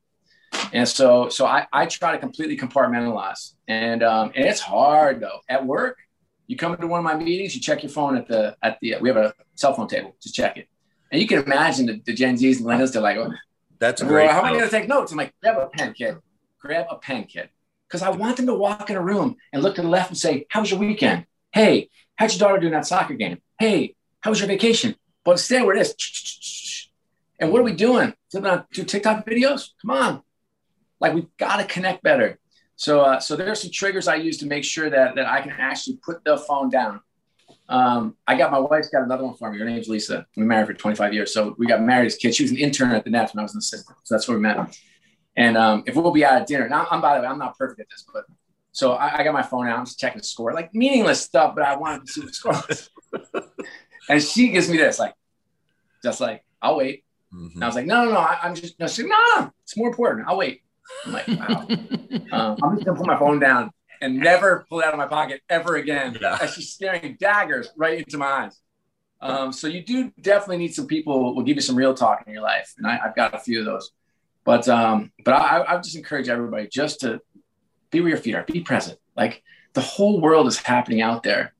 And 0.73 0.87
so, 0.87 1.29
so 1.29 1.45
I, 1.45 1.67
I 1.71 1.85
try 1.85 2.13
to 2.13 2.17
completely 2.17 2.57
compartmentalize. 2.57 3.53
And 3.67 4.01
um, 4.01 4.31
and 4.35 4.45
it's 4.45 4.59
hard 4.59 5.19
though. 5.19 5.39
At 5.47 5.65
work, 5.65 5.99
you 6.47 6.57
come 6.57 6.73
into 6.73 6.87
one 6.87 6.99
of 6.99 7.03
my 7.03 7.15
meetings, 7.15 7.55
you 7.55 7.61
check 7.61 7.83
your 7.83 7.91
phone 7.91 8.17
at 8.17 8.27
the 8.27 8.57
at 8.63 8.79
the 8.81 8.95
we 8.99 9.09
have 9.09 9.17
a 9.17 9.33
cell 9.53 9.73
phone 9.75 9.87
table, 9.87 10.15
just 10.21 10.33
check 10.33 10.57
it. 10.57 10.67
And 11.11 11.21
you 11.21 11.27
can 11.27 11.43
imagine 11.43 11.85
the, 11.85 12.01
the 12.05 12.13
Gen 12.13 12.35
Zs 12.35 12.57
and 12.57 12.65
millennials, 12.65 12.91
they're 12.91 13.01
like, 13.01 13.17
oh, 13.17 13.31
that's 13.79 14.01
great. 14.01 14.29
How 14.29 14.39
am 14.39 14.45
I 14.45 14.51
going 14.53 14.63
to 14.63 14.69
take 14.69 14.87
notes? 14.89 15.11
I'm 15.11 15.17
like, 15.17 15.33
grab 15.41 15.57
a 15.57 15.67
pen, 15.67 15.93
kid. 15.93 16.17
Grab 16.59 16.87
a 16.89 16.97
pen, 16.97 17.25
kid. 17.25 17.49
Because 17.87 18.01
I 18.01 18.09
want 18.09 18.37
them 18.37 18.47
to 18.47 18.53
walk 18.53 18.89
in 18.89 18.95
a 18.95 19.01
room 19.01 19.37
and 19.53 19.63
look 19.63 19.75
to 19.75 19.81
the 19.81 19.87
left 19.87 20.09
and 20.09 20.17
say, 20.17 20.45
How 20.49 20.61
was 20.61 20.71
your 20.71 20.79
weekend? 20.79 21.25
Hey, 21.51 21.89
how'd 22.15 22.31
your 22.31 22.39
daughter 22.39 22.59
do 22.59 22.67
in 22.67 22.73
that 22.73 22.87
soccer 22.87 23.13
game? 23.13 23.41
Hey, 23.59 23.95
how 24.21 24.31
was 24.31 24.39
your 24.39 24.47
vacation? 24.47 24.95
But 25.23 25.33
instead, 25.33 25.65
we're 25.65 25.75
this. 25.75 26.89
And 27.39 27.51
what 27.51 27.61
are 27.61 27.65
we 27.65 27.73
doing? 27.73 28.13
Flipping 28.31 28.49
on 28.49 28.65
do 28.73 28.83
TikTok 28.83 29.25
videos? 29.25 29.69
Come 29.81 29.91
on. 29.91 30.21
Like 30.99 31.13
we've 31.13 31.37
got 31.37 31.57
to 31.57 31.65
connect 31.65 32.03
better. 32.03 32.39
So, 32.75 33.01
uh, 33.01 33.19
so 33.19 33.35
there 33.35 33.51
are 33.51 33.55
some 33.55 33.71
triggers 33.71 34.07
I 34.07 34.15
use 34.15 34.37
to 34.37 34.45
make 34.45 34.63
sure 34.63 34.89
that, 34.89 35.15
that 35.15 35.27
I 35.27 35.41
can 35.41 35.51
actually 35.51 35.97
put 35.97 36.23
the 36.23 36.37
phone 36.37 36.69
down. 36.69 37.01
Um, 37.69 38.15
I 38.27 38.37
got 38.37 38.51
my 38.51 38.59
wife's 38.59 38.89
got 38.89 39.03
another 39.03 39.25
one 39.25 39.35
for 39.35 39.51
me. 39.51 39.59
Her 39.59 39.65
name's 39.65 39.87
Lisa. 39.87 40.25
We 40.35 40.43
married 40.43 40.67
for 40.67 40.73
25 40.73 41.13
years. 41.13 41.33
So 41.33 41.55
we 41.57 41.65
got 41.65 41.81
married 41.81 42.05
as 42.07 42.15
kids. 42.15 42.35
She 42.35 42.43
was 42.43 42.51
an 42.51 42.57
intern 42.57 42.91
at 42.91 43.03
the 43.03 43.09
Nets 43.09 43.33
when 43.33 43.39
I 43.39 43.43
was 43.43 43.53
an 43.53 43.59
assistant. 43.59 43.97
So 44.03 44.15
that's 44.15 44.27
where 44.27 44.37
we 44.37 44.43
met. 44.43 44.77
And 45.37 45.55
um, 45.55 45.83
if 45.85 45.95
we'll 45.95 46.11
be 46.11 46.25
out 46.25 46.41
at 46.41 46.47
dinner, 46.47 46.67
now 46.67 46.87
I'm 46.89 46.99
by 46.99 47.15
the 47.15 47.21
way, 47.21 47.27
I'm 47.27 47.37
not 47.37 47.57
perfect 47.57 47.79
at 47.79 47.87
this, 47.89 48.05
but 48.11 48.25
so 48.71 48.93
I, 48.93 49.19
I 49.19 49.23
got 49.23 49.33
my 49.33 49.43
phone 49.43 49.67
out. 49.67 49.77
I'm 49.77 49.85
just 49.85 49.99
checking 49.99 50.17
the 50.17 50.23
score, 50.23 50.53
like 50.53 50.73
meaningless 50.73 51.21
stuff, 51.21 51.55
but 51.55 51.63
I 51.63 51.75
wanted 51.77 52.07
to 52.07 52.11
see 52.11 52.21
the 52.21 52.33
score. 52.33 53.43
and 54.09 54.21
she 54.21 54.49
gives 54.49 54.67
me 54.69 54.77
this, 54.77 54.97
like, 54.99 55.13
just 56.03 56.19
like, 56.19 56.43
I'll 56.61 56.77
wait. 56.77 57.03
Mm-hmm. 57.33 57.55
And 57.55 57.63
I 57.63 57.67
was 57.67 57.75
like, 57.75 57.85
no, 57.85 58.05
no, 58.05 58.11
no, 58.11 58.17
I, 58.17 58.39
am 58.43 58.55
just, 58.55 58.79
no, 58.79 58.87
she's 58.87 59.05
like, 59.05 59.09
no, 59.09 59.41
no, 59.41 59.51
it's 59.63 59.77
more 59.77 59.89
important. 59.89 60.27
I'll 60.27 60.37
wait. 60.37 60.61
I'm 61.05 61.13
like, 61.13 61.27
wow. 61.27 61.67
um, 62.31 62.57
I'm 62.63 62.75
just 62.75 62.85
gonna 62.85 62.97
put 62.97 63.05
my 63.05 63.17
phone 63.17 63.39
down 63.39 63.71
and 64.01 64.17
never 64.17 64.65
pull 64.69 64.79
it 64.79 64.85
out 64.85 64.93
of 64.93 64.97
my 64.97 65.07
pocket 65.07 65.41
ever 65.49 65.75
again. 65.75 66.17
Yeah. 66.19 66.37
As 66.41 66.53
she's 66.53 66.71
staring 66.71 67.17
daggers 67.19 67.69
right 67.77 67.99
into 67.99 68.17
my 68.17 68.25
eyes. 68.25 68.59
Um, 69.19 69.51
so 69.51 69.67
you 69.67 69.83
do 69.83 70.11
definitely 70.21 70.57
need 70.57 70.73
some 70.73 70.85
people 70.85 71.35
will 71.35 71.43
give 71.43 71.55
you 71.55 71.61
some 71.61 71.75
real 71.75 71.93
talk 71.93 72.23
in 72.27 72.33
your 72.33 72.43
life, 72.43 72.73
and 72.77 72.85
I, 72.85 72.97
have 72.97 73.15
got 73.15 73.33
a 73.33 73.39
few 73.39 73.59
of 73.59 73.65
those. 73.65 73.91
But 74.47 74.69
um, 74.69 75.11
but 75.25 75.33
I, 75.33 75.61
I 75.67 75.77
just 75.81 75.97
encourage 75.97 76.29
everybody 76.29 76.69
just 76.69 77.01
to 77.01 77.19
be 77.91 77.99
where 77.99 78.11
your 78.11 78.17
feet 78.17 78.33
are, 78.33 78.45
be 78.45 78.61
present. 78.61 78.97
Like 79.13 79.43
the 79.73 79.81
whole 79.81 80.21
world 80.21 80.47
is 80.47 80.57
happening 80.57 81.01
out 81.01 81.21
there, 81.21 81.53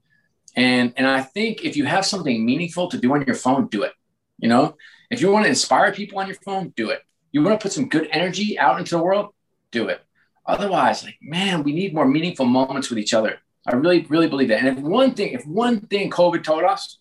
and 0.56 0.94
and 0.96 1.06
I 1.06 1.22
think 1.22 1.66
if 1.66 1.76
you 1.76 1.84
have 1.84 2.06
something 2.06 2.46
meaningful 2.46 2.88
to 2.88 2.98
do 2.98 3.14
on 3.14 3.26
your 3.26 3.36
phone, 3.36 3.68
do 3.68 3.84
it. 3.84 3.92
You 4.38 4.48
know, 4.48 4.78
if 5.12 5.20
you 5.20 5.30
want 5.30 5.44
to 5.44 5.50
inspire 5.50 5.92
people 5.92 6.20
on 6.20 6.28
your 6.28 6.38
phone, 6.46 6.72
do 6.78 6.90
it. 6.92 7.02
You 7.34 7.44
want 7.44 7.60
to 7.60 7.62
put 7.62 7.74
some 7.74 7.90
good 7.90 8.08
energy 8.10 8.58
out 8.58 8.80
into 8.80 8.96
the 8.96 9.04
world, 9.04 9.34
do 9.72 9.90
it. 9.90 10.00
Otherwise, 10.46 11.04
like, 11.04 11.18
man, 11.22 11.64
we 11.64 11.74
need 11.74 11.94
more 11.94 12.08
meaningful 12.08 12.46
moments 12.46 12.90
with 12.90 13.00
each 13.00 13.14
other. 13.14 13.40
I 13.66 13.76
really, 13.76 14.04
really 14.08 14.30
believe 14.30 14.48
that. 14.48 14.64
And 14.64 14.78
if 14.78 14.82
one 14.82 15.14
thing, 15.14 15.34
if 15.34 15.46
one 15.46 15.82
thing 15.82 16.10
COVID 16.10 16.42
taught 16.42 16.64
us 16.64 17.00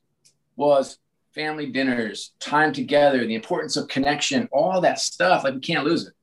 was 0.56 0.98
family 1.36 1.66
dinners, 1.66 2.32
time 2.40 2.72
together, 2.72 3.24
the 3.24 3.34
importance 3.34 3.76
of 3.76 3.86
connection, 3.86 4.48
all 4.50 4.80
that 4.80 4.98
stuff, 4.98 5.44
like 5.44 5.54
we 5.54 5.60
can't 5.60 5.84
lose 5.84 6.06
it. 6.06 6.14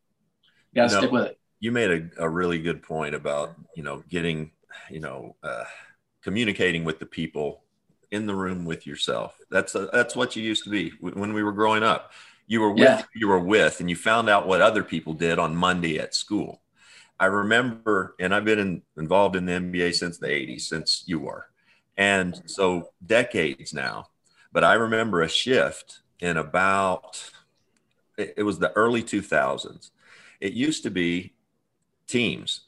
You 0.74 0.82
gotta 0.82 0.94
no, 0.94 1.00
stick 1.00 1.12
with 1.12 1.26
it. 1.28 1.40
You 1.60 1.72
made 1.72 1.92
a, 1.92 2.24
a 2.26 2.28
really 2.28 2.60
good 2.60 2.82
point 2.82 3.16
about, 3.16 3.54
you 3.78 3.84
know, 3.84 4.04
getting, 4.10 4.52
you 4.90 5.00
know, 5.00 5.38
uh, 5.44 5.64
communicating 6.24 6.84
with 6.84 7.00
the 7.00 7.06
people 7.06 7.62
in 8.12 8.26
the 8.26 8.36
room 8.36 8.66
with 8.66 8.86
yourself. 8.88 9.38
That's 9.50 9.76
a, 9.76 9.88
that's 9.94 10.16
what 10.16 10.36
you 10.36 10.44
used 10.44 10.64
to 10.66 10.70
be 10.72 10.92
when 11.00 11.34
we 11.34 11.44
were 11.44 11.54
growing 11.54 11.84
up. 11.84 12.12
You 12.48 12.60
were 12.60 12.72
with 12.72 12.82
yeah. 12.82 13.04
you 13.16 13.28
were 13.30 13.40
with, 13.40 13.80
and 13.80 13.90
you 13.90 13.96
found 13.96 14.30
out 14.30 14.48
what 14.48 14.62
other 14.62 14.84
people 14.84 15.14
did 15.14 15.40
on 15.40 15.56
Monday 15.56 16.00
at 16.00 16.14
school. 16.14 16.62
I 17.20 17.28
remember, 17.28 18.16
and 18.20 18.36
I've 18.36 18.44
been 18.44 18.60
in, 18.60 18.82
involved 18.98 19.36
in 19.36 19.46
the 19.46 19.54
NBA 19.54 19.94
since 19.94 20.18
the 20.18 20.28
80s, 20.28 20.62
since 20.62 21.04
you 21.06 21.20
were. 21.20 21.48
And 21.96 22.42
so 22.48 22.90
decades 23.06 23.74
now. 23.74 24.08
But 24.54 24.64
I 24.64 24.74
remember 24.76 25.22
a 25.22 25.28
shift 25.28 26.00
in 26.20 26.38
about, 26.38 27.32
it, 28.18 28.46
was 28.46 28.60
the 28.60 28.72
early 28.74 29.04
2000s. 29.04 29.90
It 30.40 30.54
used 30.54 30.84
to 30.84 30.92
be 30.92 31.34
teams. 32.08 32.62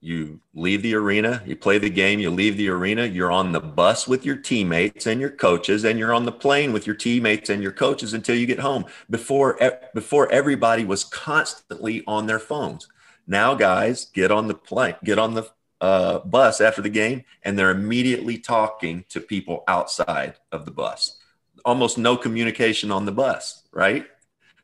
You 0.00 0.40
leave 0.54 0.82
the 0.82 0.94
arena, 0.94 1.42
you 1.46 1.56
play 1.56 1.76
the 1.76 1.90
game, 1.90 2.20
you 2.20 2.30
leave 2.30 2.56
the 2.56 2.70
arena, 2.70 3.04
you're 3.04 3.30
on 3.30 3.52
the 3.52 3.60
bus 3.60 4.08
with 4.08 4.24
your 4.24 4.36
teammates 4.36 5.06
and 5.06 5.20
your 5.20 5.30
coaches, 5.30 5.84
and 5.84 5.98
you're 5.98 6.14
on 6.14 6.24
the 6.24 6.32
plane 6.32 6.72
with 6.72 6.86
your 6.86 6.96
teammates 6.96 7.50
and 7.50 7.62
your 7.62 7.72
coaches 7.72 8.14
until 8.14 8.34
you 8.34 8.46
get 8.46 8.60
home. 8.60 8.86
Before, 9.10 9.60
before 9.94 10.32
everybody 10.32 10.86
was 10.86 11.04
constantly 11.04 12.02
on 12.06 12.26
their 12.26 12.38
phones 12.38 12.88
now, 13.30 13.54
guys, 13.54 14.06
get 14.06 14.32
on 14.32 14.48
the 14.48 14.54
plane, 14.54 14.96
get 15.04 15.16
on 15.16 15.34
the 15.34 15.48
uh, 15.80 16.18
bus 16.20 16.60
after 16.60 16.82
the 16.82 16.88
game, 16.88 17.24
and 17.42 17.58
they're 17.58 17.70
immediately 17.70 18.38
talking 18.38 19.04
to 19.08 19.20
people 19.20 19.64
outside 19.66 20.34
of 20.52 20.64
the 20.64 20.70
bus. 20.70 21.18
Almost 21.64 21.98
no 21.98 22.16
communication 22.16 22.90
on 22.90 23.06
the 23.06 23.12
bus, 23.12 23.62
right? 23.72 24.06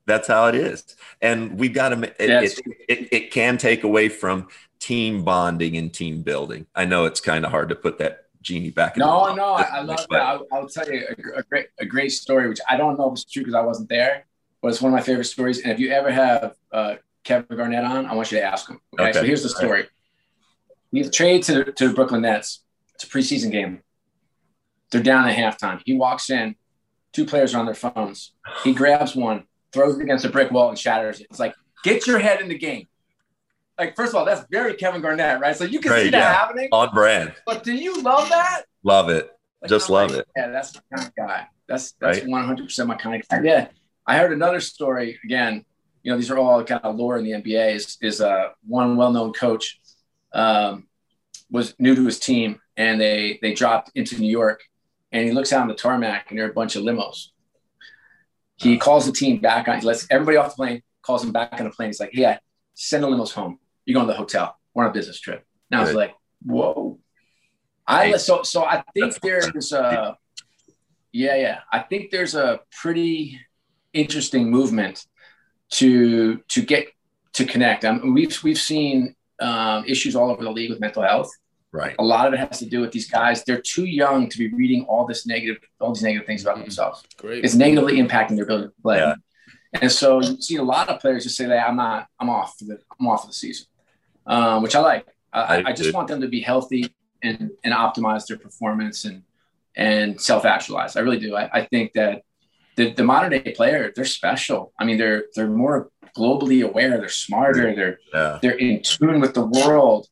That's 0.07 0.29
how 0.29 0.47
it 0.47 0.55
is. 0.55 0.97
And 1.21 1.59
we've 1.59 1.75
got 1.75 1.91
to, 1.91 2.03
it, 2.23 2.31
it, 2.31 2.61
it, 2.89 3.09
it, 3.13 3.31
can 3.33 3.59
take 3.59 3.83
away 3.83 4.09
from 4.09 4.49
team 4.79 5.25
bonding 5.25 5.77
and 5.77 5.93
team 5.93 6.23
building. 6.23 6.67
I 6.75 6.85
know 6.85 7.07
it's 7.07 7.21
kind 7.21 7.45
of 7.45 7.51
hard 7.51 7.71
to 7.71 7.75
put 7.75 7.99
that 7.99 8.27
genie 8.41 8.71
back. 8.71 8.97
No, 8.97 9.35
no, 9.35 9.55
I, 9.55 9.63
I 9.63 9.81
love 9.83 10.07
that. 10.11 10.23
I'll, 10.23 10.47
I'll, 10.53 10.69
tell 10.69 10.89
you 10.89 11.07
a, 11.09 11.39
a, 11.41 11.43
great, 11.43 11.67
a 11.81 11.85
great 11.85 12.11
story, 12.11 12.49
which 12.49 12.61
I 12.69 12.77
don't 12.77 12.97
know 12.97 13.09
if 13.09 13.15
it's 13.15 13.25
true 13.25 13.43
because 13.43 13.55
I 13.55 13.63
wasn't 13.63 13.89
there, 13.89 14.27
but 14.63 14.69
it's 14.69 14.81
one 14.81 14.93
of 14.93 14.97
my 14.97 15.03
favorite 15.03 15.25
stories. 15.25 15.61
And 15.61 15.73
if 15.73 15.81
you 15.81 15.91
ever 15.91 16.11
have 16.11 16.55
uh, 16.71 16.95
Kevin 17.25 17.57
Garnett 17.57 17.85
on, 17.85 18.07
I 18.07 18.15
want 18.15 18.31
you 18.31 18.39
to 18.39 18.45
ask 18.45 18.69
him. 18.69 18.81
Okay. 18.95 19.11
okay. 19.11 19.19
So 19.19 19.25
here's 19.25 19.43
the 19.43 19.49
story. 19.49 19.87
He's 20.93 21.11
traded 21.11 21.43
to, 21.45 21.73
to 21.73 21.89
the 21.89 21.95
Brooklyn 21.95 22.23
Nets. 22.23 22.63
It's 22.95 23.05
a 23.05 23.09
preseason 23.09 23.51
game. 23.51 23.83
They're 24.91 25.03
down 25.03 25.29
at 25.29 25.37
halftime. 25.37 25.83
He 25.85 25.95
walks 25.95 26.31
in, 26.31 26.57
two 27.13 27.27
players 27.27 27.55
are 27.55 27.59
on 27.59 27.67
their 27.67 27.75
phones. 27.75 28.33
He 28.63 28.73
grabs 28.73 29.15
one, 29.15 29.45
throws 29.73 29.99
it 29.99 30.03
against 30.03 30.25
a 30.25 30.29
brick 30.29 30.51
wall, 30.51 30.69
and 30.69 30.79
shatters 30.79 31.21
it. 31.21 31.27
It's 31.31 31.41
like, 31.41 31.55
get 31.83 32.07
your 32.07 32.19
head 32.19 32.41
in 32.41 32.49
the 32.49 32.59
game. 32.59 32.87
Like, 33.79 33.95
first 33.97 34.13
of 34.13 34.17
all, 34.17 34.25
that's 34.25 34.47
very 34.51 34.75
Kevin 34.75 35.03
Garnett, 35.03 35.41
right? 35.41 35.55
So 35.55 35.65
you 35.65 35.81
can 35.81 35.93
see 35.93 36.11
that 36.11 36.13
yeah. 36.13 36.33
happening. 36.33 36.69
On 36.73 36.89
brand. 36.95 37.35
But 37.45 37.63
do 37.63 37.75
you 37.75 38.01
love 38.01 38.29
that? 38.31 38.63
Love 38.83 39.11
it. 39.11 39.31
Like, 39.61 39.69
Just 39.69 39.91
I'm 39.91 39.95
love 39.95 40.11
like, 40.13 40.21
it. 40.21 40.29
Yeah, 40.37 40.49
that's 40.49 40.75
my 40.75 40.97
kind 40.97 41.09
of 41.09 41.15
guy. 41.15 41.47
That's 41.69 41.93
that's 42.01 42.21
right? 42.21 42.27
100% 42.27 42.87
my 42.87 42.95
kind 42.95 43.21
of 43.21 43.29
guy. 43.29 43.41
Yeah. 43.43 43.69
I 44.07 44.17
heard 44.19 44.33
another 44.33 44.61
story 44.61 45.19
again 45.25 45.65
you 46.07 46.13
know, 46.13 46.19
these 46.19 46.31
are 46.31 46.39
all 46.39 46.63
kind 46.63 46.81
of 46.85 46.95
lore 46.95 47.19
in 47.19 47.25
the 47.25 47.33
NBA. 47.33 47.75
Is, 47.75 47.99
is 48.01 48.21
uh, 48.21 48.51
one 48.65 48.97
well-known 48.97 49.33
coach 49.33 49.81
um, 50.33 50.87
was 51.51 51.75
new 51.79 51.95
to 51.95 52.05
his 52.05 52.19
team, 52.19 52.61
and 52.77 53.01
they 53.01 53.39
they 53.43 53.55
dropped 53.55 53.91
into 53.95 54.19
New 54.19 54.31
York, 54.31 54.63
and 55.13 55.25
he 55.25 55.33
looks 55.33 55.53
out 55.53 55.63
on 55.63 55.69
the 55.69 55.75
tarmac, 55.75 56.27
and 56.31 56.39
there 56.39 56.47
are 56.47 56.51
a 56.51 56.55
bunch 56.55 56.77
of 56.77 56.83
limos. 56.83 57.29
He 58.57 58.79
calls 58.79 59.07
the 59.07 59.13
team 59.13 59.41
back 59.41 59.69
on. 59.69 59.81
He 59.81 59.87
lets 59.87 60.07
everybody 60.11 60.37
off 60.37 60.51
the 60.51 60.57
plane. 60.57 60.83
Calls 61.03 61.23
them 61.23 61.33
back 61.33 61.55
on 61.55 61.65
the 61.65 61.71
plane. 61.71 61.89
He's 61.89 62.01
like, 62.01 62.15
"Yeah, 62.15 62.39
send 62.75 63.05
the 63.05 63.09
limos 63.09 63.33
home. 63.33 63.59
You're 63.85 63.95
going 63.95 64.07
to 64.07 64.13
the 64.13 64.19
hotel. 64.19 64.59
We're 64.75 64.85
on 64.85 64.91
a 64.91 64.93
business 64.93 65.21
trip." 65.21 65.45
Now 65.71 65.81
I 65.81 65.85
was 65.85 65.95
like, 65.95 66.15
"Whoa." 66.43 66.99
I 67.87 68.17
so 68.17 68.43
so 68.43 68.65
I 68.65 68.83
think 68.95 69.21
there's 69.21 69.73
a 69.73 70.17
yeah 71.13 71.37
yeah 71.37 71.61
I 71.73 71.81
think 71.81 72.11
there's 72.11 72.35
a 72.35 72.61
pretty 72.81 73.41
interesting 73.93 74.51
movement 74.51 75.07
to 75.71 76.39
to 76.49 76.63
get 76.63 76.89
to 77.35 77.45
connect. 77.45 77.85
I 77.85 77.93
mean, 77.93 78.15
we've 78.15 78.43
we've 78.43 78.59
seen 78.59 79.16
um, 79.41 79.85
issues 79.87 80.17
all 80.17 80.31
over 80.31 80.43
the 80.43 80.51
league 80.51 80.71
with 80.71 80.81
mental 80.81 81.03
health. 81.03 81.31
Right. 81.73 81.95
A 81.99 82.05
lot 82.05 82.27
of 82.27 82.33
it 82.33 82.39
has 82.39 82.59
to 82.61 82.67
do 82.67 82.81
with 82.81 82.93
these 82.93 83.11
guys. 83.11 83.45
They're 83.45 83.61
too 83.61 83.85
young 83.85 84.29
to 84.29 84.39
be 84.39 84.49
reading 84.49 84.85
all 84.85 85.07
this 85.07 85.27
negative, 85.27 85.59
all 85.81 85.93
these 85.93 86.03
negative 86.03 86.27
things 86.27 86.43
about 86.43 86.57
mm 86.57 86.63
themselves. 86.63 87.03
Great. 87.19 87.45
It's 87.45 87.55
negatively 87.55 87.97
impacting 87.97 88.37
their 88.37 88.45
ability 88.45 88.69
to 88.69 88.83
play. 88.83 88.99
Yeah. 88.99 89.15
And 89.81 89.93
so 89.93 90.23
you 90.23 90.41
see 90.41 90.57
a 90.57 90.63
lot 90.63 90.89
of 90.89 91.01
players 91.01 91.25
just 91.25 91.37
say 91.37 91.45
that 91.47 91.69
I'm 91.69 91.77
not, 91.77 92.07
I'm 92.19 92.31
off 92.31 92.57
for 92.59 92.65
the, 92.65 92.79
I'm 92.99 93.07
off 93.09 93.23
for 93.23 93.27
the 93.27 93.35
season, 93.35 93.67
um, 94.27 94.63
which 94.63 94.75
I 94.75 94.81
like. 94.81 95.07
I, 95.33 95.41
I, 95.41 95.63
I 95.67 95.73
just 95.73 95.93
want 95.93 96.09
them 96.09 96.23
to 96.23 96.29
be 96.29 96.41
healthy 96.41 96.95
and 97.23 97.51
and 97.65 97.75
optimize 97.75 98.27
their 98.27 98.39
performance 98.39 99.05
and 99.05 99.23
and 99.77 100.21
self 100.21 100.45
actualize. 100.45 100.97
I 100.97 101.01
really 101.01 101.19
do. 101.19 101.37
I, 101.37 101.51
I 101.53 101.65
think 101.67 101.93
that 101.93 102.23
the, 102.77 102.93
the 102.93 103.05
modern 103.05 103.31
day 103.31 103.53
player, 103.53 103.93
they're 103.95 104.05
special. 104.05 104.73
I 104.79 104.85
mean, 104.85 104.99
they're 104.99 105.25
they're 105.35 105.49
more 105.49 105.91
globally 106.17 106.65
aware, 106.65 106.99
they're 106.99 107.09
smarter, 107.09 107.75
they're 107.75 107.99
yeah. 108.13 108.39
they're 108.41 108.59
in 108.59 108.83
tune 108.83 109.21
with 109.21 109.35
the 109.35 109.45
world. 109.45 110.09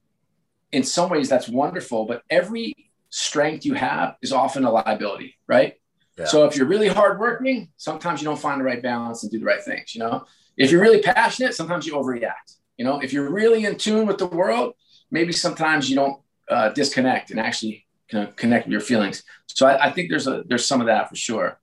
In 0.73 0.83
some 0.83 1.09
ways, 1.09 1.29
that's 1.29 1.49
wonderful, 1.49 2.05
but 2.05 2.23
every 2.31 2.75
strength 3.11 3.65
you 3.65 3.75
have 3.75 4.17
is 4.23 4.33
often 4.33 4.65
a 4.65 4.71
liability, 4.71 5.37
right? 5.47 5.75
Yeah. 6.19 6.27
So 6.27 6.45
if 6.45 6.57
you're 6.57 6.67
really 6.67 6.89
hardworking, 6.89 7.71
sometimes 7.77 8.21
you 8.21 8.25
don't 8.25 8.39
find 8.39 8.61
the 8.61 8.65
right 8.65 8.83
balance 8.83 9.23
and 9.23 9.33
do 9.33 9.39
the 9.39 9.45
right 9.45 9.63
things. 9.63 9.95
You 9.95 10.01
know, 10.01 10.27
if 10.57 10.71
you're 10.71 10.81
really 10.81 11.01
passionate, 11.01 11.55
sometimes 11.55 11.87
you 11.87 11.95
overreact. 11.95 12.59
You 12.77 12.85
know, 12.85 13.01
if 13.01 13.13
you're 13.13 13.31
really 13.31 13.65
in 13.65 13.77
tune 13.77 14.07
with 14.07 14.19
the 14.19 14.27
world, 14.27 14.75
maybe 15.11 15.33
sometimes 15.33 15.89
you 15.89 15.97
don't 15.97 16.21
uh, 16.49 16.71
disconnect 16.71 17.31
and 17.31 17.41
actually 17.41 17.87
kind 18.11 18.29
of 18.29 18.37
connect 18.37 18.67
with 18.67 18.73
your 18.73 18.81
feelings. 18.81 19.23
So 19.47 19.67
I, 19.67 19.87
I 19.87 19.93
think 19.93 20.11
there's 20.11 20.27
a 20.27 20.45
there's 20.47 20.67
some 20.67 20.81
of 20.81 20.87
that 20.89 21.09
for 21.09 21.17
sure. 21.17 21.61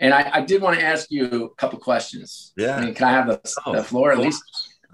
And 0.00 0.14
I, 0.14 0.30
I 0.32 0.40
did 0.40 0.62
want 0.62 0.78
to 0.78 0.84
ask 0.84 1.10
you 1.10 1.44
a 1.44 1.54
couple 1.56 1.78
questions. 1.78 2.52
Yeah. 2.56 2.76
I 2.76 2.84
mean, 2.84 2.94
can 2.94 3.06
I 3.06 3.12
have 3.12 3.26
the, 3.28 3.54
oh, 3.66 3.76
the 3.76 3.84
floor 3.84 4.12
at 4.12 4.18
least? 4.18 4.42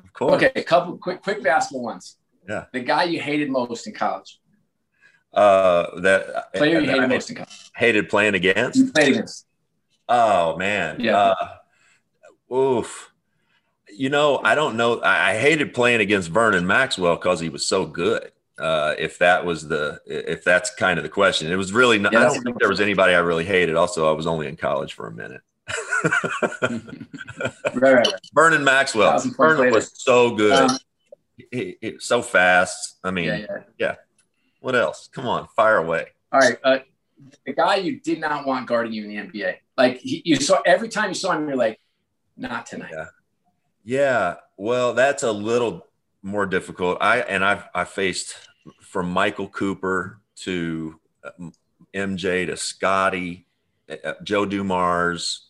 Of 0.05 0.13
course. 0.13 0.35
Okay, 0.35 0.51
a 0.57 0.65
couple 0.65 0.99
quick 0.99 1.23
quick 1.23 1.43
basketball 1.43 1.85
ones. 1.85 2.19
Yeah. 2.49 2.65
The 2.73 2.81
guy 2.81 3.05
you 3.05 3.21
hated 3.21 3.51
most 3.51 3.87
in 3.87 3.95
college. 3.95 4.41
Uh, 5.33 6.01
that 6.01 6.53
player 6.55 6.81
you 6.81 6.89
hated 6.89 7.05
I 7.05 7.07
most 7.07 7.31
in 7.31 7.37
college. 7.37 7.71
Hated 7.77 8.09
playing 8.09 8.35
against. 8.35 8.79
You 8.79 8.93
played 8.93 9.13
against. 9.13 9.47
Oh 10.09 10.57
man. 10.57 10.99
Yeah. 11.01 11.35
Uh, 12.51 12.55
oof. 12.55 13.13
You 13.89 14.11
know, 14.11 14.41
I 14.43 14.55
don't 14.55 14.77
know. 14.77 15.01
I, 15.01 15.31
I 15.31 15.39
hated 15.39 15.73
playing 15.73 16.01
against 16.01 16.31
Vernon 16.31 16.67
Maxwell 16.67 17.17
because 17.17 17.39
he 17.41 17.49
was 17.49 17.67
so 17.67 17.87
good. 17.87 18.33
Uh, 18.59 18.95
if 18.99 19.19
that 19.19 19.45
was 19.45 19.69
the, 19.69 20.01
if 20.07 20.43
that's 20.43 20.75
kind 20.75 20.99
of 20.99 21.03
the 21.03 21.09
question, 21.09 21.51
it 21.53 21.57
was 21.57 21.73
really. 21.73 21.99
Not, 21.99 22.15
I 22.15 22.25
don't 22.25 22.43
think 22.43 22.59
there 22.59 22.69
was 22.69 22.81
anybody 22.81 23.15
I 23.15 23.19
really 23.19 23.45
hated. 23.45 23.77
Also, 23.77 24.09
I 24.09 24.13
was 24.13 24.27
only 24.27 24.47
in 24.47 24.57
college 24.57 24.95
for 24.95 25.07
a 25.07 25.13
minute. 25.13 25.43
right, 26.63 26.83
right. 27.75 28.09
Vernon 28.33 28.65
Maxwell. 28.65 29.19
Vernon 29.37 29.73
was 29.73 29.91
so 29.95 30.35
good. 30.35 30.71
Um, 30.71 30.79
he, 31.51 31.77
he, 31.81 31.97
so 31.99 32.23
fast. 32.23 32.97
I 33.05 33.11
mean, 33.11 33.27
yeah, 33.27 33.39
yeah. 33.39 33.63
yeah, 33.79 33.95
What 34.61 34.75
else? 34.75 35.09
Come 35.13 35.27
on, 35.27 35.49
fire 35.55 35.77
away. 35.77 36.07
All 36.33 36.41
right. 36.41 36.59
Uh, 36.65 36.79
the 37.45 37.53
guy 37.53 37.77
you 37.77 38.01
did 38.01 38.21
not 38.21 38.47
want 38.47 38.67
guarding 38.67 38.93
you 38.93 39.05
in 39.05 39.09
the 39.09 39.17
NBA. 39.17 39.57
Like 39.77 39.99
he, 39.99 40.23
you 40.25 40.37
saw 40.37 40.61
every 40.65 40.89
time 40.89 41.09
you 41.09 41.15
saw 41.15 41.33
him, 41.33 41.49
you're 41.49 41.57
like, 41.57 41.81
not 42.37 42.67
tonight. 42.67 42.93
Yeah. 42.93 43.07
Yeah. 43.85 44.35
Well, 44.57 44.95
that's 44.95 45.23
a 45.23 45.33
little 45.33 45.87
more 46.27 46.45
difficult. 46.45 46.99
I 47.01 47.21
and 47.21 47.45
I've 47.45 47.65
I 47.75 47.85
faced 47.85 48.35
from 48.83 49.11
Michael 49.11 49.49
Cooper 49.49 50.21
to 50.41 51.01
MJ 51.95 52.43
uh, 52.43 52.47
to 52.47 52.57
Scottie, 52.57 53.47
uh, 53.89 54.15
Joe 54.23 54.45
Dumars, 54.45 55.49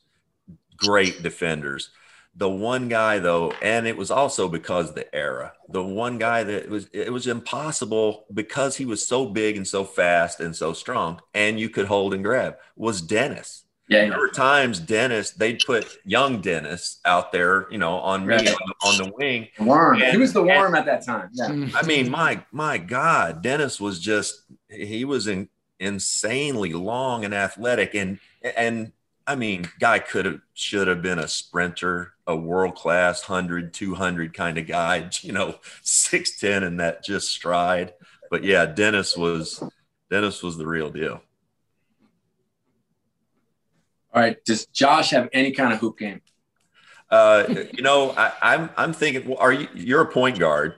great 0.77 1.23
defenders. 1.23 1.91
The 2.39 2.51
one 2.51 2.89
guy 2.89 3.19
though, 3.19 3.53
and 3.63 3.87
it 3.87 3.97
was 3.97 4.11
also 4.11 4.49
because 4.49 4.93
the 4.93 5.13
era. 5.15 5.55
The 5.71 5.83
one 5.83 6.19
guy 6.19 6.45
that 6.45 6.69
was 6.69 6.89
it 6.93 7.11
was 7.11 7.27
impossible 7.27 8.27
because 8.33 8.77
he 8.77 8.85
was 8.85 9.09
so 9.09 9.27
big 9.27 9.57
and 9.57 9.67
so 9.67 9.85
fast 9.85 10.41
and 10.41 10.55
so 10.55 10.75
strong, 10.75 11.21
and 11.33 11.59
you 11.59 11.71
could 11.71 11.87
hold 11.87 12.13
and 12.13 12.23
grab 12.23 12.57
was 12.77 13.01
Dennis. 13.01 13.65
Yeah, 13.89 14.09
there 14.09 14.19
were 14.19 14.29
times 14.29 14.81
Dennis, 14.81 15.31
they'd 15.31 15.63
put 15.65 15.99
young 16.05 16.41
Dennis 16.41 16.99
out 17.05 17.31
there, 17.31 17.67
you 17.71 17.79
know, 17.79 17.99
on 17.99 18.27
me 18.27 18.35
on, 18.35 18.45
the, 18.45 18.75
on 18.85 18.97
the 18.99 19.13
wing. 19.17 19.49
Worm. 19.61 20.03
And, 20.03 20.13
he 20.13 20.19
was 20.19 20.33
the 20.33 20.43
worm 20.43 20.75
and, 20.75 20.77
at 20.77 20.87
that 20.87 21.07
time. 21.07 21.31
Yeah. 21.33 21.69
I 21.75 21.87
mean, 21.87 22.11
my 22.11 22.45
my 22.51 22.79
God, 22.79 23.43
Dennis 23.43 23.81
was 23.81 24.01
just 24.01 24.43
he 24.69 25.05
was 25.05 25.29
in, 25.29 25.49
insanely 25.79 26.73
long 26.73 27.25
and 27.25 27.33
athletic, 27.33 27.95
and 27.95 28.19
and 28.43 28.93
I 29.27 29.35
mean, 29.35 29.69
guy 29.81 29.99
could 29.99 30.25
have 30.25 30.41
should 30.55 30.89
have 30.89 31.03
been 31.03 31.19
a 31.19 31.29
sprinter, 31.29 32.15
a 32.27 32.37
world 32.37 32.77
class 32.77 33.29
100, 33.29 33.75
200 33.75 34.35
kind 34.35 34.59
of 34.59 34.67
guy, 34.67 35.11
you 35.21 35.33
know, 35.33 35.57
6'10 35.83 36.65
and 36.65 36.81
that 36.81 37.05
just 37.05 37.29
stride. 37.29 37.95
But 38.31 38.45
yeah, 38.45 38.67
Dennis 38.67 39.17
was 39.17 39.63
Dennis 40.11 40.43
was 40.43 40.57
the 40.57 40.67
real 40.67 40.91
deal. 40.91 41.23
All 44.17 44.23
right. 44.23 44.43
Does 44.47 44.65
Josh 44.67 45.11
have 45.11 45.29
any 45.35 45.53
kind 45.53 45.75
of 45.75 45.79
hoop 45.79 45.99
game? 45.99 46.23
Uh, 47.11 47.45
you 47.73 47.83
know, 47.83 48.13
I, 48.17 48.33
I'm 48.41 48.71
I'm 48.77 48.93
thinking. 48.95 49.29
Well, 49.29 49.39
are 49.39 49.53
you? 49.53 49.69
You're 49.75 50.01
a 50.01 50.11
point 50.11 50.39
guard. 50.39 50.75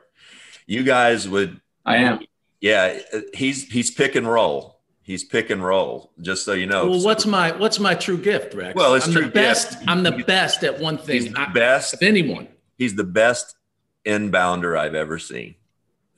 You 0.67 0.83
guys 0.83 1.29
would. 1.29 1.61
I 1.87 1.99
am. 1.99 2.19
Yeah, 2.61 2.99
he's 3.33 3.65
he's 3.69 3.93
pick 3.93 4.17
and 4.17 4.29
roll. 4.29 4.81
He's 5.03 5.23
pick 5.23 5.51
and 5.51 5.65
roll. 5.65 6.13
Just 6.21 6.45
so 6.45 6.53
you 6.53 6.67
know. 6.67 6.91
Well, 6.91 7.05
what's 7.05 7.27
my 7.27 7.53
what's 7.53 7.79
my 7.79 7.95
true 7.95 8.19
gift, 8.19 8.55
Rex? 8.55 8.75
Well, 8.75 8.95
it's 8.95 9.07
I'm 9.07 9.13
true 9.13 9.25
the 9.27 9.31
best. 9.31 9.71
Gift. 9.71 9.85
I'm 9.87 10.03
the 10.03 10.25
best 10.27 10.65
at 10.65 10.81
one 10.81 10.99
thing. 10.99 11.23
He's 11.23 11.33
the 11.33 11.47
best. 11.55 11.95
Of 11.95 12.03
anyone. 12.03 12.49
He's 12.77 12.97
the 12.97 13.05
best 13.05 13.57
inbounder 14.05 14.77
I've 14.77 14.97
ever 14.97 15.19
seen 15.19 15.55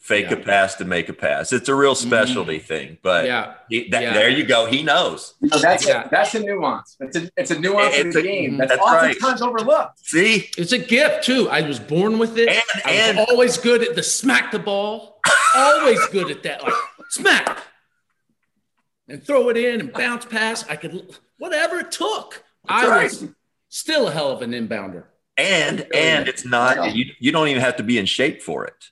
fake 0.01 0.31
yeah. 0.31 0.37
a 0.37 0.43
pass 0.43 0.75
to 0.77 0.85
make 0.85 1.09
a 1.09 1.13
pass. 1.13 1.53
It's 1.53 1.69
a 1.69 1.75
real 1.75 1.95
mm-hmm. 1.95 2.09
specialty 2.09 2.59
mm-hmm. 2.59 2.67
thing, 2.67 2.99
but 3.03 3.27
yeah. 3.27 3.55
He, 3.69 3.89
that, 3.91 4.03
yeah. 4.03 4.13
there 4.15 4.31
you 4.31 4.45
go. 4.45 4.67
He 4.67 4.83
knows. 4.83 5.35
No, 5.41 5.59
that's 5.59 5.87
yeah. 5.87 6.07
a, 6.07 6.11
that's 6.11 6.35
a 6.35 6.41
nuance. 6.41 6.97
It's 7.01 7.17
a 7.17 7.31
it's 7.37 7.51
a 7.51 7.61
nuance 7.61 7.95
it's 7.95 8.05
in 8.05 8.11
the 8.11 8.19
a, 8.19 8.23
game. 8.23 8.57
That's, 8.57 8.73
that's 8.73 8.83
oftentimes 8.83 9.41
right. 9.41 9.49
overlooked. 9.49 10.05
See, 10.07 10.51
it's 10.59 10.73
a 10.73 10.79
gift 10.79 11.25
too. 11.25 11.49
I 11.49 11.61
was 11.63 11.79
born 11.79 12.19
with 12.19 12.37
it. 12.39 12.49
And, 12.49 12.83
I 12.85 12.91
and, 12.91 13.19
was 13.19 13.27
always 13.31 13.59
good 13.59 13.83
at 13.83 13.95
the 13.95 14.03
smack 14.03 14.51
the 14.51 14.59
ball. 14.59 15.21
always 15.55 16.05
good 16.09 16.31
at 16.31 16.43
that, 16.43 16.63
like 16.63 16.73
smack 17.11 17.59
and 19.11 19.23
throw 19.23 19.49
it 19.51 19.57
in 19.57 19.81
and 19.81 19.93
bounce 19.93 20.25
pass. 20.25 20.67
I 20.69 20.77
could 20.77 21.15
whatever 21.39 21.79
it 21.79 21.93
took. 21.93 22.45
That's 22.67 22.85
I 22.85 22.89
right. 22.89 23.05
was 23.05 23.27
still 23.69 24.09
a 24.09 24.11
hell 24.11 24.31
of 24.31 24.43
an 24.43 24.53
inbounder. 24.53 25.05
And 25.37 25.87
and 25.95 26.29
it's 26.29 26.45
not 26.45 26.95
you, 26.95 27.07
you 27.19 27.33
don't 27.33 27.49
even 27.49 27.63
have 27.63 27.77
to 27.77 27.83
be 27.83 27.99
in 27.99 28.07
shape 28.07 28.43
for 28.43 28.65
it 28.65 28.87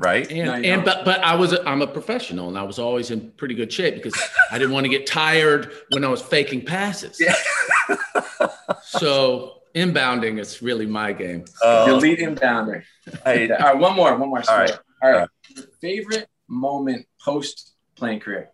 right? 0.00 0.30
And 0.30 0.46
no, 0.46 0.54
and 0.54 0.84
but 0.84 1.04
but 1.04 1.20
I 1.20 1.34
was 1.36 1.52
a, 1.52 1.68
I'm 1.68 1.82
a 1.82 1.86
professional 1.86 2.48
and 2.48 2.58
I 2.58 2.62
was 2.62 2.78
always 2.78 3.10
in 3.10 3.30
pretty 3.32 3.54
good 3.54 3.72
shape 3.72 3.94
because 3.94 4.18
I 4.50 4.58
didn't 4.58 4.72
want 4.72 4.84
to 4.84 4.88
get 4.90 5.06
tired 5.06 5.72
when 5.90 6.04
I 6.04 6.08
was 6.08 6.22
faking 6.22 6.64
passes. 6.64 7.20
Yeah. 7.20 7.34
so 8.82 9.58
inbounding 9.74 10.40
is 10.40 10.62
really 10.62 10.86
my 10.86 11.12
game. 11.12 11.44
Uh, 11.62 11.86
Delete 11.86 12.20
inbounder. 12.20 12.82
Hey, 13.24 13.50
all 13.50 13.58
right, 13.58 13.78
one 13.78 13.94
more, 13.94 14.16
one 14.16 14.30
more. 14.30 14.42
All 14.48 14.56
right, 14.56 14.78
all 15.02 15.10
right. 15.12 15.28
Favorite 15.80 16.28
moment 16.48 17.06
post 17.22 17.74
playing 17.94 18.20
career? 18.20 18.50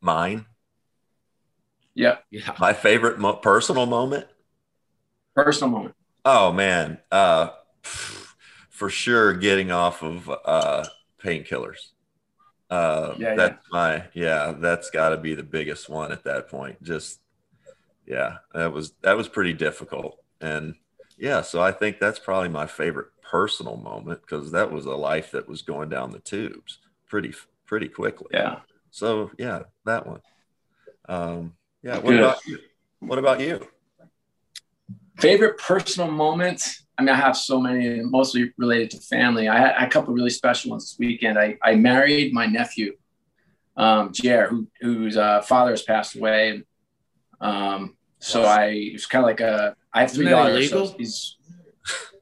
Mine. 0.00 0.44
Yeah. 1.94 2.18
Yeah. 2.30 2.54
My 2.58 2.72
favorite 2.74 3.18
mo- 3.18 3.36
personal 3.36 3.86
moment. 3.86 4.26
Personal 5.34 5.70
moment. 5.70 5.94
Oh 6.24 6.52
man. 6.52 6.98
Uh 7.10 7.50
for 8.74 8.90
sure 8.90 9.32
getting 9.32 9.70
off 9.70 10.02
of 10.02 10.28
uh, 10.44 10.84
painkillers. 11.22 11.92
Uh, 12.68 13.14
yeah, 13.18 13.36
that's 13.36 13.64
yeah. 13.72 13.78
my 13.78 14.04
yeah. 14.14 14.54
That's 14.58 14.90
got 14.90 15.10
to 15.10 15.16
be 15.16 15.34
the 15.34 15.44
biggest 15.44 15.88
one 15.88 16.10
at 16.10 16.24
that 16.24 16.48
point. 16.48 16.82
Just 16.82 17.20
yeah, 18.04 18.38
that 18.52 18.72
was 18.72 18.92
that 19.02 19.16
was 19.16 19.28
pretty 19.28 19.52
difficult, 19.52 20.18
and 20.40 20.74
yeah. 21.16 21.40
So 21.42 21.62
I 21.62 21.70
think 21.70 22.00
that's 22.00 22.18
probably 22.18 22.48
my 22.48 22.66
favorite 22.66 23.10
personal 23.22 23.76
moment 23.76 24.22
because 24.22 24.50
that 24.50 24.72
was 24.72 24.86
a 24.86 24.96
life 24.96 25.30
that 25.30 25.48
was 25.48 25.62
going 25.62 25.88
down 25.88 26.10
the 26.10 26.18
tubes 26.18 26.78
pretty 27.06 27.32
pretty 27.66 27.88
quickly. 27.88 28.26
Yeah. 28.32 28.60
So 28.90 29.30
yeah, 29.38 29.62
that 29.84 30.04
one. 30.04 30.20
Um, 31.08 31.54
yeah. 31.80 31.98
What 31.98 32.10
Good. 32.10 32.20
about 32.20 32.46
you? 32.46 32.58
What 32.98 33.18
about 33.20 33.40
you? 33.40 33.68
Favorite 35.20 35.58
personal 35.58 36.10
moment 36.10 36.80
I 36.96 37.02
mean, 37.02 37.10
I 37.10 37.16
have 37.16 37.36
so 37.36 37.60
many, 37.60 38.00
mostly 38.02 38.52
related 38.56 38.90
to 38.92 38.98
family. 38.98 39.48
I 39.48 39.58
had 39.58 39.74
a 39.78 39.88
couple 39.88 40.14
really 40.14 40.30
special 40.30 40.70
ones 40.70 40.84
this 40.84 40.98
weekend. 40.98 41.38
I, 41.38 41.56
I 41.62 41.74
married 41.74 42.32
my 42.32 42.46
nephew, 42.46 42.96
um, 43.76 44.12
Jer, 44.12 44.46
who, 44.46 44.68
whose 44.80 45.16
uh, 45.16 45.42
father 45.42 45.72
has 45.72 45.82
passed 45.82 46.14
away. 46.14 46.62
Um, 47.40 47.96
so 48.20 48.44
I, 48.44 48.66
it 48.66 48.92
was 48.92 49.06
kind 49.06 49.24
of 49.24 49.26
like 49.26 49.40
a, 49.40 49.76
I 49.92 50.02
have 50.02 50.12
three 50.12 50.28
daughters. 50.28 50.70
So 50.70 50.94
he's, 50.96 51.36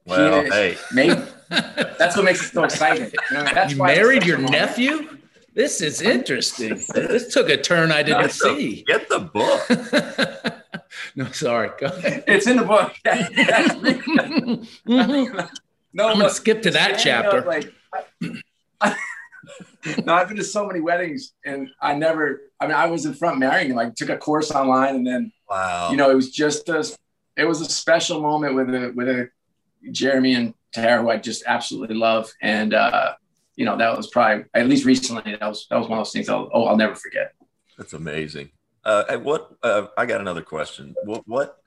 well, 0.05 0.43
he, 0.43 0.49
hey, 0.49 0.77
maybe 0.91 1.21
that's 1.49 2.15
what 2.15 2.25
makes 2.25 2.43
it 2.43 2.53
so 2.53 2.63
exciting. 2.63 3.11
You, 3.31 3.37
know, 3.37 3.43
that's 3.43 3.73
you 3.73 3.83
married 3.83 4.25
your 4.25 4.39
nephew? 4.39 5.12
This 5.53 5.81
is 5.81 6.01
interesting. 6.01 6.81
this 6.93 7.31
took 7.33 7.49
a 7.49 7.57
turn 7.57 7.91
I 7.91 8.01
didn't 8.01 8.31
see. 8.31 8.83
Get 8.87 9.07
the 9.07 9.19
book. 9.19 9.61
no, 11.15 11.31
sorry. 11.31 11.69
It's 11.79 12.47
in 12.47 12.57
the 12.57 12.63
book. 12.63 12.93
no, 15.93 16.07
I'm 16.07 16.17
gonna 16.17 16.29
skip 16.29 16.63
to 16.63 16.71
that 16.71 16.97
chapter. 16.97 17.41
like, 17.41 17.71
I, 18.81 18.95
no, 20.05 20.13
I've 20.13 20.27
been 20.27 20.37
to 20.37 20.43
so 20.43 20.65
many 20.65 20.79
weddings, 20.79 21.33
and 21.45 21.69
I 21.79 21.93
never. 21.93 22.41
I 22.59 22.65
mean, 22.65 22.75
I 22.75 22.87
was 22.87 23.05
in 23.05 23.13
front 23.13 23.37
marrying, 23.37 23.75
like 23.75 23.95
took 23.95 24.09
a 24.09 24.17
course 24.17 24.51
online, 24.51 24.95
and 24.95 25.05
then 25.05 25.31
wow, 25.49 25.91
you 25.91 25.97
know, 25.97 26.09
it 26.09 26.15
was 26.15 26.31
just 26.31 26.69
a, 26.69 26.85
it 27.37 27.45
was 27.45 27.61
a 27.61 27.65
special 27.65 28.21
moment 28.21 28.55
with 28.55 28.69
a 28.69 28.91
with 28.95 29.07
a 29.07 29.29
Jeremy 29.91 30.33
and 30.33 30.53
Tara, 30.73 31.01
who 31.01 31.09
I 31.09 31.17
just 31.17 31.43
absolutely 31.45 31.95
love, 31.95 32.31
and 32.41 32.73
uh, 32.73 33.13
you 33.55 33.65
know, 33.65 33.77
that 33.77 33.95
was 33.95 34.07
probably 34.07 34.45
at 34.53 34.67
least 34.67 34.85
recently 34.85 35.35
that 35.35 35.47
was 35.47 35.67
that 35.69 35.77
was 35.77 35.87
one 35.87 35.99
of 35.99 36.05
those 36.05 36.13
things 36.13 36.29
I'll 36.29 36.49
oh 36.53 36.65
I'll 36.65 36.77
never 36.77 36.95
forget. 36.95 37.33
That's 37.77 37.93
amazing. 37.93 38.49
Uh, 38.83 39.17
what 39.17 39.51
uh, 39.63 39.87
I 39.97 40.05
got 40.05 40.21
another 40.21 40.41
question. 40.41 40.93
What, 41.03 41.27
what 41.27 41.57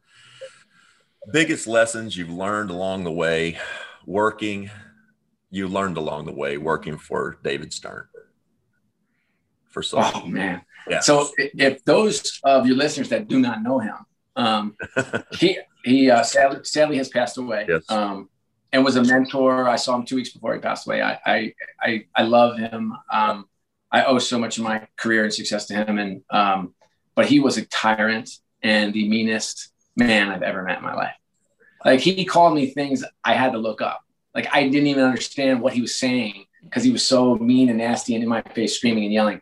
biggest 1.32 1.66
lessons 1.66 2.16
you've 2.16 2.30
learned 2.30 2.70
along 2.70 3.05
the 3.05 3.12
way 3.12 3.59
working? 4.05 4.70
You 5.51 5.68
learned 5.68 5.97
along 5.97 6.26
the 6.26 6.32
way 6.32 6.59
working 6.59 6.99
for 6.99 7.39
David 7.43 7.72
Stern. 7.72 8.07
For 9.68 9.82
so 9.82 9.99
oh 10.03 10.26
man, 10.26 10.62
yeah. 10.89 11.01
So 11.01 11.28
if 11.37 11.84
those 11.84 12.41
of 12.45 12.66
your 12.66 12.76
listeners 12.76 13.09
that 13.11 13.28
do 13.28 13.39
not 13.39 13.62
know 13.62 13.78
him, 13.78 13.97
um, 14.34 14.76
he 15.39 15.59
he 15.84 16.11
uh, 16.11 16.22
sadly, 16.22 16.61
sadly 16.64 16.97
has 16.97 17.09
passed 17.09 17.39
away. 17.39 17.66
Yes. 17.68 17.84
Um, 17.91 18.28
and 18.72 18.84
was 18.84 18.96
a 18.96 19.02
mentor. 19.02 19.68
I 19.68 19.76
saw 19.76 19.96
him 19.96 20.04
two 20.04 20.16
weeks 20.16 20.30
before 20.30 20.54
he 20.54 20.60
passed 20.60 20.86
away. 20.86 21.02
I 21.02 21.18
I 21.26 21.54
I, 21.80 22.06
I 22.14 22.22
love 22.22 22.58
him. 22.58 22.94
Um, 23.10 23.48
I 23.90 24.04
owe 24.04 24.18
so 24.18 24.38
much 24.38 24.58
of 24.58 24.64
my 24.64 24.86
career 24.96 25.24
and 25.24 25.32
success 25.32 25.66
to 25.66 25.74
him, 25.74 25.98
and 25.98 26.22
um, 26.30 26.74
but 27.14 27.26
he 27.26 27.40
was 27.40 27.56
a 27.56 27.66
tyrant 27.66 28.30
and 28.62 28.92
the 28.92 29.08
meanest 29.08 29.72
man 29.96 30.28
I've 30.28 30.42
ever 30.42 30.62
met 30.62 30.78
in 30.78 30.84
my 30.84 30.94
life. 30.94 31.14
Like 31.84 32.00
he 32.00 32.24
called 32.24 32.54
me 32.54 32.66
things 32.66 33.04
I 33.24 33.34
had 33.34 33.52
to 33.52 33.58
look 33.58 33.80
up. 33.80 34.02
Like 34.34 34.48
I 34.52 34.68
didn't 34.68 34.88
even 34.88 35.04
understand 35.04 35.60
what 35.60 35.72
he 35.72 35.80
was 35.80 35.94
saying 35.94 36.46
because 36.62 36.82
he 36.82 36.90
was 36.90 37.04
so 37.04 37.36
mean 37.36 37.68
and 37.68 37.78
nasty 37.78 38.14
and 38.14 38.22
in 38.22 38.28
my 38.28 38.42
face, 38.42 38.76
screaming 38.76 39.04
and 39.04 39.12
yelling. 39.12 39.40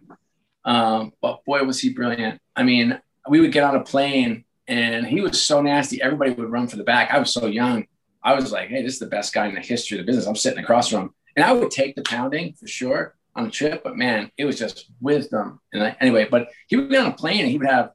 Um, 0.65 1.13
but 1.21 1.45
boy, 1.45 1.63
was 1.65 1.81
he 1.81 1.91
brilliant. 1.91 2.41
I 2.55 2.63
mean, 2.63 3.01
we 3.29 3.41
would 3.41 3.53
get 3.53 3.65
on 3.65 3.77
a 3.77 3.83
plane 3.83 4.45
and 4.69 5.07
he 5.07 5.21
was 5.21 5.43
so 5.43 5.63
nasty. 5.63 6.01
Everybody 6.01 6.33
would 6.33 6.51
run 6.51 6.69
for 6.69 6.77
the 6.77 6.85
back. 6.85 7.13
I 7.13 7.19
was 7.19 7.33
so 7.33 7.47
young. 7.47 7.87
I 8.25 8.35
was 8.35 8.51
like, 8.51 8.71
hey, 8.71 8.83
this 8.83 8.95
is 8.95 8.99
the 8.99 9.07
best 9.07 9.35
guy 9.35 9.47
in 9.47 9.55
the 9.55 9.61
history 9.61 9.99
of 9.99 10.05
the 10.05 10.11
business. 10.11 10.27
I'm 10.27 10.35
sitting 10.35 10.63
across 10.63 10.89
from 10.89 11.03
him. 11.03 11.15
And 11.37 11.45
I 11.45 11.53
would 11.53 11.71
take 11.71 11.95
the 11.95 12.03
pounding 12.03 12.55
for 12.55 12.67
sure 12.67 13.15
on 13.37 13.47
a 13.47 13.51
trip, 13.51 13.83
but 13.85 13.97
man, 13.97 14.31
it 14.39 14.45
was 14.45 14.59
just 14.59 14.87
wisdom. 15.01 15.61
And 15.73 15.83
I, 15.83 15.97
anyway, 16.01 16.27
but 16.31 16.49
he 16.69 16.77
would 16.77 16.89
be 16.89 16.97
on 16.97 17.07
a 17.07 17.13
plane 17.13 17.41
and 17.41 17.51
he 17.51 17.59
would 17.59 17.67
have 17.67 17.91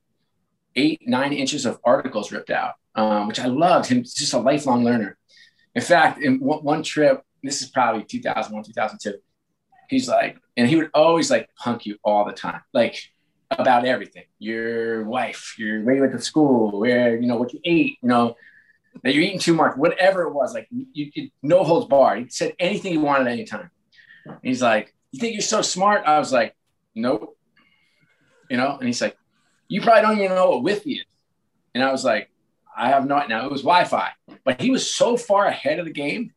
eight, 0.75 1.01
nine 1.07 1.33
inches 1.33 1.65
of 1.65 1.79
articles 1.83 2.31
ripped 2.31 2.51
out, 2.51 2.75
um, 2.95 3.27
which 3.27 3.39
I 3.39 3.47
loved. 3.47 3.89
Him, 3.89 4.03
just 4.03 4.33
a 4.33 4.39
lifelong 4.39 4.83
learner. 4.83 5.17
In 5.73 5.81
fact, 5.81 6.21
in 6.21 6.39
one, 6.39 6.63
one 6.63 6.83
trip, 6.83 7.23
this 7.41 7.61
is 7.61 7.69
probably 7.69 8.03
2001, 8.03 8.63
2002. 8.65 9.17
He's 9.89 10.07
like, 10.07 10.37
and 10.57 10.67
he 10.67 10.75
would 10.75 10.91
always 10.93 11.31
like 11.31 11.49
punk 11.55 11.85
you 11.85 11.97
all 12.03 12.25
the 12.25 12.33
time, 12.33 12.61
like 12.73 13.01
about 13.49 13.85
everything. 13.85 14.25
Your 14.37 15.05
wife, 15.05 15.55
your 15.57 15.81
where 15.83 15.95
you 15.95 16.01
went 16.01 16.13
to 16.13 16.21
school, 16.21 16.79
where 16.79 17.17
you 17.17 17.25
know 17.25 17.37
what 17.37 17.53
you 17.53 17.61
ate, 17.63 17.97
you 18.01 18.09
know 18.09 18.35
that 19.03 19.13
you're 19.13 19.23
eating 19.23 19.39
too 19.39 19.53
much, 19.53 19.75
whatever 19.77 20.23
it 20.23 20.33
was. 20.33 20.53
Like 20.53 20.67
you, 20.71 21.11
you 21.13 21.29
no 21.41 21.63
holds 21.63 21.87
bar. 21.87 22.15
He 22.17 22.29
said 22.29 22.55
anything 22.59 22.91
he 22.91 22.97
wanted 22.97 23.27
at 23.27 23.33
any 23.33 23.45
time. 23.45 23.71
he's 24.43 24.61
like, 24.61 24.93
"You 25.11 25.19
think 25.19 25.33
you're 25.33 25.41
so 25.41 25.61
smart?" 25.61 26.03
I 26.05 26.19
was 26.19 26.31
like, 26.31 26.55
"Nope." 26.95 27.37
You 28.49 28.57
know, 28.57 28.77
and 28.77 28.87
he's 28.87 29.01
like, 29.01 29.17
"You 29.67 29.81
probably 29.81 30.01
don't 30.01 30.17
even 30.19 30.35
know 30.35 30.49
what 30.49 30.57
Wi-Fi 30.57 30.89
is." 30.91 31.05
And 31.73 31.83
I 31.83 31.91
was 31.91 32.03
like, 32.03 32.29
"I 32.75 32.89
have 32.89 33.07
no." 33.07 33.25
Now 33.27 33.45
it 33.45 33.51
was 33.51 33.61
Wi-Fi, 33.61 34.09
but 34.43 34.61
he 34.61 34.71
was 34.71 34.91
so 34.91 35.17
far 35.17 35.45
ahead 35.45 35.79
of 35.79 35.85
the 35.85 35.93
game. 35.93 36.33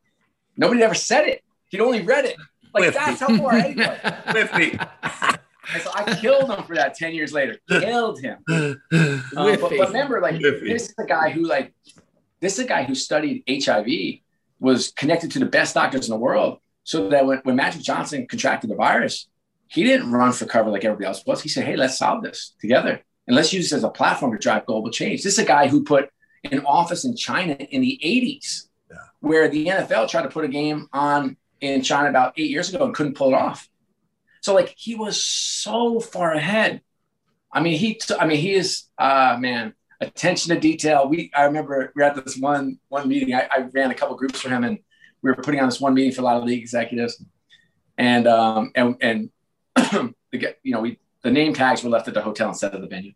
Nobody 0.57 0.83
ever 0.83 0.95
said 0.95 1.27
it. 1.27 1.43
He'd 1.71 1.81
only 1.81 2.03
read 2.03 2.27
it. 2.27 2.37
Like 2.75 2.95
that's 2.95 3.21
how 3.21 3.37
far 3.37 3.53
ahead 3.53 3.75
he 3.75 4.77
was. 4.77 5.39
And 5.75 5.83
so 5.83 5.91
I 5.95 6.15
killed 6.17 6.51
him 6.51 6.65
for 6.65 6.75
that 6.75 6.95
10 6.95 7.15
years 7.15 7.33
later. 7.33 7.59
Killed 7.69 8.21
him. 8.21 8.39
Uh, 9.35 9.57
but, 9.57 9.61
but, 9.61 9.89
remember, 9.89 10.21
like, 10.21 10.41
this 10.41 10.89
is 10.89 10.95
the 10.97 11.07
guy 11.07 11.31
who, 11.31 11.47
like, 11.47 11.73
this 12.43 12.59
is 12.59 12.65
a 12.65 12.69
guy 12.69 12.83
who 12.83 12.95
studied 12.95 13.45
HIV, 13.49 14.21
was 14.59 14.91
connected 14.93 15.31
to 15.31 15.39
the 15.39 15.47
best 15.47 15.75
doctors 15.75 16.09
in 16.09 16.11
the 16.11 16.19
world. 16.19 16.59
So 16.85 17.09
that 17.11 17.25
when, 17.25 17.39
when 17.45 17.55
Magic 17.55 17.83
Johnson 17.83 18.27
contracted 18.27 18.69
the 18.69 18.75
virus, 18.75 19.29
he 19.69 19.85
didn't 19.85 20.11
run 20.11 20.33
for 20.33 20.45
cover 20.45 20.69
like 20.69 20.85
everybody 20.85 21.07
else 21.07 21.25
was. 21.25 21.41
He 21.41 21.49
said, 21.49 21.65
hey, 21.65 21.77
let's 21.77 21.97
solve 21.97 22.25
this 22.25 22.55
together. 22.61 23.01
And 23.29 23.37
let's 23.37 23.53
use 23.53 23.71
this 23.71 23.79
as 23.79 23.85
a 23.85 23.89
platform 23.89 24.33
to 24.33 24.39
drive 24.39 24.67
global 24.67 24.91
change. 24.91 25.23
This 25.23 25.35
is 25.35 25.39
a 25.39 25.47
guy 25.47 25.69
who 25.69 25.85
put 25.85 26.11
an 26.51 26.65
office 26.67 27.05
in 27.05 27.17
China 27.17 27.55
in 27.55 27.81
the 27.81 27.99
80s, 28.05 28.67
yeah. 28.91 28.97
where 29.21 29.49
the 29.49 29.67
NFL 29.67 30.09
tried 30.09 30.23
to 30.23 30.29
put 30.29 30.45
a 30.45 30.49
game 30.49 30.89
on 30.93 31.37
in 31.61 31.83
China 31.83 32.11
about 32.11 32.35
eight 32.37 32.51
years 32.51 32.75
ago 32.75 32.85
and 32.85 32.93
couldn't 32.93 33.15
pull 33.15 33.29
it 33.29 33.35
off. 33.35 33.69
So 34.41 34.53
like 34.53 34.75
he 34.77 34.97
was 34.97 35.23
so 35.23 36.01
far 36.01 36.33
ahead. 36.33 36.83
I 37.53 37.61
mean, 37.61 37.79
he, 37.79 37.95
t- 37.95 38.17
I 38.19 38.27
mean, 38.27 38.41
he 38.41 38.55
is, 38.55 38.85
uh, 38.99 39.37
man, 39.39 39.75
attention 40.03 40.55
to 40.55 40.61
detail. 40.61 41.09
We 41.09 41.31
I 41.35 41.45
remember 41.45 41.93
we 41.95 42.03
had 42.03 42.17
this 42.17 42.37
one 42.37 42.79
one 42.89 43.09
meeting. 43.09 43.35
I, 43.35 43.49
I, 43.51 43.59
ran 43.73 43.91
a 43.91 43.95
couple 43.95 44.17
groups 44.17 44.41
for 44.41 44.49
him, 44.49 44.65
and 44.65 44.79
we 45.23 45.31
were 45.31 45.37
putting 45.37 45.61
on 45.61 45.69
this 45.69 45.81
one 45.81 45.95
meeting 45.95 46.13
for 46.13 46.23
a 46.23 46.25
lot 46.25 46.37
of 46.37 46.45
league 46.45 46.61
executives. 46.61 47.25
And 47.97 48.27
um 48.27 48.73
and 48.75 48.97
and 49.01 49.31
the 50.33 50.57
you 50.63 50.73
know 50.73 50.81
we 50.81 50.99
the 51.23 51.31
name 51.31 51.55
tags 51.55 51.83
were 51.83 51.91
left 51.91 52.09
at 52.09 52.15
the 52.15 52.23
hotel 52.23 52.49
instead 52.49 52.75
of 52.75 52.81
the 52.81 52.89
venue. 52.89 53.13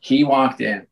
He 0.00 0.24
walked 0.24 0.60
in, 0.60 0.86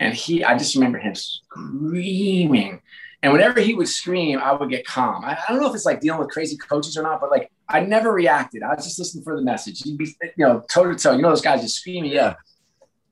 and 0.00 0.14
he 0.14 0.42
I 0.42 0.56
just 0.56 0.74
remember 0.74 0.98
him 0.98 1.14
screaming. 1.14 2.80
And 3.22 3.32
whenever 3.32 3.60
he 3.60 3.74
would 3.74 3.88
scream, 3.88 4.38
I 4.38 4.52
would 4.52 4.70
get 4.70 4.86
calm. 4.86 5.24
I, 5.24 5.32
I 5.32 5.52
don't 5.52 5.60
know 5.60 5.68
if 5.68 5.74
it's 5.74 5.86
like 5.86 6.00
dealing 6.00 6.20
with 6.20 6.30
crazy 6.30 6.56
coaches 6.56 6.96
or 6.96 7.02
not, 7.02 7.20
but 7.20 7.30
like 7.30 7.50
I 7.68 7.80
never 7.80 8.12
reacted. 8.12 8.62
I 8.62 8.74
was 8.74 8.84
just 8.84 8.98
listening 8.98 9.24
for 9.24 9.34
the 9.34 9.42
message. 9.42 9.84
You'd 9.84 9.98
be, 9.98 10.14
you 10.36 10.46
know, 10.46 10.62
toe 10.70 10.84
to 10.84 10.94
toe. 10.94 11.12
You 11.12 11.22
know, 11.22 11.30
those 11.30 11.40
guys 11.40 11.62
just 11.62 11.76
screaming. 11.76 12.12
Yeah. 12.12 12.34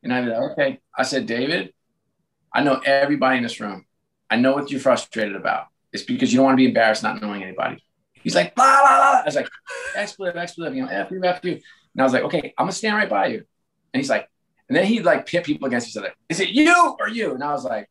And 0.05 0.13
I 0.13 0.21
like, 0.21 0.53
okay. 0.53 0.81
I 0.97 1.03
said, 1.03 1.27
David, 1.27 1.73
I 2.53 2.63
know 2.63 2.81
everybody 2.85 3.39
in 3.39 3.43
this 3.43 3.59
room. 3.59 3.87
I 4.31 4.37
know 4.37 4.53
what 4.53 4.71
you're 4.71 4.81
frustrated 4.81 5.35
about. 5.35 5.67
It's 5.93 6.03
because 6.03 6.33
you 6.33 6.39
don't 6.39 6.47
want 6.47 6.55
to 6.55 6.63
be 6.63 6.67
embarrassed 6.67 7.03
not 7.03 7.21
knowing 7.21 7.43
anybody. 7.43 7.83
He's 8.13 8.35
like, 8.35 8.55
blah, 8.55 8.81
blah, 8.81 8.97
blah. 8.97 9.21
I 9.21 9.25
was 9.25 9.35
like, 9.35 9.49
expletive, 9.97 10.37
expletive, 10.37 10.75
you 10.75 10.83
know, 10.83 10.89
F 10.89 11.11
you, 11.11 11.23
F 11.25 11.45
you. 11.45 11.53
And 11.53 12.01
I 12.01 12.05
was 12.05 12.13
like, 12.13 12.23
okay, 12.25 12.55
I'm 12.59 12.65
gonna 12.65 12.73
stand 12.73 12.97
right 12.97 13.09
by 13.09 13.27
you. 13.29 13.45
And 13.93 14.01
he's 14.01 14.11
like, 14.11 14.29
and 14.69 14.77
then 14.77 14.87
he'd 14.87 15.05
like 15.05 15.27
pit 15.27 15.45
people 15.45 15.67
against 15.67 15.89
each 15.89 15.97
other. 15.97 16.13
Is 16.29 16.41
it 16.41 16.49
you 16.51 16.97
or 16.99 17.09
you? 17.09 17.35
And 17.35 17.45
I 17.45 17.53
was 17.53 17.65
like, 17.65 17.89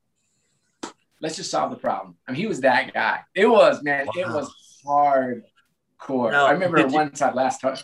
let's 1.21 1.35
just 1.35 1.51
solve 1.51 1.71
the 1.71 1.77
problem. 1.77 2.17
I 2.27 2.31
mean, 2.31 2.41
he 2.41 2.47
was 2.47 2.61
that 2.61 2.93
guy. 2.93 3.21
It 3.35 3.45
was, 3.45 3.81
man, 3.83 4.07
wow. 4.07 4.13
it 4.15 4.27
was 4.27 4.53
hardcore. 4.85 6.31
No, 6.31 6.45
I 6.45 6.51
remember 6.51 6.85
one 6.87 7.11
time 7.11 7.35
last 7.35 7.61
touch, 7.61 7.83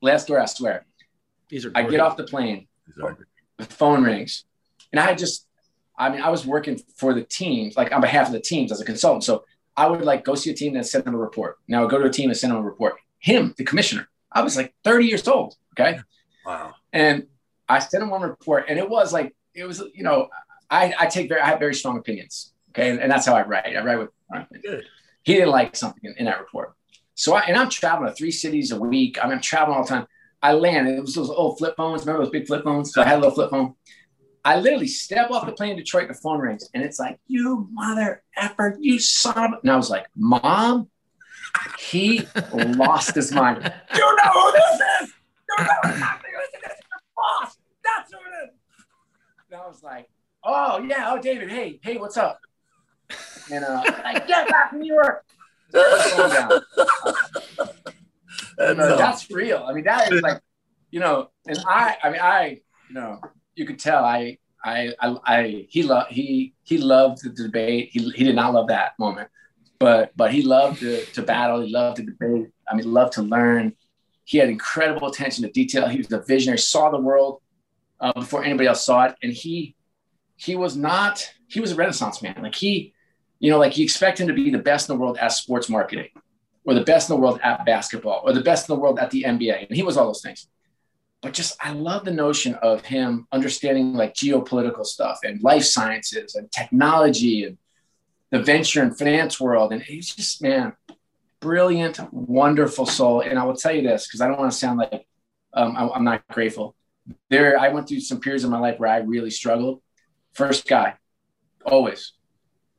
last 0.00 0.28
door, 0.28 0.40
I 0.40 0.46
swear. 0.46 0.86
These 1.48 1.66
are 1.66 1.72
I 1.74 1.82
get 1.82 2.00
off 2.00 2.16
the 2.16 2.24
plane. 2.24 2.68
The 3.58 3.64
phone 3.64 4.04
rings. 4.04 4.44
And 4.92 5.00
I 5.00 5.14
just, 5.14 5.46
I 5.98 6.10
mean, 6.10 6.20
I 6.20 6.30
was 6.30 6.46
working 6.46 6.78
for 6.96 7.14
the 7.14 7.22
teams, 7.24 7.76
like 7.76 7.92
on 7.92 8.00
behalf 8.00 8.26
of 8.26 8.32
the 8.32 8.40
teams 8.40 8.70
as 8.70 8.80
a 8.80 8.84
consultant. 8.84 9.24
So 9.24 9.44
I 9.76 9.86
would 9.86 10.02
like 10.02 10.24
go 10.24 10.34
see 10.34 10.50
a 10.50 10.54
team 10.54 10.76
and 10.76 10.86
send 10.86 11.04
them 11.04 11.14
a 11.14 11.18
report. 11.18 11.56
Now 11.68 11.78
I 11.78 11.82
would 11.82 11.90
go 11.90 11.98
to 11.98 12.06
a 12.06 12.10
team 12.10 12.30
and 12.30 12.38
send 12.38 12.52
them 12.52 12.60
a 12.60 12.62
report. 12.62 12.96
Him, 13.18 13.54
the 13.56 13.64
commissioner, 13.64 14.08
I 14.30 14.42
was 14.42 14.56
like 14.56 14.74
30 14.84 15.06
years 15.06 15.26
old. 15.26 15.54
Okay. 15.72 15.98
Wow. 16.44 16.74
And 16.92 17.26
I 17.68 17.78
sent 17.80 18.02
him 18.02 18.10
one 18.10 18.22
report 18.22 18.66
and 18.68 18.78
it 18.78 18.88
was 18.88 19.12
like, 19.12 19.34
it 19.54 19.64
was, 19.64 19.82
you 19.94 20.04
know, 20.04 20.28
I, 20.70 20.94
I 20.98 21.06
take 21.06 21.28
very, 21.28 21.40
I 21.40 21.46
have 21.46 21.58
very 21.58 21.74
strong 21.74 21.98
opinions. 21.98 22.52
Okay. 22.70 22.90
And, 22.90 23.00
and 23.00 23.10
that's 23.10 23.26
how 23.26 23.34
I 23.34 23.46
write. 23.46 23.76
I 23.76 23.82
write 23.82 23.98
with, 23.98 24.10
Good. 24.62 24.84
he 25.22 25.34
didn't 25.34 25.50
like 25.50 25.76
something 25.76 26.02
in, 26.04 26.14
in 26.18 26.24
that 26.26 26.40
report. 26.40 26.74
So 27.14 27.34
I, 27.34 27.40
and 27.42 27.56
I'm 27.56 27.70
traveling 27.70 28.10
to 28.10 28.14
three 28.14 28.30
cities 28.30 28.70
a 28.72 28.78
week. 28.78 29.18
I 29.20 29.24
mean, 29.24 29.34
I'm 29.34 29.40
traveling 29.40 29.78
all 29.78 29.84
the 29.84 29.88
time. 29.88 30.06
I 30.42 30.52
land. 30.52 30.88
It 30.88 31.00
was 31.00 31.14
those 31.14 31.30
old 31.30 31.58
flip 31.58 31.74
phones. 31.76 32.02
Remember 32.02 32.24
those 32.24 32.32
big 32.32 32.46
flip 32.46 32.62
phones? 32.64 32.92
So 32.92 33.02
I 33.02 33.06
had 33.06 33.14
a 33.14 33.20
little 33.20 33.34
flip 33.34 33.50
phone. 33.50 33.74
I 34.44 34.60
literally 34.60 34.86
step 34.86 35.30
off 35.32 35.44
the 35.44 35.50
plane 35.52 35.72
in 35.72 35.76
Detroit, 35.76 36.06
the 36.06 36.14
phone 36.14 36.38
rings, 36.38 36.70
and 36.72 36.84
it's 36.84 37.00
like, 37.00 37.18
you 37.26 37.66
mother 37.72 38.22
effer, 38.36 38.76
you 38.80 39.00
son 39.00 39.54
of 39.54 39.60
And 39.62 39.72
I 39.72 39.76
was 39.76 39.90
like, 39.90 40.06
Mom, 40.14 40.88
he 41.80 42.28
lost 42.52 43.16
his 43.16 43.32
mind. 43.32 43.58
You 43.94 44.00
know 44.00 44.30
who 44.32 44.52
this 44.52 44.80
is? 45.02 45.12
You 45.58 45.64
know 45.64 45.90
exactly 45.90 46.30
who 46.30 46.38
this 46.52 46.60
is. 46.72 46.78
Your 46.78 47.00
boss. 47.16 47.58
That's 47.82 48.12
who 48.12 48.18
it 48.18 48.44
is. 48.44 48.50
And 49.50 49.60
I 49.60 49.66
was 49.66 49.82
like, 49.82 50.08
oh, 50.44 50.78
yeah. 50.78 51.12
Oh, 51.12 51.18
David, 51.20 51.50
hey, 51.50 51.80
hey, 51.82 51.96
what's 51.96 52.16
up? 52.16 52.38
And 53.50 53.64
uh, 53.64 53.82
I 53.84 54.18
get 54.28 54.48
back 54.48 54.70
from 54.70 54.78
New 54.80 54.94
York. 54.94 55.24
And, 58.58 58.80
uh, 58.80 58.96
that's 58.96 59.30
real. 59.30 59.64
I 59.68 59.72
mean, 59.72 59.84
that 59.84 60.12
is 60.12 60.22
like, 60.22 60.40
you 60.90 61.00
know, 61.00 61.30
and 61.46 61.58
I, 61.66 61.96
I 62.02 62.10
mean, 62.10 62.20
I, 62.20 62.60
you 62.88 62.94
know, 62.94 63.20
you 63.54 63.66
could 63.66 63.78
tell 63.78 64.04
I, 64.04 64.38
I, 64.64 64.94
I, 65.00 65.16
I 65.26 65.66
he 65.68 65.82
loved, 65.82 66.12
he, 66.12 66.54
he 66.62 66.78
loved 66.78 67.22
the 67.22 67.30
debate. 67.30 67.90
He, 67.92 68.10
he 68.10 68.24
did 68.24 68.34
not 68.34 68.54
love 68.54 68.68
that 68.68 68.98
moment, 68.98 69.28
but, 69.78 70.12
but 70.16 70.32
he 70.32 70.42
loved 70.42 70.80
to, 70.80 71.04
to 71.04 71.22
battle. 71.22 71.60
He 71.60 71.70
loved 71.70 71.98
to 71.98 72.02
debate. 72.04 72.48
I 72.68 72.74
mean, 72.74 72.92
loved 72.92 73.12
to 73.14 73.22
learn. 73.22 73.74
He 74.24 74.38
had 74.38 74.48
incredible 74.48 75.08
attention 75.08 75.44
to 75.44 75.50
detail. 75.50 75.86
He 75.88 75.98
was 75.98 76.10
a 76.10 76.20
visionary, 76.20 76.58
saw 76.58 76.90
the 76.90 76.98
world 76.98 77.42
uh, 78.00 78.12
before 78.12 78.42
anybody 78.42 78.68
else 78.68 78.84
saw 78.84 79.04
it. 79.04 79.14
And 79.22 79.32
he, 79.32 79.76
he 80.36 80.56
was 80.56 80.76
not, 80.76 81.30
he 81.46 81.60
was 81.60 81.72
a 81.72 81.76
renaissance 81.76 82.22
man. 82.22 82.38
Like 82.42 82.54
he, 82.54 82.94
you 83.38 83.50
know, 83.50 83.58
like 83.58 83.76
you 83.76 83.84
expect 83.84 84.18
him 84.18 84.28
to 84.28 84.34
be 84.34 84.50
the 84.50 84.58
best 84.58 84.88
in 84.88 84.96
the 84.96 85.00
world 85.00 85.18
at 85.18 85.32
sports 85.32 85.68
marketing 85.68 86.08
or 86.66 86.74
the 86.74 86.82
best 86.82 87.08
in 87.08 87.16
the 87.16 87.20
world 87.20 87.40
at 87.42 87.64
basketball 87.64 88.22
or 88.24 88.32
the 88.32 88.42
best 88.42 88.68
in 88.68 88.74
the 88.74 88.80
world 88.80 88.98
at 88.98 89.10
the 89.10 89.22
NBA. 89.22 89.68
And 89.68 89.76
he 89.76 89.84
was 89.84 89.96
all 89.96 90.06
those 90.06 90.20
things. 90.20 90.48
But 91.22 91.32
just, 91.32 91.56
I 91.60 91.72
love 91.72 92.04
the 92.04 92.10
notion 92.10 92.54
of 92.56 92.84
him 92.84 93.26
understanding 93.32 93.94
like 93.94 94.14
geopolitical 94.14 94.84
stuff 94.84 95.20
and 95.22 95.42
life 95.42 95.64
sciences 95.64 96.34
and 96.34 96.50
technology 96.50 97.44
and 97.44 97.56
the 98.30 98.42
venture 98.42 98.82
and 98.82 98.98
finance 98.98 99.40
world. 99.40 99.72
And 99.72 99.80
he's 99.80 100.12
just, 100.14 100.42
man, 100.42 100.74
brilliant, 101.40 102.00
wonderful 102.12 102.84
soul. 102.84 103.20
And 103.20 103.38
I 103.38 103.44
will 103.44 103.56
tell 103.56 103.72
you 103.72 103.82
this 103.82 104.06
because 104.06 104.20
I 104.20 104.26
don't 104.26 104.38
want 104.38 104.50
to 104.50 104.58
sound 104.58 104.78
like 104.78 105.06
um, 105.54 105.76
I, 105.76 105.88
I'm 105.88 106.04
not 106.04 106.26
grateful. 106.28 106.74
There, 107.30 107.58
I 107.58 107.68
went 107.68 107.88
through 107.88 108.00
some 108.00 108.20
periods 108.20 108.44
in 108.44 108.50
my 108.50 108.58
life 108.58 108.78
where 108.78 108.90
I 108.90 108.98
really 108.98 109.30
struggled. 109.30 109.80
First 110.34 110.66
guy, 110.66 110.94
always, 111.64 112.12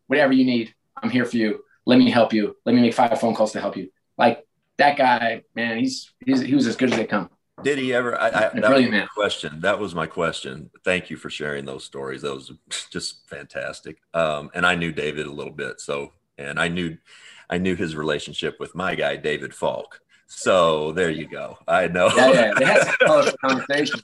whatever 0.08 0.34
you 0.34 0.44
need, 0.44 0.76
I'm 1.02 1.10
here 1.10 1.26
for 1.26 1.38
you 1.38 1.64
let 1.88 1.98
me 1.98 2.12
help 2.12 2.34
you. 2.34 2.56
Let 2.66 2.76
me 2.76 2.82
make 2.82 2.94
five 2.94 3.18
phone 3.20 3.34
calls 3.34 3.54
to 3.54 3.62
help 3.62 3.78
you. 3.78 3.90
Like 4.18 4.46
that 4.78 4.98
guy, 4.98 5.44
man, 5.56 5.80
he's, 5.80 6.12
he's 6.24 6.42
he 6.42 6.54
was 6.54 6.68
as 6.68 6.76
good 6.76 6.92
as 6.92 6.98
they 6.98 7.06
come. 7.06 7.30
Did 7.64 7.80
he 7.80 7.94
ever? 7.94 8.20
I, 8.20 8.28
I, 8.28 8.30
that 8.30 8.54
brilliant 8.54 8.92
was 8.92 9.02
my 9.02 9.08
question. 9.08 9.62
That 9.62 9.80
was 9.80 9.96
my 9.96 10.06
question. 10.06 10.70
Thank 10.84 11.10
you 11.10 11.16
for 11.16 11.30
sharing 11.30 11.66
those 11.66 11.86
stories. 11.86 12.22
That 12.22 12.34
was 12.34 12.52
just 12.92 13.28
fantastic. 13.30 13.98
Um, 14.14 14.52
and 14.54 14.66
I 14.66 14.76
knew 14.76 14.92
David 14.92 15.26
a 15.26 15.32
little 15.32 15.54
bit, 15.54 15.80
so 15.80 16.12
and 16.38 16.60
I 16.60 16.68
knew 16.68 16.98
I 17.50 17.58
knew 17.58 17.76
his 17.76 17.96
relationship 17.96 18.60
with 18.60 18.76
my 18.76 18.94
guy 18.94 19.16
David 19.16 19.56
Falk. 19.56 20.02
So 20.28 20.92
there 20.92 21.10
you 21.10 21.26
go. 21.26 21.58
I 21.68 21.88
know. 21.88 22.10
Yeah, 22.16 22.52
yeah. 22.60 22.92
conversation. 23.46 24.02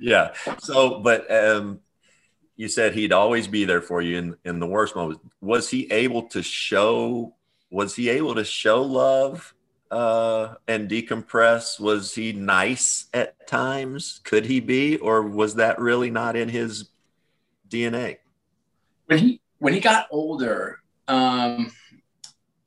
yeah. 0.00 0.34
So, 0.58 0.98
but 0.98 1.32
um, 1.32 1.78
you 2.60 2.68
said 2.68 2.92
he'd 2.92 3.10
always 3.10 3.48
be 3.48 3.64
there 3.64 3.80
for 3.80 4.02
you 4.02 4.18
in, 4.18 4.36
in 4.44 4.60
the 4.60 4.66
worst 4.66 4.94
moments. 4.94 5.24
Was 5.40 5.70
he 5.70 5.90
able 5.90 6.24
to 6.24 6.42
show, 6.42 7.34
was 7.70 7.96
he 7.96 8.10
able 8.10 8.34
to 8.34 8.44
show 8.44 8.82
love 8.82 9.54
uh, 9.90 10.56
and 10.68 10.86
decompress? 10.86 11.80
Was 11.80 12.14
he 12.14 12.34
nice 12.34 13.06
at 13.14 13.46
times? 13.46 14.20
Could 14.24 14.44
he 14.44 14.60
be, 14.60 14.98
or 14.98 15.22
was 15.22 15.54
that 15.54 15.78
really 15.78 16.10
not 16.10 16.36
in 16.36 16.50
his 16.50 16.90
DNA? 17.66 18.18
When 19.06 19.18
he, 19.18 19.40
when 19.58 19.72
he 19.72 19.80
got 19.80 20.08
older, 20.10 20.80
um, 21.08 21.72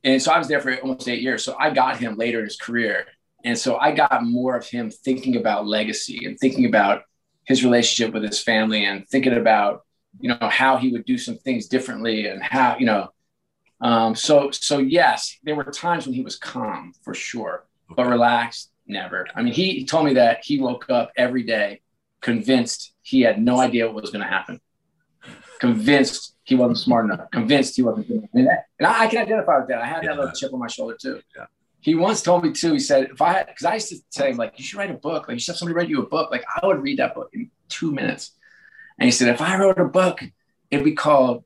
and 0.03 0.19
so 0.19 0.31
I 0.31 0.39
was 0.39 0.47
there 0.47 0.59
for 0.59 0.75
almost 0.77 1.07
eight 1.07 1.21
years. 1.21 1.43
So 1.43 1.55
I 1.59 1.69
got 1.69 1.97
him 1.97 2.17
later 2.17 2.39
in 2.39 2.45
his 2.45 2.57
career. 2.57 3.05
And 3.43 3.55
so 3.55 3.77
I 3.77 3.91
got 3.91 4.25
more 4.25 4.55
of 4.57 4.65
him 4.65 4.89
thinking 4.89 5.35
about 5.35 5.67
legacy 5.67 6.25
and 6.25 6.35
thinking 6.39 6.65
about 6.65 7.03
his 7.45 7.63
relationship 7.63 8.13
with 8.13 8.23
his 8.23 8.41
family 8.41 8.85
and 8.85 9.07
thinking 9.09 9.33
about, 9.33 9.85
you 10.19 10.29
know, 10.29 10.49
how 10.49 10.77
he 10.77 10.91
would 10.91 11.05
do 11.05 11.17
some 11.17 11.37
things 11.37 11.67
differently 11.67 12.27
and 12.27 12.41
how, 12.41 12.77
you 12.77 12.85
know, 12.85 13.09
um, 13.81 14.15
so, 14.15 14.51
so 14.51 14.77
yes, 14.77 15.37
there 15.43 15.55
were 15.55 15.65
times 15.65 16.05
when 16.05 16.13
he 16.13 16.21
was 16.21 16.37
calm 16.37 16.93
for 17.03 17.13
sure, 17.13 17.65
but 17.89 18.05
relaxed, 18.05 18.71
never. 18.87 19.27
I 19.35 19.41
mean, 19.41 19.53
he 19.53 19.85
told 19.85 20.05
me 20.05 20.13
that 20.13 20.39
he 20.43 20.59
woke 20.59 20.89
up 20.89 21.11
every 21.17 21.43
day 21.43 21.81
convinced 22.21 22.93
he 23.01 23.21
had 23.21 23.39
no 23.41 23.59
idea 23.59 23.85
what 23.85 24.01
was 24.01 24.11
going 24.11 24.23
to 24.23 24.29
happen, 24.29 24.59
convinced 25.59 26.35
he 26.43 26.55
wasn't 26.55 26.77
smart 26.77 27.05
enough, 27.05 27.29
convinced 27.31 27.75
he 27.75 27.83
wasn't 27.83 28.07
good 28.07 28.27
And, 28.33 28.47
and 28.79 28.87
I, 28.87 29.03
I, 29.03 29.07
can 29.07 29.19
identify 29.19 29.59
with 29.59 29.67
that. 29.67 29.81
I 29.81 29.85
had 29.85 30.03
yeah. 30.03 30.11
that 30.11 30.19
little 30.19 30.33
chip 30.33 30.53
on 30.53 30.59
my 30.59 30.67
shoulder 30.67 30.97
too. 30.99 31.21
Yeah. 31.35 31.45
He 31.83 31.95
once 31.95 32.21
told 32.21 32.45
me 32.45 32.53
too, 32.53 32.71
he 32.71 32.79
said, 32.79 33.09
if 33.11 33.21
I 33.21 33.33
had, 33.33 33.47
because 33.47 33.65
I 33.65 33.73
used 33.73 33.89
to 33.89 33.97
tell 34.09 34.27
him, 34.27 34.37
like, 34.37 34.57
you 34.57 34.63
should 34.63 34.77
write 34.77 34.89
a 34.89 34.93
book. 34.93 35.27
Like, 35.27 35.35
you 35.35 35.39
should 35.39 35.51
have 35.51 35.57
somebody 35.57 35.75
write 35.75 35.89
you 35.89 36.01
a 36.01 36.07
book. 36.07 36.31
Like, 36.31 36.45
I 36.55 36.65
would 36.65 36.81
read 36.81 36.99
that 36.99 37.13
book 37.13 37.29
in 37.33 37.51
two 37.67 37.91
minutes. 37.91 38.31
And 38.97 39.05
he 39.05 39.11
said, 39.11 39.27
if 39.27 39.41
I 39.41 39.57
wrote 39.57 39.77
a 39.77 39.85
book, 39.85 40.23
it'd 40.71 40.85
be 40.85 40.93
called 40.93 41.43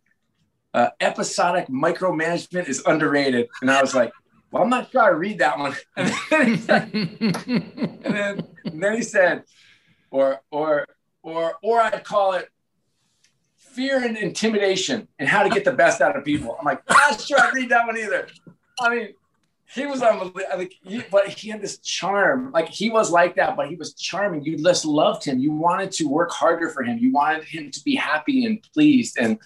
uh, 0.76 0.90
Episodic 1.00 1.70
Micromanagement 1.70 2.68
is 2.68 2.84
Underrated. 2.86 3.48
And 3.64 3.72
I 3.72 3.82
was 3.82 3.96
like, 3.96 4.12
well, 4.52 4.62
I'm 4.62 4.70
not 4.70 4.92
sure 4.92 5.02
I 5.02 5.10
read 5.10 5.40
that 5.40 5.58
one. 5.58 5.76
And 5.98 6.58
then, 6.60 7.18
and 8.06 8.16
then, 8.16 8.48
and 8.66 8.84
then 8.84 8.96
he 8.96 9.02
said, 9.02 9.44
or, 10.12 10.42
or, 10.52 10.86
or, 11.24 11.54
or 11.64 11.82
I'd 11.82 12.04
call 12.04 12.34
it 12.34 12.48
fear 13.56 14.04
and 14.04 14.16
intimidation 14.16 15.08
and 15.18 15.28
how 15.28 15.42
to 15.42 15.50
get 15.50 15.66
the 15.66 15.74
best 15.74 16.00
out 16.00 16.16
of 16.16 16.24
people. 16.24 16.56
I'm 16.60 16.66
like, 16.66 16.84
I'm 16.88 17.12
not 17.12 17.22
sure 17.22 17.40
I 17.40 17.50
read 17.52 17.70
that 17.70 17.88
one 17.88 17.98
either. 17.98 18.28
I 18.80 18.90
mean, 18.94 19.14
he 19.74 19.86
was 19.86 20.02
unbelievable. 20.02 20.66
He, 20.82 21.04
but 21.12 21.28
he 21.28 21.50
had 21.50 21.62
this 21.62 21.78
charm. 21.80 22.52
Like 22.52 22.70
he 22.70 22.90
was 22.90 23.12
like 23.12 23.36
that, 23.36 23.58
but 23.58 23.68
he 23.68 23.76
was 23.76 23.94
charming. 23.94 24.44
You 24.44 24.58
just 24.58 24.86
loved 24.86 25.26
him. 25.26 25.40
You 25.40 25.52
wanted 25.52 25.92
to 25.94 26.06
work 26.06 26.32
harder 26.32 26.70
for 26.70 26.84
him. 26.84 26.98
You 26.98 27.12
wanted 27.12 27.44
him 27.44 27.70
to 27.72 27.84
be 27.84 27.96
happy 27.96 28.46
and 28.46 28.66
pleased. 28.74 29.18
And 29.20 29.40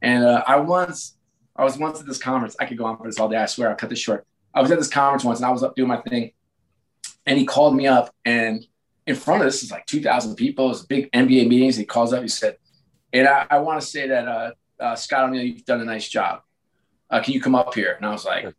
and 0.00 0.24
uh, 0.24 0.44
I 0.46 0.56
once, 0.56 1.16
I 1.56 1.64
was 1.64 1.76
once 1.76 2.00
at 2.00 2.06
this 2.06 2.18
conference. 2.18 2.54
I 2.60 2.66
could 2.66 2.78
go 2.78 2.84
on 2.84 2.96
for 2.96 3.06
this 3.06 3.18
all 3.18 3.28
day. 3.28 3.36
I 3.36 3.46
swear. 3.46 3.70
I'll 3.70 3.76
cut 3.76 3.90
this 3.90 3.98
short. 3.98 4.24
I 4.54 4.62
was 4.62 4.70
at 4.70 4.78
this 4.78 4.88
conference 4.88 5.24
once, 5.24 5.40
and 5.40 5.46
I 5.46 5.50
was 5.50 5.64
up 5.64 5.74
doing 5.74 5.88
my 5.88 6.00
thing, 6.02 6.30
and 7.26 7.36
he 7.36 7.44
called 7.44 7.74
me 7.74 7.88
up, 7.88 8.14
and 8.24 8.64
in 9.06 9.16
front 9.16 9.42
of 9.42 9.46
this 9.46 9.62
is 9.64 9.72
like 9.72 9.86
2,000 9.86 10.36
people. 10.36 10.70
It's 10.70 10.82
a 10.82 10.86
big 10.86 11.10
NBA 11.10 11.48
meetings. 11.48 11.76
He 11.76 11.84
calls 11.84 12.12
up. 12.12 12.22
He 12.22 12.28
said, 12.28 12.58
"And 13.12 13.26
I, 13.26 13.46
I 13.50 13.58
want 13.58 13.80
to 13.80 13.86
say 13.86 14.06
that 14.06 14.28
uh, 14.28 14.52
uh, 14.78 14.94
Scott 14.94 15.28
O'Neil, 15.28 15.42
you've 15.42 15.64
done 15.64 15.80
a 15.80 15.84
nice 15.84 16.08
job. 16.08 16.42
Uh, 17.10 17.20
can 17.20 17.34
you 17.34 17.40
come 17.40 17.56
up 17.56 17.74
here?" 17.74 17.94
And 17.94 18.06
I 18.06 18.10
was 18.10 18.24
like 18.24 18.54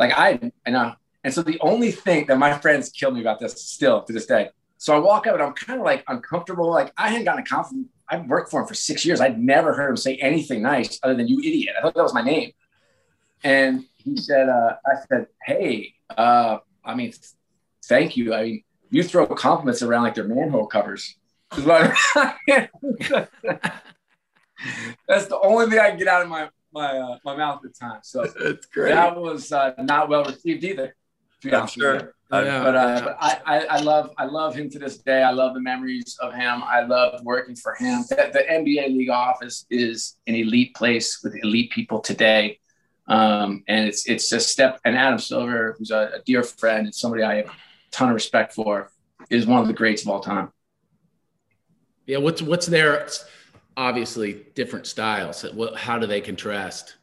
like 0.00 0.12
I, 0.16 0.50
I 0.66 0.70
know. 0.70 0.94
And 1.22 1.32
so 1.32 1.42
the 1.42 1.60
only 1.60 1.92
thing 1.92 2.26
that 2.26 2.38
my 2.38 2.58
friends 2.58 2.88
kill 2.88 3.10
me 3.10 3.20
about 3.20 3.38
this 3.38 3.62
still 3.62 4.02
to 4.02 4.12
this 4.12 4.24
day. 4.24 4.48
So 4.78 4.96
I 4.96 4.98
walk 4.98 5.26
up 5.26 5.34
and 5.34 5.42
I'm 5.42 5.52
kind 5.52 5.78
of 5.78 5.84
like 5.84 6.02
uncomfortable. 6.08 6.70
Like 6.70 6.92
I 6.96 7.10
hadn't 7.10 7.26
gotten 7.26 7.42
a 7.42 7.46
compliment. 7.46 7.88
I've 8.08 8.26
worked 8.26 8.50
for 8.50 8.62
him 8.62 8.66
for 8.66 8.74
six 8.74 9.04
years. 9.04 9.20
I'd 9.20 9.38
never 9.38 9.74
heard 9.74 9.90
him 9.90 9.98
say 9.98 10.16
anything 10.16 10.62
nice 10.62 10.98
other 11.02 11.14
than 11.14 11.28
you 11.28 11.38
idiot. 11.38 11.74
I 11.78 11.82
thought 11.82 11.94
that 11.94 12.02
was 12.02 12.14
my 12.14 12.22
name. 12.22 12.52
And 13.44 13.84
he 13.96 14.16
said, 14.16 14.48
uh, 14.48 14.76
I 14.86 15.06
said, 15.06 15.26
Hey, 15.44 15.94
uh, 16.16 16.58
I 16.82 16.94
mean, 16.94 17.12
thank 17.84 18.16
you. 18.16 18.32
I 18.34 18.42
mean, 18.42 18.64
you 18.88 19.02
throw 19.02 19.26
compliments 19.26 19.82
around 19.82 20.04
like 20.04 20.14
they're 20.14 20.24
manhole 20.26 20.66
covers. 20.66 21.14
That's 21.52 21.68
the 25.26 25.38
only 25.42 25.66
thing 25.68 25.78
I 25.78 25.90
can 25.90 25.98
get 25.98 26.08
out 26.08 26.22
of 26.22 26.28
my 26.28 26.48
my 26.72 26.98
uh, 26.98 27.18
my 27.24 27.36
mouth 27.36 27.60
at 27.64 27.74
times. 27.74 28.08
So 28.08 28.24
that's 28.42 28.66
great. 28.66 28.90
That 28.94 29.16
was 29.16 29.52
uh, 29.52 29.72
not 29.78 30.08
well 30.08 30.24
received 30.24 30.64
either. 30.64 30.94
I'm 31.52 31.66
sure. 31.66 31.94
Yeah. 31.94 32.06
But, 32.28 32.76
uh, 32.76 33.00
but 33.02 33.16
I, 33.20 33.40
I, 33.44 33.64
I, 33.64 33.80
love 33.80 34.10
I 34.16 34.24
love 34.26 34.54
him 34.54 34.70
to 34.70 34.78
this 34.78 34.98
day. 34.98 35.22
I 35.22 35.32
love 35.32 35.54
the 35.54 35.60
memories 35.60 36.16
of 36.20 36.32
him. 36.32 36.62
I 36.62 36.82
love 36.82 37.24
working 37.24 37.56
for 37.56 37.74
him. 37.74 38.04
The, 38.08 38.30
the 38.32 38.44
NBA 38.48 38.96
league 38.96 39.10
office 39.10 39.66
is 39.68 40.16
an 40.28 40.36
elite 40.36 40.74
place 40.76 41.20
with 41.24 41.34
elite 41.42 41.72
people 41.72 41.98
today. 41.98 42.60
Um, 43.08 43.64
and 43.66 43.88
it's 43.88 44.08
it's 44.08 44.30
just 44.30 44.50
step 44.50 44.80
and 44.84 44.96
Adam 44.96 45.18
Silver, 45.18 45.74
who's 45.76 45.90
a, 45.90 46.12
a 46.14 46.22
dear 46.24 46.44
friend 46.44 46.86
and 46.86 46.94
somebody 46.94 47.24
I 47.24 47.36
have 47.36 47.46
a 47.46 47.52
ton 47.90 48.10
of 48.10 48.14
respect 48.14 48.52
for, 48.52 48.92
is 49.28 49.46
one 49.46 49.60
of 49.60 49.66
the 49.66 49.72
greats 49.72 50.02
of 50.02 50.08
all 50.08 50.20
time. 50.20 50.52
Yeah, 52.06 52.18
what's 52.18 52.40
what's 52.40 52.66
their 52.66 53.08
obviously 53.80 54.44
different 54.54 54.86
styles. 54.86 55.42
How 55.74 55.98
do 55.98 56.06
they 56.06 56.20
contrast? 56.20 56.96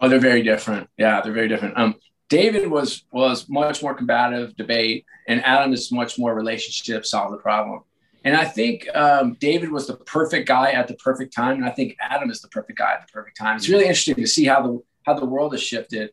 Oh, 0.00 0.08
they're 0.08 0.18
very 0.18 0.42
different. 0.42 0.88
Yeah, 0.96 1.20
they're 1.20 1.34
very 1.34 1.48
different. 1.48 1.76
Um, 1.76 1.96
David 2.30 2.68
was 2.68 3.04
was 3.12 3.46
much 3.48 3.82
more 3.82 3.94
combative 3.94 4.56
debate, 4.56 5.04
and 5.28 5.44
Adam 5.44 5.72
is 5.74 5.92
much 5.92 6.18
more 6.18 6.34
relationship, 6.34 7.04
solve 7.04 7.30
the 7.30 7.36
problem. 7.36 7.82
And 8.24 8.34
I 8.34 8.44
think 8.44 8.88
um, 8.94 9.36
David 9.38 9.70
was 9.70 9.86
the 9.86 9.96
perfect 9.98 10.48
guy 10.48 10.72
at 10.72 10.88
the 10.88 10.94
perfect 10.94 11.34
time, 11.34 11.56
and 11.58 11.66
I 11.66 11.70
think 11.70 11.94
Adam 12.00 12.30
is 12.30 12.40
the 12.40 12.48
perfect 12.48 12.78
guy 12.78 12.94
at 12.94 13.06
the 13.06 13.12
perfect 13.12 13.36
time. 13.36 13.56
It's 13.56 13.68
really 13.68 13.84
interesting 13.84 14.16
to 14.16 14.26
see 14.26 14.46
how 14.46 14.62
the 14.66 14.82
how 15.04 15.12
the 15.14 15.26
world 15.26 15.52
has 15.52 15.62
shifted. 15.62 16.10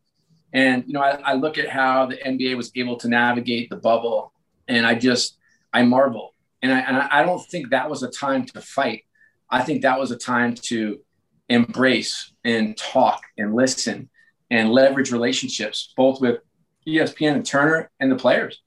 And 0.51 0.83
you 0.87 0.93
know, 0.93 1.01
I, 1.01 1.31
I 1.31 1.33
look 1.35 1.57
at 1.57 1.69
how 1.69 2.05
the 2.07 2.17
NBA 2.17 2.57
was 2.57 2.69
able 2.75 2.97
to 2.97 3.07
navigate 3.07 3.69
the 3.69 3.77
bubble, 3.77 4.33
and 4.67 4.85
I 4.85 4.93
just 4.93 5.37
I 5.73 5.83
marvel 5.83 6.32
and 6.63 6.71
I, 6.71 6.79
and 6.79 6.97
I 6.97 7.23
don't 7.23 7.45
think 7.45 7.69
that 7.69 7.89
was 7.89 8.01
a 8.03 8.09
time 8.09 8.45
to 8.47 8.61
fight. 8.61 9.03
I 9.49 9.61
think 9.61 9.81
that 9.81 9.99
was 9.99 10.11
a 10.11 10.17
time 10.17 10.55
to 10.55 10.99
embrace 11.49 12.33
and 12.43 12.75
talk 12.77 13.21
and 13.37 13.53
listen 13.53 14.09
and 14.49 14.71
leverage 14.71 15.11
relationships, 15.11 15.93
both 15.95 16.21
with 16.21 16.39
ESPN 16.87 17.33
and 17.33 17.45
Turner 17.45 17.91
and 17.99 18.09
the 18.09 18.15
players. 18.15 18.61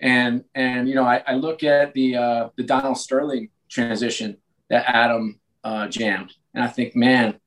And 0.00 0.44
and 0.54 0.88
you 0.88 0.94
know, 0.94 1.04
I, 1.04 1.22
I 1.26 1.34
look 1.34 1.62
at 1.62 1.94
the 1.94 2.16
uh, 2.16 2.48
the 2.56 2.64
Donald 2.64 2.98
Sterling 2.98 3.50
transition 3.70 4.36
that 4.68 4.88
Adam 4.88 5.38
uh, 5.62 5.86
jammed, 5.86 6.32
and 6.54 6.64
I 6.64 6.68
think, 6.68 6.96
man, 6.96 7.38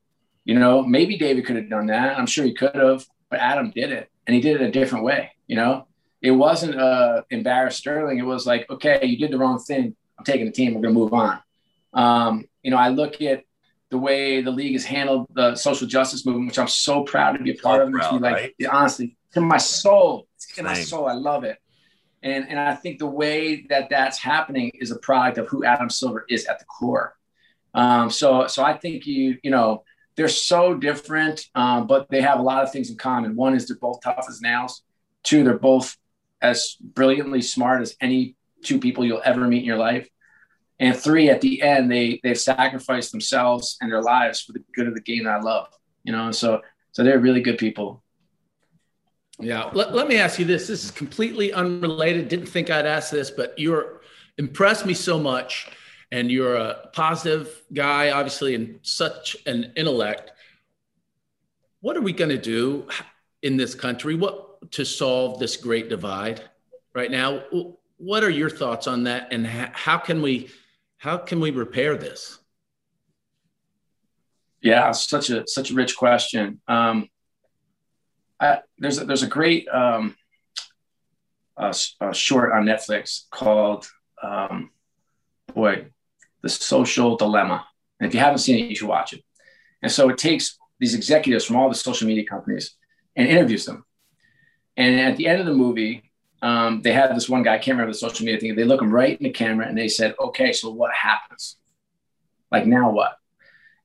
you 0.44 0.58
know, 0.58 0.82
maybe 0.82 1.18
David 1.18 1.44
could 1.44 1.56
have 1.56 1.68
done 1.68 1.86
that. 1.88 2.18
I'm 2.18 2.26
sure 2.26 2.44
he 2.44 2.54
could 2.54 2.76
have, 2.76 3.04
but 3.28 3.40
Adam 3.40 3.70
did 3.70 3.90
it, 3.90 4.08
and 4.26 4.34
he 4.34 4.40
did 4.40 4.60
it 4.60 4.64
a 4.64 4.70
different 4.70 5.04
way. 5.04 5.32
You 5.46 5.56
know, 5.56 5.88
it 6.24 6.30
wasn't 6.30 6.74
uh, 6.80 7.20
embarrass 7.28 7.76
Sterling. 7.76 8.18
It 8.18 8.24
was 8.24 8.46
like, 8.46 8.68
okay, 8.70 9.04
you 9.04 9.18
did 9.18 9.30
the 9.30 9.36
wrong 9.36 9.58
thing. 9.58 9.94
I'm 10.18 10.24
taking 10.24 10.46
the 10.46 10.52
team. 10.52 10.72
We're 10.72 10.80
going 10.80 10.94
to 10.94 10.98
move 10.98 11.12
on. 11.12 11.38
Um, 11.92 12.48
you 12.62 12.70
know, 12.70 12.78
I 12.78 12.88
look 12.88 13.20
at 13.20 13.44
the 13.90 13.98
way 13.98 14.40
the 14.40 14.50
league 14.50 14.72
has 14.72 14.86
handled 14.86 15.26
the 15.34 15.54
social 15.54 15.86
justice 15.86 16.24
movement, 16.24 16.46
which 16.46 16.58
I'm 16.58 16.66
so 16.66 17.04
proud 17.04 17.32
to 17.32 17.42
be 17.42 17.50
a 17.50 17.56
part 17.56 17.82
of. 17.82 17.92
Proud, 17.92 18.22
like, 18.22 18.34
right? 18.34 18.54
honestly, 18.70 19.18
to 19.34 19.42
my 19.42 19.58
soul, 19.58 20.26
to 20.54 20.62
my 20.62 20.72
soul, 20.72 21.06
I 21.06 21.12
love 21.12 21.44
it. 21.44 21.58
And, 22.22 22.48
and 22.48 22.58
I 22.58 22.74
think 22.74 23.00
the 23.00 23.06
way 23.06 23.66
that 23.68 23.90
that's 23.90 24.18
happening 24.18 24.70
is 24.76 24.90
a 24.90 24.98
product 25.00 25.36
of 25.36 25.48
who 25.48 25.62
Adam 25.62 25.90
Silver 25.90 26.24
is 26.30 26.46
at 26.46 26.58
the 26.58 26.64
core. 26.64 27.18
Um, 27.74 28.08
so, 28.08 28.46
so 28.46 28.64
I 28.64 28.78
think 28.78 29.06
you, 29.06 29.36
you 29.42 29.50
know, 29.50 29.84
they're 30.16 30.28
so 30.28 30.72
different, 30.72 31.50
um, 31.54 31.86
but 31.86 32.08
they 32.08 32.22
have 32.22 32.38
a 32.38 32.42
lot 32.42 32.62
of 32.62 32.72
things 32.72 32.88
in 32.88 32.96
common. 32.96 33.36
One 33.36 33.54
is 33.54 33.68
they're 33.68 33.76
both 33.76 34.00
tough 34.02 34.24
as 34.26 34.40
nails. 34.40 34.84
Two, 35.22 35.44
they're 35.44 35.58
both 35.58 35.98
as 36.44 36.76
brilliantly 36.80 37.42
smart 37.42 37.80
as 37.80 37.96
any 38.00 38.36
two 38.62 38.78
people 38.78 39.04
you'll 39.04 39.22
ever 39.24 39.46
meet 39.46 39.60
in 39.60 39.64
your 39.64 39.78
life. 39.78 40.08
And 40.78 40.96
three, 40.96 41.30
at 41.30 41.40
the 41.40 41.62
end, 41.62 41.90
they 41.90 42.20
they've 42.22 42.38
sacrificed 42.38 43.12
themselves 43.12 43.76
and 43.80 43.90
their 43.90 44.02
lives 44.02 44.40
for 44.40 44.52
the 44.52 44.62
good 44.74 44.88
of 44.88 44.94
the 44.94 45.00
game 45.00 45.24
that 45.24 45.36
I 45.36 45.40
love. 45.40 45.68
You 46.02 46.12
know, 46.12 46.30
so 46.32 46.60
so 46.92 47.02
they're 47.02 47.18
really 47.18 47.40
good 47.40 47.58
people. 47.58 48.02
Yeah. 49.40 49.70
Let, 49.72 49.94
let 49.94 50.06
me 50.06 50.16
ask 50.18 50.38
you 50.38 50.44
this. 50.44 50.68
This 50.68 50.84
is 50.84 50.90
completely 50.90 51.52
unrelated. 51.52 52.28
Didn't 52.28 52.46
think 52.46 52.70
I'd 52.70 52.86
ask 52.86 53.10
this, 53.10 53.30
but 53.30 53.58
you're 53.58 54.00
impressed 54.38 54.86
me 54.86 54.94
so 54.94 55.18
much. 55.18 55.68
And 56.12 56.30
you're 56.30 56.54
a 56.54 56.90
positive 56.92 57.62
guy, 57.72 58.10
obviously, 58.10 58.54
and 58.54 58.78
such 58.82 59.36
an 59.46 59.72
intellect. 59.74 60.30
What 61.80 61.96
are 61.96 62.02
we 62.02 62.12
going 62.12 62.30
to 62.30 62.38
do 62.38 62.86
in 63.42 63.56
this 63.56 63.74
country? 63.74 64.14
What 64.14 64.53
to 64.72 64.84
solve 64.84 65.38
this 65.38 65.56
great 65.56 65.88
divide 65.88 66.42
right 66.94 67.10
now. 67.10 67.42
What 67.96 68.24
are 68.24 68.30
your 68.30 68.50
thoughts 68.50 68.86
on 68.86 69.04
that, 69.04 69.32
and 69.32 69.46
how 69.46 69.98
can 69.98 70.22
we 70.22 70.50
how 70.98 71.18
can 71.18 71.40
we 71.40 71.50
repair 71.50 71.96
this? 71.96 72.38
Yeah, 74.60 74.92
such 74.92 75.30
a 75.30 75.46
such 75.46 75.70
a 75.70 75.74
rich 75.74 75.96
question. 75.96 76.60
Um, 76.66 77.08
I, 78.40 78.60
there's 78.78 79.00
a, 79.00 79.04
there's 79.04 79.22
a 79.22 79.28
great 79.28 79.68
um, 79.68 80.16
a, 81.56 81.74
a 82.00 82.14
short 82.14 82.52
on 82.52 82.64
Netflix 82.64 83.28
called 83.30 83.86
um, 84.22 84.70
boy, 85.54 85.86
the 86.42 86.48
social 86.48 87.16
dilemma. 87.16 87.66
And 88.00 88.08
if 88.08 88.14
you 88.14 88.20
haven't 88.20 88.38
seen 88.38 88.64
it, 88.64 88.68
you 88.68 88.76
should 88.76 88.88
watch 88.88 89.12
it. 89.12 89.22
And 89.82 89.92
so 89.92 90.08
it 90.08 90.18
takes 90.18 90.58
these 90.80 90.94
executives 90.94 91.44
from 91.44 91.56
all 91.56 91.68
the 91.68 91.74
social 91.74 92.08
media 92.08 92.24
companies 92.24 92.76
and 93.16 93.28
interviews 93.28 93.64
them 93.64 93.84
and 94.76 95.00
at 95.00 95.16
the 95.16 95.26
end 95.26 95.40
of 95.40 95.46
the 95.46 95.54
movie, 95.54 96.10
um, 96.42 96.82
they 96.82 96.92
had 96.92 97.14
this 97.14 97.28
one 97.28 97.42
guy, 97.42 97.54
I 97.54 97.58
can't 97.58 97.76
remember 97.76 97.92
the 97.92 97.98
social 97.98 98.26
media 98.26 98.40
thing. 98.40 98.54
They 98.54 98.64
look 98.64 98.82
him 98.82 98.92
right 98.92 99.16
in 99.16 99.24
the 99.24 99.30
camera 99.30 99.66
and 99.66 99.78
they 99.78 99.88
said, 99.88 100.14
okay, 100.20 100.52
so 100.52 100.70
what 100.70 100.92
happens? 100.92 101.56
Like 102.50 102.66
now 102.66 102.90
what? 102.90 103.16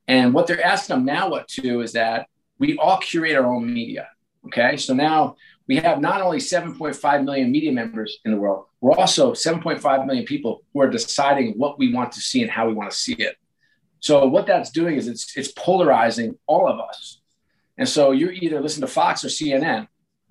And 0.06 0.34
what 0.34 0.46
they're 0.46 0.64
asking 0.64 0.96
them 0.96 1.04
now 1.04 1.30
what 1.30 1.48
to 1.48 1.80
is 1.80 1.92
that 1.92 2.28
we 2.58 2.76
all 2.76 2.98
curate 2.98 3.36
our 3.36 3.46
own 3.46 3.72
media. 3.72 4.08
Okay. 4.46 4.76
So 4.76 4.94
now 4.94 5.36
we 5.68 5.76
have 5.76 6.00
not 6.00 6.20
only 6.20 6.38
7.5 6.38 7.24
million 7.24 7.50
media 7.50 7.72
members 7.72 8.18
in 8.24 8.32
the 8.32 8.36
world, 8.36 8.66
we're 8.80 8.92
also 8.92 9.32
7.5 9.32 10.06
million 10.06 10.24
people 10.24 10.62
who 10.72 10.80
are 10.80 10.90
deciding 10.90 11.52
what 11.52 11.78
we 11.78 11.92
want 11.92 12.12
to 12.12 12.20
see 12.20 12.42
and 12.42 12.50
how 12.50 12.66
we 12.66 12.74
want 12.74 12.90
to 12.90 12.96
see 12.96 13.14
it. 13.14 13.36
So 14.00 14.26
what 14.26 14.46
that's 14.46 14.70
doing 14.70 14.96
is 14.96 15.08
it's 15.08 15.36
it's 15.36 15.52
polarizing 15.52 16.38
all 16.46 16.66
of 16.66 16.80
us. 16.80 17.20
And 17.78 17.88
so 17.88 18.12
you're 18.12 18.32
either 18.32 18.60
listen 18.60 18.80
to 18.80 18.86
Fox 18.86 19.24
or 19.24 19.28
CNN, 19.28 19.88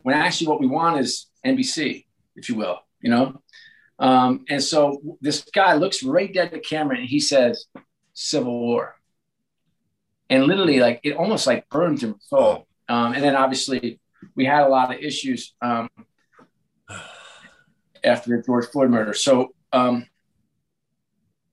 when 0.10 0.18
actually 0.18 0.48
what 0.48 0.60
we 0.60 0.66
want 0.66 1.00
is 1.00 1.28
NBC, 1.46 2.06
if 2.36 2.50
you 2.50 2.56
will, 2.56 2.80
you 3.00 3.12
know. 3.12 3.44
Um, 4.00 4.44
and 4.50 4.64
so 4.64 5.18
this 5.22 5.44
guy 5.54 5.76
looks 5.76 6.02
right 6.02 6.34
dead 6.34 6.48
at 6.48 6.52
the 6.52 6.60
camera 6.60 6.98
and 6.98 7.08
he 7.08 7.20
says, 7.20 7.68
"Civil 8.14 8.60
War," 8.60 8.96
and 10.28 10.46
literally 10.46 10.80
like 10.80 11.02
it 11.04 11.16
almost 11.16 11.46
like 11.46 11.70
burned 11.70 12.02
him 12.02 12.16
soul. 12.22 12.66
Um, 12.88 13.14
and 13.14 13.24
then 13.24 13.36
obviously 13.36 14.00
we 14.34 14.46
had 14.46 14.64
a 14.64 14.68
lot 14.68 14.92
of 14.92 15.00
issues 15.00 15.54
um, 15.62 15.88
after 18.04 18.36
the 18.36 18.42
George 18.44 18.66
Floyd 18.66 18.90
murder. 18.90 19.14
So 19.14 19.54
um, 19.72 20.08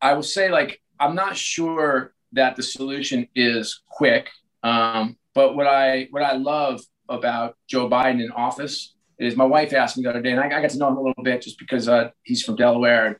I 0.01 0.15
will 0.15 0.23
say 0.23 0.51
like 0.51 0.81
I'm 0.99 1.15
not 1.15 1.37
sure 1.37 2.15
that 2.33 2.57
the 2.57 2.63
solution 2.63 3.29
is 3.35 3.83
quick. 3.87 4.31
Um, 4.63 5.19
but 5.35 5.57
what 5.57 5.67
I 5.67 6.09
what 6.11 6.23
I 6.23 6.37
love 6.37 6.81
about 7.09 7.57
Joe 7.69 7.89
Biden 7.89 8.23
in 8.23 8.31
office 8.33 8.95
is 9.19 9.37
my 9.37 9.45
wife 9.45 9.73
asked 9.73 9.97
me 9.97 10.03
the 10.03 10.11
other 10.11 10.23
day, 10.23 10.33
and 10.33 10.41
I, 10.41 10.47
I 10.47 10.61
got 10.61 10.71
to 10.71 10.79
know 10.79 10.89
him 10.89 10.97
a 10.97 11.03
little 11.03 11.23
bit 11.23 11.43
just 11.43 11.59
because 11.59 11.89
uh, 11.89 12.11
he's 12.23 12.43
from 12.43 12.57
Delaware 12.57 13.07
and 13.07 13.17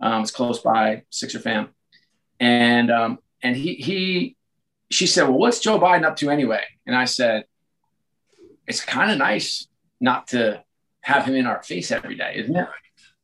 um, 0.00 0.22
it's 0.22 0.30
close 0.30 0.58
by, 0.58 1.04
Sixer 1.10 1.38
fam, 1.38 1.70
and 2.40 2.90
um, 2.90 3.18
and 3.42 3.56
he 3.56 3.74
he 3.74 4.36
she 4.90 5.06
said, 5.06 5.24
well, 5.24 5.38
what's 5.38 5.60
Joe 5.60 5.78
Biden 5.78 6.04
up 6.04 6.16
to 6.16 6.28
anyway? 6.28 6.62
And 6.86 6.94
I 6.94 7.06
said, 7.06 7.44
it's 8.66 8.84
kind 8.84 9.10
of 9.10 9.18
nice 9.18 9.66
not 10.00 10.28
to 10.28 10.62
have 11.00 11.24
him 11.24 11.34
in 11.34 11.46
our 11.46 11.62
face 11.62 11.90
every 11.90 12.14
day, 12.14 12.34
isn't 12.36 12.54
it? 12.54 12.68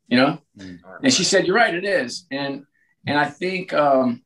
You 0.09 0.17
know? 0.17 0.39
Mm-hmm. 0.59 1.05
And 1.05 1.13
she 1.13 1.25
said, 1.25 1.47
you're 1.47 1.57
right, 1.57 1.75
it 1.75 1.85
is. 1.85 2.27
And 2.31 2.65
and 3.07 3.19
I 3.19 3.27
think 3.27 3.73
um, 3.73 4.23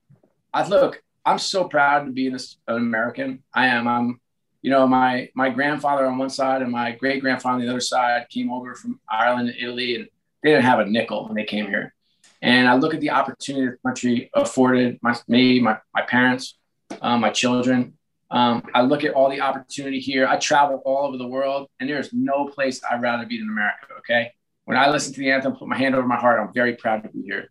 I 0.55 0.67
look, 0.69 1.03
I'm 1.25 1.39
so 1.39 1.65
proud 1.65 2.07
to 2.07 2.13
be 2.13 2.27
an, 2.29 2.39
an 2.69 2.77
American. 2.77 3.43
I 3.55 3.67
am. 3.69 3.89
I'm, 3.89 4.21
you 4.63 4.71
know, 4.71 4.87
my 4.87 5.29
my 5.35 5.51
grandfather 5.51 6.07
on 6.07 6.19
one 6.19 6.31
side 6.31 6.63
and 6.63 6.71
my 6.71 6.93
great 6.93 7.21
grandfather 7.21 7.57
on 7.57 7.61
the 7.61 7.69
other 7.69 7.81
side 7.81 8.29
came 8.31 8.51
over 8.51 8.75
from 8.75 9.01
Ireland 9.11 9.51
and 9.51 9.59
Italy, 9.59 9.97
and 9.97 10.09
they 10.43 10.51
didn't 10.51 10.65
have 10.65 10.79
a 10.79 10.87
nickel 10.87 11.27
when 11.27 11.35
they 11.35 11.45
came 11.45 11.67
here. 11.67 11.93
And 12.41 12.69
I 12.69 12.75
look 12.75 12.95
at 12.95 13.01
the 13.01 13.11
opportunity 13.11 13.67
the 13.67 13.77
country 13.89 14.31
afforded 14.35 14.99
my, 15.01 15.17
me, 15.29 15.61
my, 15.61 15.79
my 15.95 16.03
parents, 16.03 16.59
um, 17.01 17.21
my 17.21 17.31
children. 17.31 17.97
Um, 18.33 18.65
I 18.75 18.83
look 18.83 19.05
at 19.05 19.15
all 19.15 19.31
the 19.31 19.41
opportunity 19.41 20.01
here. 20.01 20.27
I 20.27 20.39
travel 20.39 20.83
all 20.85 21.07
over 21.07 21.17
the 21.17 21.27
world, 21.27 21.69
and 21.79 21.89
there's 21.89 22.13
no 22.13 22.47
place 22.47 22.81
I'd 22.91 23.03
rather 23.03 23.27
be 23.27 23.39
than 23.39 23.49
America. 23.49 23.87
Okay. 23.99 24.33
When 24.65 24.77
I 24.77 24.91
listen 24.91 25.13
to 25.13 25.21
the 25.21 25.31
anthem, 25.31 25.55
put 25.55 25.69
my 25.69 25.77
hand 25.77 25.95
over 25.95 26.07
my 26.07 26.17
heart, 26.17 26.41
I'm 26.41 26.53
very 26.53 26.77
proud 26.77 27.03
to 27.03 27.09
be 27.11 27.23
here. 27.23 27.51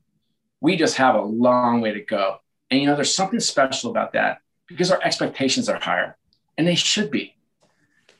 We 0.59 0.76
just 0.76 0.95
have 0.97 1.16
a 1.16 1.22
long 1.22 1.82
way 1.82 1.93
to 1.93 2.01
go. 2.01 2.38
And 2.70 2.80
you 2.82 2.88
know, 2.88 2.95
there's 2.95 3.14
something 3.14 3.39
special 3.39 3.91
about 3.91 4.14
that 4.14 4.39
because 4.68 4.91
our 4.91 5.01
expectations 5.03 5.68
are 5.70 5.80
higher, 5.80 6.18
and 6.62 6.68
they 6.68 6.76
should 6.76 7.09
be. 7.09 7.36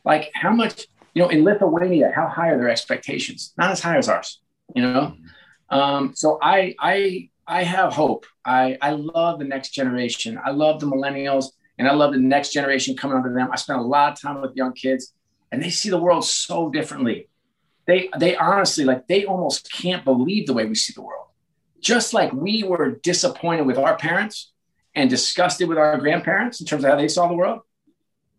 Like 0.04 0.32
how 0.34 0.52
much, 0.52 0.88
you 1.14 1.22
know, 1.22 1.30
in 1.30 1.44
Lithuania, 1.44 2.12
how 2.16 2.28
high 2.28 2.50
are 2.50 2.58
their 2.58 2.72
expectations? 2.72 3.54
Not 3.56 3.70
as 3.70 3.80
high 3.80 3.98
as 3.98 4.10
ours, 4.10 4.42
you 4.76 4.82
know. 4.82 5.16
Um, 5.70 6.14
so 6.16 6.40
I 6.42 6.74
I 6.80 7.30
I 7.46 7.62
have 7.62 7.94
hope. 7.94 8.26
I 8.44 8.80
I 8.82 8.92
love 8.94 9.38
the 9.38 9.46
next 9.46 9.76
generation. 9.76 10.40
I 10.44 10.50
love 10.50 10.80
the 10.80 10.88
millennials, 10.88 11.52
and 11.78 11.88
I 11.88 11.94
love 11.94 12.14
the 12.14 12.20
next 12.20 12.52
generation 12.52 12.98
coming 12.98 13.16
under 13.16 13.32
them. 13.32 13.50
I 13.52 13.58
spend 13.58 13.80
a 13.80 13.84
lot 13.84 14.14
of 14.14 14.20
time 14.20 14.42
with 14.42 14.56
young 14.56 14.74
kids, 14.74 15.14
and 15.52 15.62
they 15.62 15.70
see 15.70 15.92
the 15.92 16.00
world 16.00 16.26
so 16.26 16.72
differently. 16.72 17.30
They 17.86 18.10
they 18.18 18.36
honestly 18.36 18.86
like 18.86 19.08
they 19.08 19.26
almost 19.26 19.72
can't 19.72 20.04
believe 20.04 20.48
the 20.48 20.54
way 20.54 20.66
we 20.66 20.74
see 20.74 20.94
the 20.96 21.04
world 21.04 21.28
just 21.80 22.14
like 22.14 22.32
we 22.32 22.64
were 22.64 22.92
disappointed 22.92 23.66
with 23.66 23.78
our 23.78 23.98
parents 23.98 24.52
and 24.94 25.10
disgusted 25.10 25.68
with 25.68 25.78
our 25.78 25.98
grandparents 25.98 26.62
in 26.62 26.68
terms 26.68 26.84
of 26.84 26.92
how 26.92 26.96
they 26.96 27.08
saw 27.08 27.28
the 27.28 27.34
world, 27.34 27.62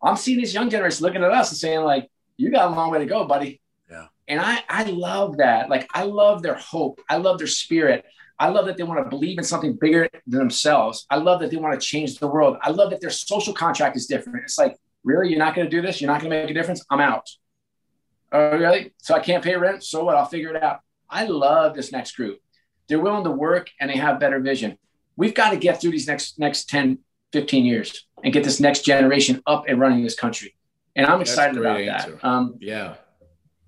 I'm 0.03 0.17
seeing 0.17 0.41
this 0.41 0.55
young 0.55 0.71
generation 0.71 1.05
looking 1.05 1.23
at 1.23 1.31
us 1.31 1.51
and 1.51 1.59
saying, 1.59 1.81
like, 1.81 2.11
you 2.37 2.51
got 2.51 2.71
a 2.71 2.75
long 2.75 2.91
way 2.91 2.99
to 2.99 3.07
go, 3.07 3.25
buddy. 3.25 3.61
Yeah. 3.91 4.07
And 4.29 4.41
I, 4.41 4.63
I 4.69 4.85
love 4.85 5.39
that. 5.39 5.69
Like, 5.69 5.89
I 5.95 6.05
love 6.05 6.43
their 6.43 6.55
hope. 6.55 7.01
I 7.09 7.17
love 7.17 7.39
their 7.39 7.47
spirit. 7.47 8.05
I 8.39 8.49
love 8.49 8.67
that 8.67 8.77
they 8.77 8.83
want 8.83 9.05
to 9.05 9.09
believe 9.09 9.39
in 9.39 9.45
something 9.45 9.77
bigger 9.81 10.09
than 10.27 10.39
themselves. 10.41 11.07
I 11.11 11.17
love 11.17 11.41
that 11.41 11.51
they 11.51 11.57
want 11.57 11.79
to 11.79 11.87
change 11.87 12.19
the 12.19 12.27
world. 12.27 12.57
I 12.61 12.71
love 12.71 12.91
that 12.91 13.01
their 13.01 13.11
social 13.11 13.55
contract 13.55 13.97
is 13.97 14.07
different. 14.07 14.43
It's 14.45 14.59
like, 14.59 14.77
really, 15.05 15.29
you're 15.29 15.39
not 15.39 15.55
going 15.55 15.69
to 15.69 15.71
do 15.71 15.83
this? 15.83 16.01
You're 16.01 16.11
not 16.11 16.21
going 16.21 16.31
to 16.31 16.37
make 16.43 16.51
a 16.51 16.55
difference? 16.55 16.85
I'm 16.91 17.01
out. 17.01 17.29
Oh, 18.33 18.57
really? 18.59 18.95
So 18.99 19.15
I 19.15 19.21
can't 19.21 19.45
pay 19.45 19.57
rent? 19.57 19.85
So 19.85 20.05
what? 20.05 20.17
I'll 20.17 20.27
figure 20.27 20.55
it 20.55 20.63
out. 20.63 20.81
I 21.09 21.27
love 21.27 21.75
this 21.75 21.93
next 21.93 22.17
group 22.17 22.39
they're 22.89 23.01
willing 23.01 23.25
to 23.25 23.31
work 23.31 23.71
and 23.81 23.91
they 23.91 23.97
have 23.97 24.21
better 24.21 24.39
vision. 24.41 24.77
We've 25.17 25.35
got 25.35 25.51
to 25.51 25.57
get 25.57 25.81
through 25.81 25.93
these 25.93 26.07
next 26.07 26.39
next 26.39 26.69
10, 26.69 26.99
15 27.33 27.64
years 27.64 28.07
and 28.22 28.33
get 28.33 28.45
this 28.45 28.61
next 28.61 28.85
generation 28.85 29.43
up 29.47 29.64
and 29.68 29.80
running 29.80 30.03
this 30.03 30.14
country. 30.14 30.55
And 30.95 31.07
I'm 31.07 31.20
excited 31.20 31.59
about 31.59 31.80
answer. 31.80 32.12
that. 32.12 32.24
Um, 32.24 32.57
yeah. 32.61 32.95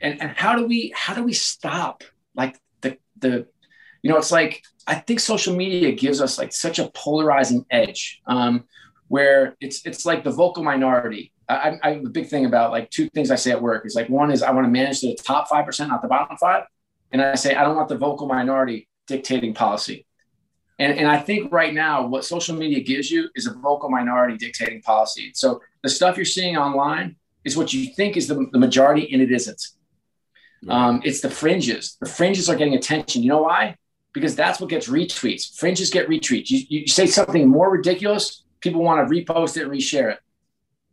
And, 0.00 0.20
and 0.20 0.30
how 0.36 0.56
do 0.56 0.66
we 0.66 0.92
how 0.94 1.14
do 1.14 1.22
we 1.22 1.32
stop 1.32 2.04
like 2.34 2.60
the 2.82 2.98
the 3.18 3.46
you 4.02 4.10
know 4.10 4.18
it's 4.18 4.32
like 4.32 4.62
I 4.86 4.96
think 4.96 5.20
social 5.20 5.56
media 5.56 5.92
gives 5.92 6.20
us 6.20 6.38
like 6.38 6.52
such 6.52 6.78
a 6.78 6.90
polarizing 6.90 7.64
edge 7.70 8.20
um, 8.26 8.64
where 9.08 9.56
it's 9.60 9.86
it's 9.86 10.04
like 10.04 10.24
the 10.24 10.30
vocal 10.30 10.62
minority. 10.62 11.32
I, 11.48 11.78
I 11.82 11.90
a 11.90 12.08
big 12.08 12.28
thing 12.28 12.46
about 12.46 12.70
like 12.70 12.90
two 12.90 13.08
things 13.10 13.30
I 13.30 13.36
say 13.36 13.50
at 13.50 13.60
work 13.60 13.86
is 13.86 13.94
like 13.94 14.08
one 14.08 14.30
is 14.30 14.42
I 14.42 14.50
want 14.50 14.66
to 14.66 14.70
manage 14.70 15.00
to 15.00 15.08
the 15.08 15.16
top 15.16 15.48
five 15.48 15.64
percent, 15.64 15.90
not 15.90 16.02
the 16.02 16.08
bottom 16.08 16.36
five, 16.36 16.64
and 17.12 17.22
I 17.22 17.34
say 17.34 17.54
I 17.54 17.64
don't 17.64 17.76
want 17.76 17.88
the 17.88 17.98
vocal 17.98 18.26
minority 18.26 18.88
dictating 19.06 19.54
policy. 19.54 20.06
And, 20.78 20.98
and 20.98 21.08
I 21.08 21.18
think 21.18 21.52
right 21.52 21.72
now, 21.72 22.06
what 22.06 22.24
social 22.24 22.56
media 22.56 22.82
gives 22.82 23.10
you 23.10 23.28
is 23.34 23.46
a 23.46 23.52
vocal 23.52 23.88
minority 23.88 24.36
dictating 24.36 24.82
policy. 24.82 25.30
So 25.34 25.60
the 25.82 25.88
stuff 25.88 26.16
you're 26.16 26.24
seeing 26.24 26.56
online 26.56 27.16
is 27.44 27.56
what 27.56 27.72
you 27.72 27.92
think 27.94 28.16
is 28.16 28.26
the, 28.26 28.46
the 28.52 28.58
majority, 28.58 29.12
and 29.12 29.22
it 29.22 29.30
isn't. 29.30 29.62
Um, 30.68 31.02
it's 31.04 31.20
the 31.20 31.30
fringes. 31.30 31.96
The 32.00 32.08
fringes 32.08 32.48
are 32.48 32.56
getting 32.56 32.74
attention. 32.74 33.22
You 33.22 33.28
know 33.28 33.42
why? 33.42 33.76
Because 34.12 34.34
that's 34.34 34.60
what 34.60 34.70
gets 34.70 34.88
retweets. 34.88 35.56
Fringes 35.56 35.90
get 35.90 36.08
retweets. 36.08 36.50
You, 36.50 36.62
you 36.68 36.86
say 36.86 37.06
something 37.06 37.48
more 37.48 37.70
ridiculous, 37.70 38.44
people 38.60 38.82
want 38.82 39.06
to 39.06 39.14
repost 39.14 39.56
it 39.56 39.64
and 39.64 39.72
reshare 39.72 40.12
it. 40.12 40.20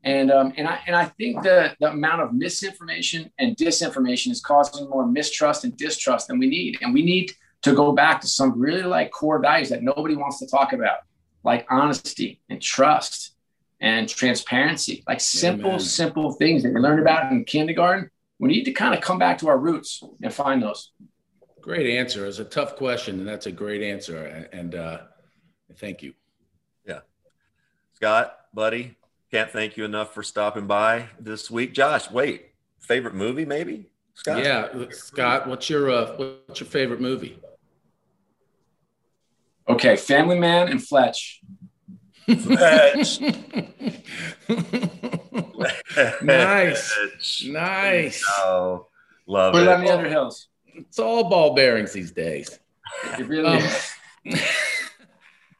And 0.03 0.31
um, 0.31 0.51
and 0.57 0.67
I 0.67 0.79
and 0.87 0.95
I 0.95 1.05
think 1.05 1.43
the 1.43 1.75
the 1.79 1.91
amount 1.91 2.21
of 2.23 2.33
misinformation 2.33 3.31
and 3.37 3.55
disinformation 3.55 4.31
is 4.31 4.41
causing 4.41 4.89
more 4.89 5.05
mistrust 5.05 5.63
and 5.63 5.77
distrust 5.77 6.27
than 6.27 6.39
we 6.39 6.47
need. 6.47 6.79
And 6.81 6.91
we 6.91 7.03
need 7.03 7.33
to 7.63 7.73
go 7.73 7.91
back 7.91 8.21
to 8.21 8.27
some 8.27 8.59
really 8.59 8.83
like 8.83 9.11
core 9.11 9.39
values 9.39 9.69
that 9.69 9.83
nobody 9.83 10.15
wants 10.15 10.39
to 10.39 10.47
talk 10.47 10.73
about, 10.73 10.99
like 11.43 11.65
honesty 11.69 12.41
and 12.49 12.61
trust 12.61 13.35
and 13.79 14.07
transparency, 14.07 15.03
like 15.07 15.19
simple, 15.19 15.79
simple 15.79 16.33
things 16.33 16.63
that 16.63 16.73
we 16.73 16.79
learned 16.79 16.99
about 16.99 17.31
in 17.31 17.43
kindergarten. 17.45 18.09
We 18.39 18.49
need 18.49 18.63
to 18.63 18.71
kind 18.71 18.93
of 18.93 19.01
come 19.01 19.19
back 19.19 19.37
to 19.39 19.49
our 19.49 19.57
roots 19.57 20.03
and 20.21 20.33
find 20.33 20.61
those. 20.61 20.91
Great 21.61 21.95
answer. 21.95 22.25
It's 22.25 22.39
a 22.39 22.45
tough 22.45 22.75
question, 22.75 23.19
and 23.19 23.27
that's 23.27 23.45
a 23.45 23.51
great 23.51 23.83
answer. 23.83 24.47
And 24.51 24.73
uh, 24.73 25.01
thank 25.75 26.01
you. 26.01 26.13
Yeah. 26.87 27.01
Scott, 27.93 28.35
buddy, 28.53 28.95
can't 29.29 29.51
thank 29.51 29.77
you 29.77 29.85
enough 29.85 30.13
for 30.13 30.23
stopping 30.23 30.65
by 30.65 31.09
this 31.19 31.51
week. 31.51 31.73
Josh, 31.73 32.09
wait, 32.09 32.47
favorite 32.79 33.13
movie 33.13 33.45
maybe? 33.45 33.91
Scott? 34.15 34.43
Yeah, 34.43 34.67
Scott, 34.91 35.47
what's 35.47 35.69
your 35.69 35.91
uh, 35.91 36.15
what's 36.17 36.59
your 36.59 36.67
favorite 36.67 36.99
movie? 36.99 37.39
Okay, 39.71 39.95
Family 39.95 40.37
Man 40.37 40.67
and 40.67 40.85
Fletch. 40.85 41.39
Fletch. 42.25 43.21
nice. 46.21 46.93
Nice. 47.45 48.23
Oh, 48.39 48.87
love 49.27 49.53
Put 49.53 49.63
it. 49.63 49.67
it 49.67 49.69
on 49.69 49.81
the 49.81 49.89
other 49.89 50.09
hills. 50.09 50.49
It's 50.65 50.99
all 50.99 51.29
ball 51.29 51.53
bearings 51.53 51.93
these 51.93 52.11
days. 52.11 52.59
It 53.17 53.27
really 53.27 53.47
um, 53.47 53.57
is. 53.57 53.93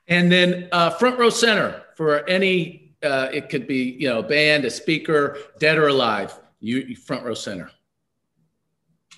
and 0.08 0.32
then 0.32 0.68
uh, 0.74 0.90
front 0.90 1.18
row 1.18 1.30
center 1.30 1.84
for 1.96 2.28
any, 2.30 2.94
uh, 3.04 3.30
it 3.32 3.48
could 3.50 3.66
be, 3.66 3.96
you 4.00 4.10
know, 4.10 4.20
a 4.20 4.24
band, 4.24 4.66
a 4.66 4.70
speaker, 4.70 5.38
dead 5.60 5.78
or 5.78 5.88
alive. 5.88 6.38
You, 6.60 6.80
you 6.80 6.98
front 6.98 7.24
row 7.24 7.34
center. 7.34 7.72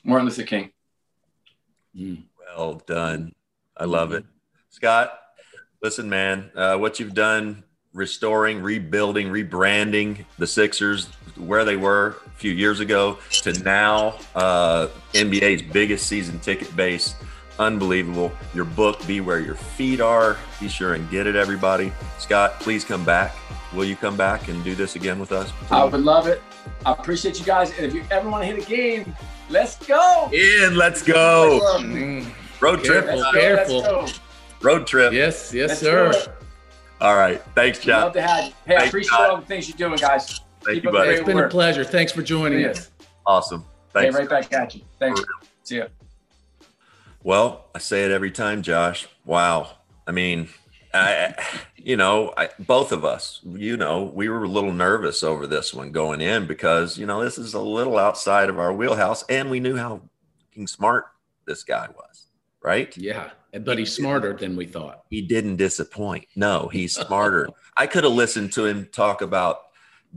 Martin 0.04 0.28
Luther 0.28 0.44
King. 0.44 0.72
Mm. 1.96 2.26
Well 2.56 2.76
done. 2.86 3.34
I 3.76 3.86
love 3.86 4.14
it. 4.14 4.24
Scott, 4.74 5.20
listen, 5.84 6.10
man, 6.10 6.50
uh, 6.56 6.76
what 6.78 7.00
you've 7.00 7.14
done 7.14 7.64
restoring, 7.94 8.60
rebuilding, 8.60 9.28
rebranding 9.28 10.26
the 10.40 10.48
Sixers 10.48 11.06
where 11.38 11.64
they 11.64 11.78
were 11.78 12.16
a 12.26 12.30
few 12.32 12.52
years 12.52 12.80
ago 12.80 13.20
to 13.30 13.54
now 13.62 14.16
uh, 14.34 14.88
NBA's 15.14 15.62
biggest 15.62 16.08
season 16.08 16.40
ticket 16.40 16.76
base. 16.76 17.14
unbelievable. 17.60 18.32
Your 18.56 18.66
book, 18.66 19.06
Be 19.06 19.22
Where 19.22 19.40
Your 19.40 19.54
Feet 19.54 20.02
Are. 20.02 20.38
Be 20.60 20.68
sure 20.68 20.96
and 20.96 21.08
get 21.12 21.28
it, 21.28 21.36
everybody. 21.36 21.94
Scott, 22.18 22.60
please 22.60 22.84
come 22.84 23.06
back. 23.06 23.36
Will 23.76 23.86
you 23.86 23.96
come 23.96 24.18
back 24.18 24.48
and 24.48 24.64
do 24.64 24.74
this 24.74 24.96
again 24.96 25.20
with 25.20 25.32
us? 25.32 25.52
Please? 25.52 25.72
I 25.72 25.84
would 25.84 26.02
love 26.02 26.26
it. 26.26 26.42
I 26.84 26.94
appreciate 26.94 27.40
you 27.40 27.46
guys. 27.46 27.72
And 27.78 27.86
if 27.86 27.94
you 27.94 28.04
ever 28.10 28.28
want 28.28 28.42
to 28.42 28.48
hit 28.48 28.66
a 28.66 28.68
game, 28.68 29.16
let's 29.52 29.76
go. 29.86 30.32
In, 30.34 30.76
let's 30.76 31.04
go. 31.04 31.60
Road 32.60 32.84
trip. 32.84 33.06
Careful, 33.06 33.32
careful. 33.34 34.23
Road 34.64 34.88
trip. 34.88 35.12
Yes, 35.12 35.54
yes, 35.54 35.70
let's 35.70 35.80
sir. 35.82 36.34
All 37.02 37.16
right. 37.16 37.42
Thanks, 37.54 37.80
John. 37.80 38.04
Love 38.04 38.14
to 38.14 38.22
have 38.22 38.46
you. 38.46 38.52
Hey, 38.52 38.56
Thanks, 38.68 38.84
I 38.84 38.88
appreciate 38.88 39.18
God. 39.18 39.30
all 39.30 39.38
the 39.38 39.46
things 39.46 39.68
you're 39.68 39.78
doing, 39.78 39.98
guys. 40.00 40.40
Thank 40.62 40.76
Keep 40.76 40.84
you, 40.86 40.92
buddy. 40.92 41.10
It's 41.12 41.26
been 41.26 41.36
work. 41.36 41.48
a 41.48 41.50
pleasure. 41.52 41.84
Thanks 41.84 42.14
for 42.14 42.22
joining 42.22 42.66
us. 42.66 42.90
Awesome. 43.26 43.66
Thanks. 43.92 44.16
Hey, 44.16 44.22
right 44.22 44.30
back 44.30 44.54
at 44.54 44.74
you. 44.74 44.82
Thanks. 45.00 45.22
See 45.64 45.78
ya. 45.80 45.88
Well, 47.24 47.66
I 47.76 47.80
say 47.80 48.06
it 48.06 48.12
every 48.12 48.32
time, 48.32 48.62
Josh. 48.62 49.08
Wow. 49.26 49.70
I 50.08 50.12
mean, 50.12 50.48
I, 50.94 51.36
you 51.76 51.98
know, 51.98 52.34
I, 52.38 52.50
both 52.60 52.94
of 52.94 53.04
us, 53.04 53.42
you 53.44 53.76
know, 53.76 54.04
we 54.04 54.30
were 54.30 54.46
a 54.46 54.50
little 54.50 54.72
nervous 54.72 55.24
over 55.24 55.46
this 55.46 55.74
one 55.74 55.92
going 55.92 56.22
in 56.22 56.48
because, 56.48 56.98
you 56.98 57.06
know, 57.06 57.22
this 57.22 57.38
is 57.38 57.54
a 57.54 57.62
little 57.62 57.98
outside 57.98 58.50
of 58.50 58.60
our 58.60 58.72
wheelhouse 58.72 59.24
and 59.24 59.50
we 59.50 59.60
knew 59.60 59.76
how 59.76 60.02
smart 60.68 61.08
this 61.46 61.64
guy 61.64 61.88
was, 61.94 62.28
right? 62.62 62.96
Yeah. 62.96 63.32
But 63.62 63.78
he's 63.78 63.94
smarter 63.94 64.34
than 64.34 64.56
we 64.56 64.66
thought. 64.66 65.04
He 65.10 65.22
didn't 65.22 65.58
disappoint. 65.58 66.26
No, 66.36 66.70
he's 66.72 66.96
smarter. 66.96 67.50
I 67.78 67.86
could 67.86 68.04
have 68.04 68.14
listened 68.14 68.52
to 68.54 68.66
him 68.66 68.90
talk 68.92 69.22
about 69.22 69.62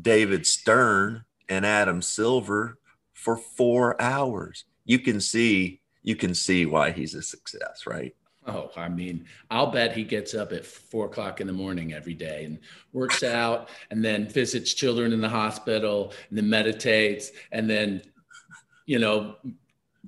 David 0.00 0.46
Stern 0.46 1.24
and 1.48 1.66
Adam 1.66 2.00
Silver 2.00 2.78
for 3.12 3.36
four 3.36 4.00
hours. 4.00 4.64
You 4.84 4.98
can 4.98 5.20
see 5.20 5.80
you 6.02 6.16
can 6.16 6.34
see 6.34 6.66
why 6.66 6.92
he's 6.92 7.14
a 7.14 7.22
success, 7.22 7.84
right? 7.84 8.14
Oh, 8.46 8.70
I 8.76 8.88
mean, 8.88 9.26
I'll 9.50 9.72
bet 9.72 9.92
he 9.92 10.04
gets 10.04 10.34
up 10.34 10.52
at 10.52 10.64
four 10.64 11.06
o'clock 11.06 11.40
in 11.40 11.48
the 11.48 11.52
morning 11.52 11.92
every 11.92 12.14
day 12.14 12.44
and 12.44 12.60
works 12.92 13.24
out 13.24 13.70
and 13.90 14.04
then 14.04 14.28
visits 14.28 14.72
children 14.72 15.12
in 15.12 15.20
the 15.20 15.28
hospital 15.28 16.12
and 16.28 16.38
then 16.38 16.48
meditates 16.48 17.32
and 17.50 17.68
then, 17.68 18.02
you 18.86 19.00
know, 19.00 19.34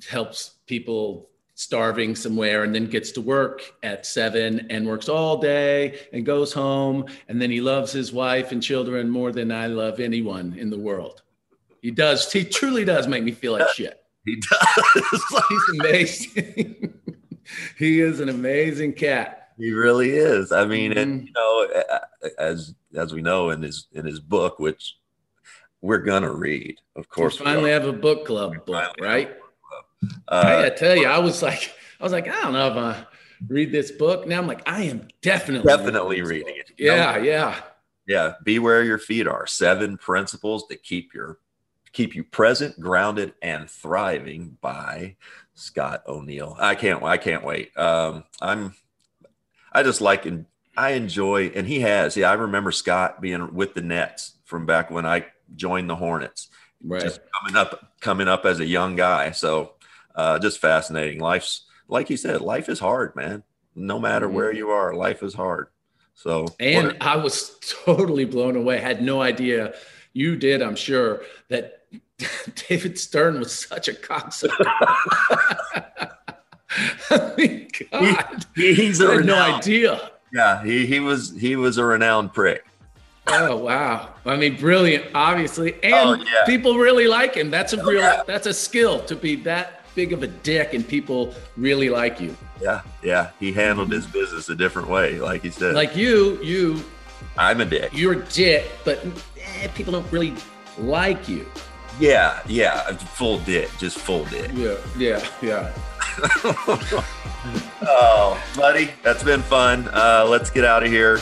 helps 0.09 0.55
people 0.67 1.31
starving 1.59 2.15
somewhere 2.15 2.63
and 2.63 2.73
then 2.73 2.87
gets 2.87 3.11
to 3.11 3.21
work 3.21 3.75
at 3.83 4.07
seven 4.07 4.65
and 4.71 4.87
works 4.87 5.09
all 5.09 5.39
day 5.39 5.99
and 6.13 6.25
goes 6.25 6.53
home. 6.53 7.05
And 7.27 7.43
then 7.43 7.51
he 7.51 7.61
loves 7.61 7.91
his 7.91 8.13
wife 8.13 8.53
and 8.53 8.63
children 8.63 9.11
more 9.11 9.33
than 9.33 9.51
I 9.51 9.67
love 9.67 9.99
anyone 9.99 10.55
in 10.57 10.71
the 10.71 10.79
world. 10.79 11.23
He 11.83 11.91
does. 11.91 12.33
He 12.33 12.45
truly 12.45 12.85
does 12.85 13.09
make 13.09 13.25
me 13.25 13.33
feel 13.33 13.55
like 13.55 13.69
shit. 13.71 14.01
He 14.25 14.37
does. 14.37 15.25
He's 15.49 15.81
amazing. 15.81 16.95
he 17.77 18.01
is 18.01 18.21
an 18.21 18.29
amazing 18.29 18.93
cat. 18.93 19.49
He 19.59 19.73
really 19.73 20.11
is. 20.11 20.53
I 20.53 20.65
mean, 20.65 20.93
mm-hmm. 20.93 21.01
and 21.01 21.27
you 21.27 21.33
know, 21.33 21.83
as 22.39 22.73
as 22.95 23.13
we 23.13 23.21
know 23.21 23.51
in 23.51 23.63
his 23.63 23.89
in 23.91 24.07
his 24.07 24.21
book, 24.21 24.61
which 24.61 24.97
we're 25.81 25.99
gonna 25.99 26.33
read, 26.33 26.77
of 26.95 27.09
course. 27.09 27.41
We 27.41 27.47
finally 27.47 27.71
have 27.73 27.87
a 27.87 27.93
book 27.93 28.27
club 28.27 28.65
book, 28.65 28.95
right? 29.01 29.37
Uh, 30.03 30.43
I 30.45 30.63
gotta 30.63 30.77
tell 30.77 30.97
you, 30.97 31.07
I 31.07 31.19
was 31.19 31.43
like, 31.43 31.73
I 32.01 32.03
was 32.03 32.13
like, 32.13 32.29
I 32.29 32.43
don't 32.43 32.53
know 32.53 32.69
if 32.69 32.77
I 32.77 33.07
read 33.47 33.73
this 33.73 33.91
book. 33.91 34.27
Now 34.27 34.39
I'm 34.39 34.47
like, 34.47 34.69
I 34.69 34.85
am 34.85 35.09
definitely 35.23 35.69
definitely 35.69 36.23
reading, 36.23 36.47
reading 36.47 36.61
it. 36.61 36.73
Yeah, 36.79 37.19
yeah, 37.19 37.61
yeah. 38.07 38.35
Be 38.45 38.59
where 38.59 38.83
your 38.83 38.99
feet 38.99 39.27
are. 39.27 39.47
Seven 39.47 39.97
principles 39.97 40.67
to 40.69 40.77
keep 40.77 41.15
your 41.15 41.39
keep 41.93 42.15
you 42.15 42.25
present, 42.25 42.79
grounded, 42.81 43.35
and 43.43 43.69
thriving 43.69 44.57
by 44.61 45.17
Scott 45.55 46.03
O'Neil. 46.07 46.57
I 46.59 46.75
can't 46.75 47.03
I 47.03 47.17
can't 47.17 47.45
wait. 47.45 47.77
Um, 47.77 48.25
I'm 48.41 48.75
I 49.73 49.83
just 49.83 50.01
like 50.01 50.27
and 50.27 50.47
I 50.77 50.91
enjoy 50.91 51.49
and 51.49 51.67
he 51.67 51.81
has. 51.81 52.17
Yeah, 52.17 52.31
I 52.31 52.35
remember 52.35 52.71
Scott 52.71 53.21
being 53.21 53.55
with 53.55 53.75
the 53.75 53.83
Nets 53.83 54.35
from 54.45 54.65
back 54.67 54.91
when 54.91 55.05
I 55.05 55.27
joined 55.57 55.91
the 55.91 55.97
Hornets. 55.97 56.49
Right. 56.83 57.03
Just 57.03 57.21
coming 57.41 57.57
up 57.57 57.93
coming 58.01 58.29
up 58.29 58.47
as 58.47 58.61
a 58.61 58.65
young 58.65 58.95
guy. 58.95 59.33
So 59.33 59.73
uh, 60.19 60.39
just 60.39 60.59
fascinating. 60.59 61.21
Life's 61.21 61.65
like 61.87 62.11
you 62.11 62.17
said, 62.17 62.41
life 62.41 62.69
is 62.69 62.81
hard, 62.81 63.17
man. 63.17 63.45
No 63.75 63.99
matter 63.99 64.27
mm-hmm. 64.27 64.37
where 64.37 64.53
you 64.53 64.71
are, 64.71 64.93
life 64.93 65.23
is 65.23 65.33
hard. 65.33 65.69
So 66.15 66.49
and 66.59 66.97
I 67.01 67.17
was 67.17 67.57
totally 67.85 68.25
blown 68.25 68.57
away. 68.57 68.79
Had 68.79 69.01
no 69.01 69.23
idea 69.23 69.75
you 70.13 70.35
did, 70.37 70.61
I'm 70.61 70.75
sure, 70.75 71.23
that 71.49 71.85
David 72.69 72.99
Stern 72.99 73.39
was 73.39 73.55
such 73.55 73.87
a 73.87 73.93
cocksucker. 73.93 74.67
I 77.11 77.35
mean, 77.39 77.69
God, 77.91 78.45
he, 78.57 78.75
he's 78.75 79.01
I 79.01 79.15
had 79.15 79.27
no 79.27 79.41
idea. 79.41 80.11
Yeah, 80.35 80.63
he 80.65 80.85
he 80.87 80.99
was 81.01 81.35
he 81.39 81.55
was 81.55 81.79
a 81.79 81.85
renowned 81.85 82.35
prick. 82.35 82.67
Oh 83.29 83.57
wow! 83.57 84.15
I 84.27 84.37
mean, 84.37 84.57
brilliant, 84.57 85.07
obviously, 85.15 85.75
and 85.85 85.95
oh, 85.95 86.15
yeah. 86.15 86.45
people 86.45 86.77
really 86.77 87.07
like 87.07 87.35
him. 87.35 87.51
That's 87.51 87.73
a 87.73 87.85
real, 87.85 88.01
yeah. 88.01 88.23
that's 88.27 88.47
a 88.47 88.53
skill 88.53 89.01
to 89.05 89.15
be 89.15 89.37
that 89.37 89.78
big 89.99 90.13
of 90.13 90.23
a 90.23 90.29
dick, 90.29 90.75
and 90.75 90.87
people 90.87 91.35
really 91.57 91.91
like 91.91 92.21
you. 92.21 92.37
Yeah, 92.63 92.83
yeah. 93.03 93.31
He 93.41 93.51
handled 93.53 93.91
his 93.91 94.07
business 94.07 94.49
a 94.49 94.55
different 94.55 94.89
way, 94.89 95.19
like 95.19 95.43
he 95.43 95.51
said. 95.51 95.75
Like 95.75 95.97
you, 95.97 96.41
you. 96.41 96.85
I'm 97.37 97.61
a 97.61 97.65
dick. 97.65 97.91
You're 97.93 98.13
a 98.13 98.25
dick, 98.27 98.65
but 98.85 99.05
eh, 99.05 99.67
people 99.75 99.93
don't 99.93 100.11
really 100.13 100.35
like 100.79 101.29
you. 101.29 101.45
Yeah, 101.99 102.41
yeah, 102.47 102.93
full 102.93 103.41
dick, 103.41 103.71
just 103.77 103.99
full 103.99 104.25
dick. 104.27 104.53
Yeah, 104.55 104.77
yeah, 104.97 105.27
yeah. 105.43 105.73
oh, 107.83 108.41
buddy, 108.57 108.91
that's 109.03 109.25
been 109.25 109.43
fun. 109.43 109.89
Uh, 109.93 110.25
let's 110.29 110.49
get 110.49 110.65
out 110.65 110.85
of 110.85 110.93
here. 110.93 111.19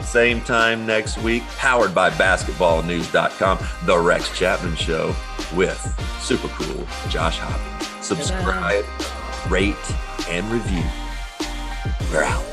Same 0.00 0.40
time 0.42 0.86
next 0.86 1.18
week. 1.18 1.42
Powered 1.58 1.92
by 1.92 2.10
basketballnews.com. 2.10 3.58
The 3.84 3.98
Rex 3.98 4.30
Chapman 4.38 4.76
Show 4.76 5.12
with 5.56 5.80
super 6.20 6.46
cool 6.48 6.86
Josh 7.08 7.38
Hopkins. 7.38 7.91
Subscribe, 8.14 8.84
rate, 9.48 9.74
and 10.28 10.44
review. 10.52 10.84
We're 12.12 12.24
out. 12.24 12.44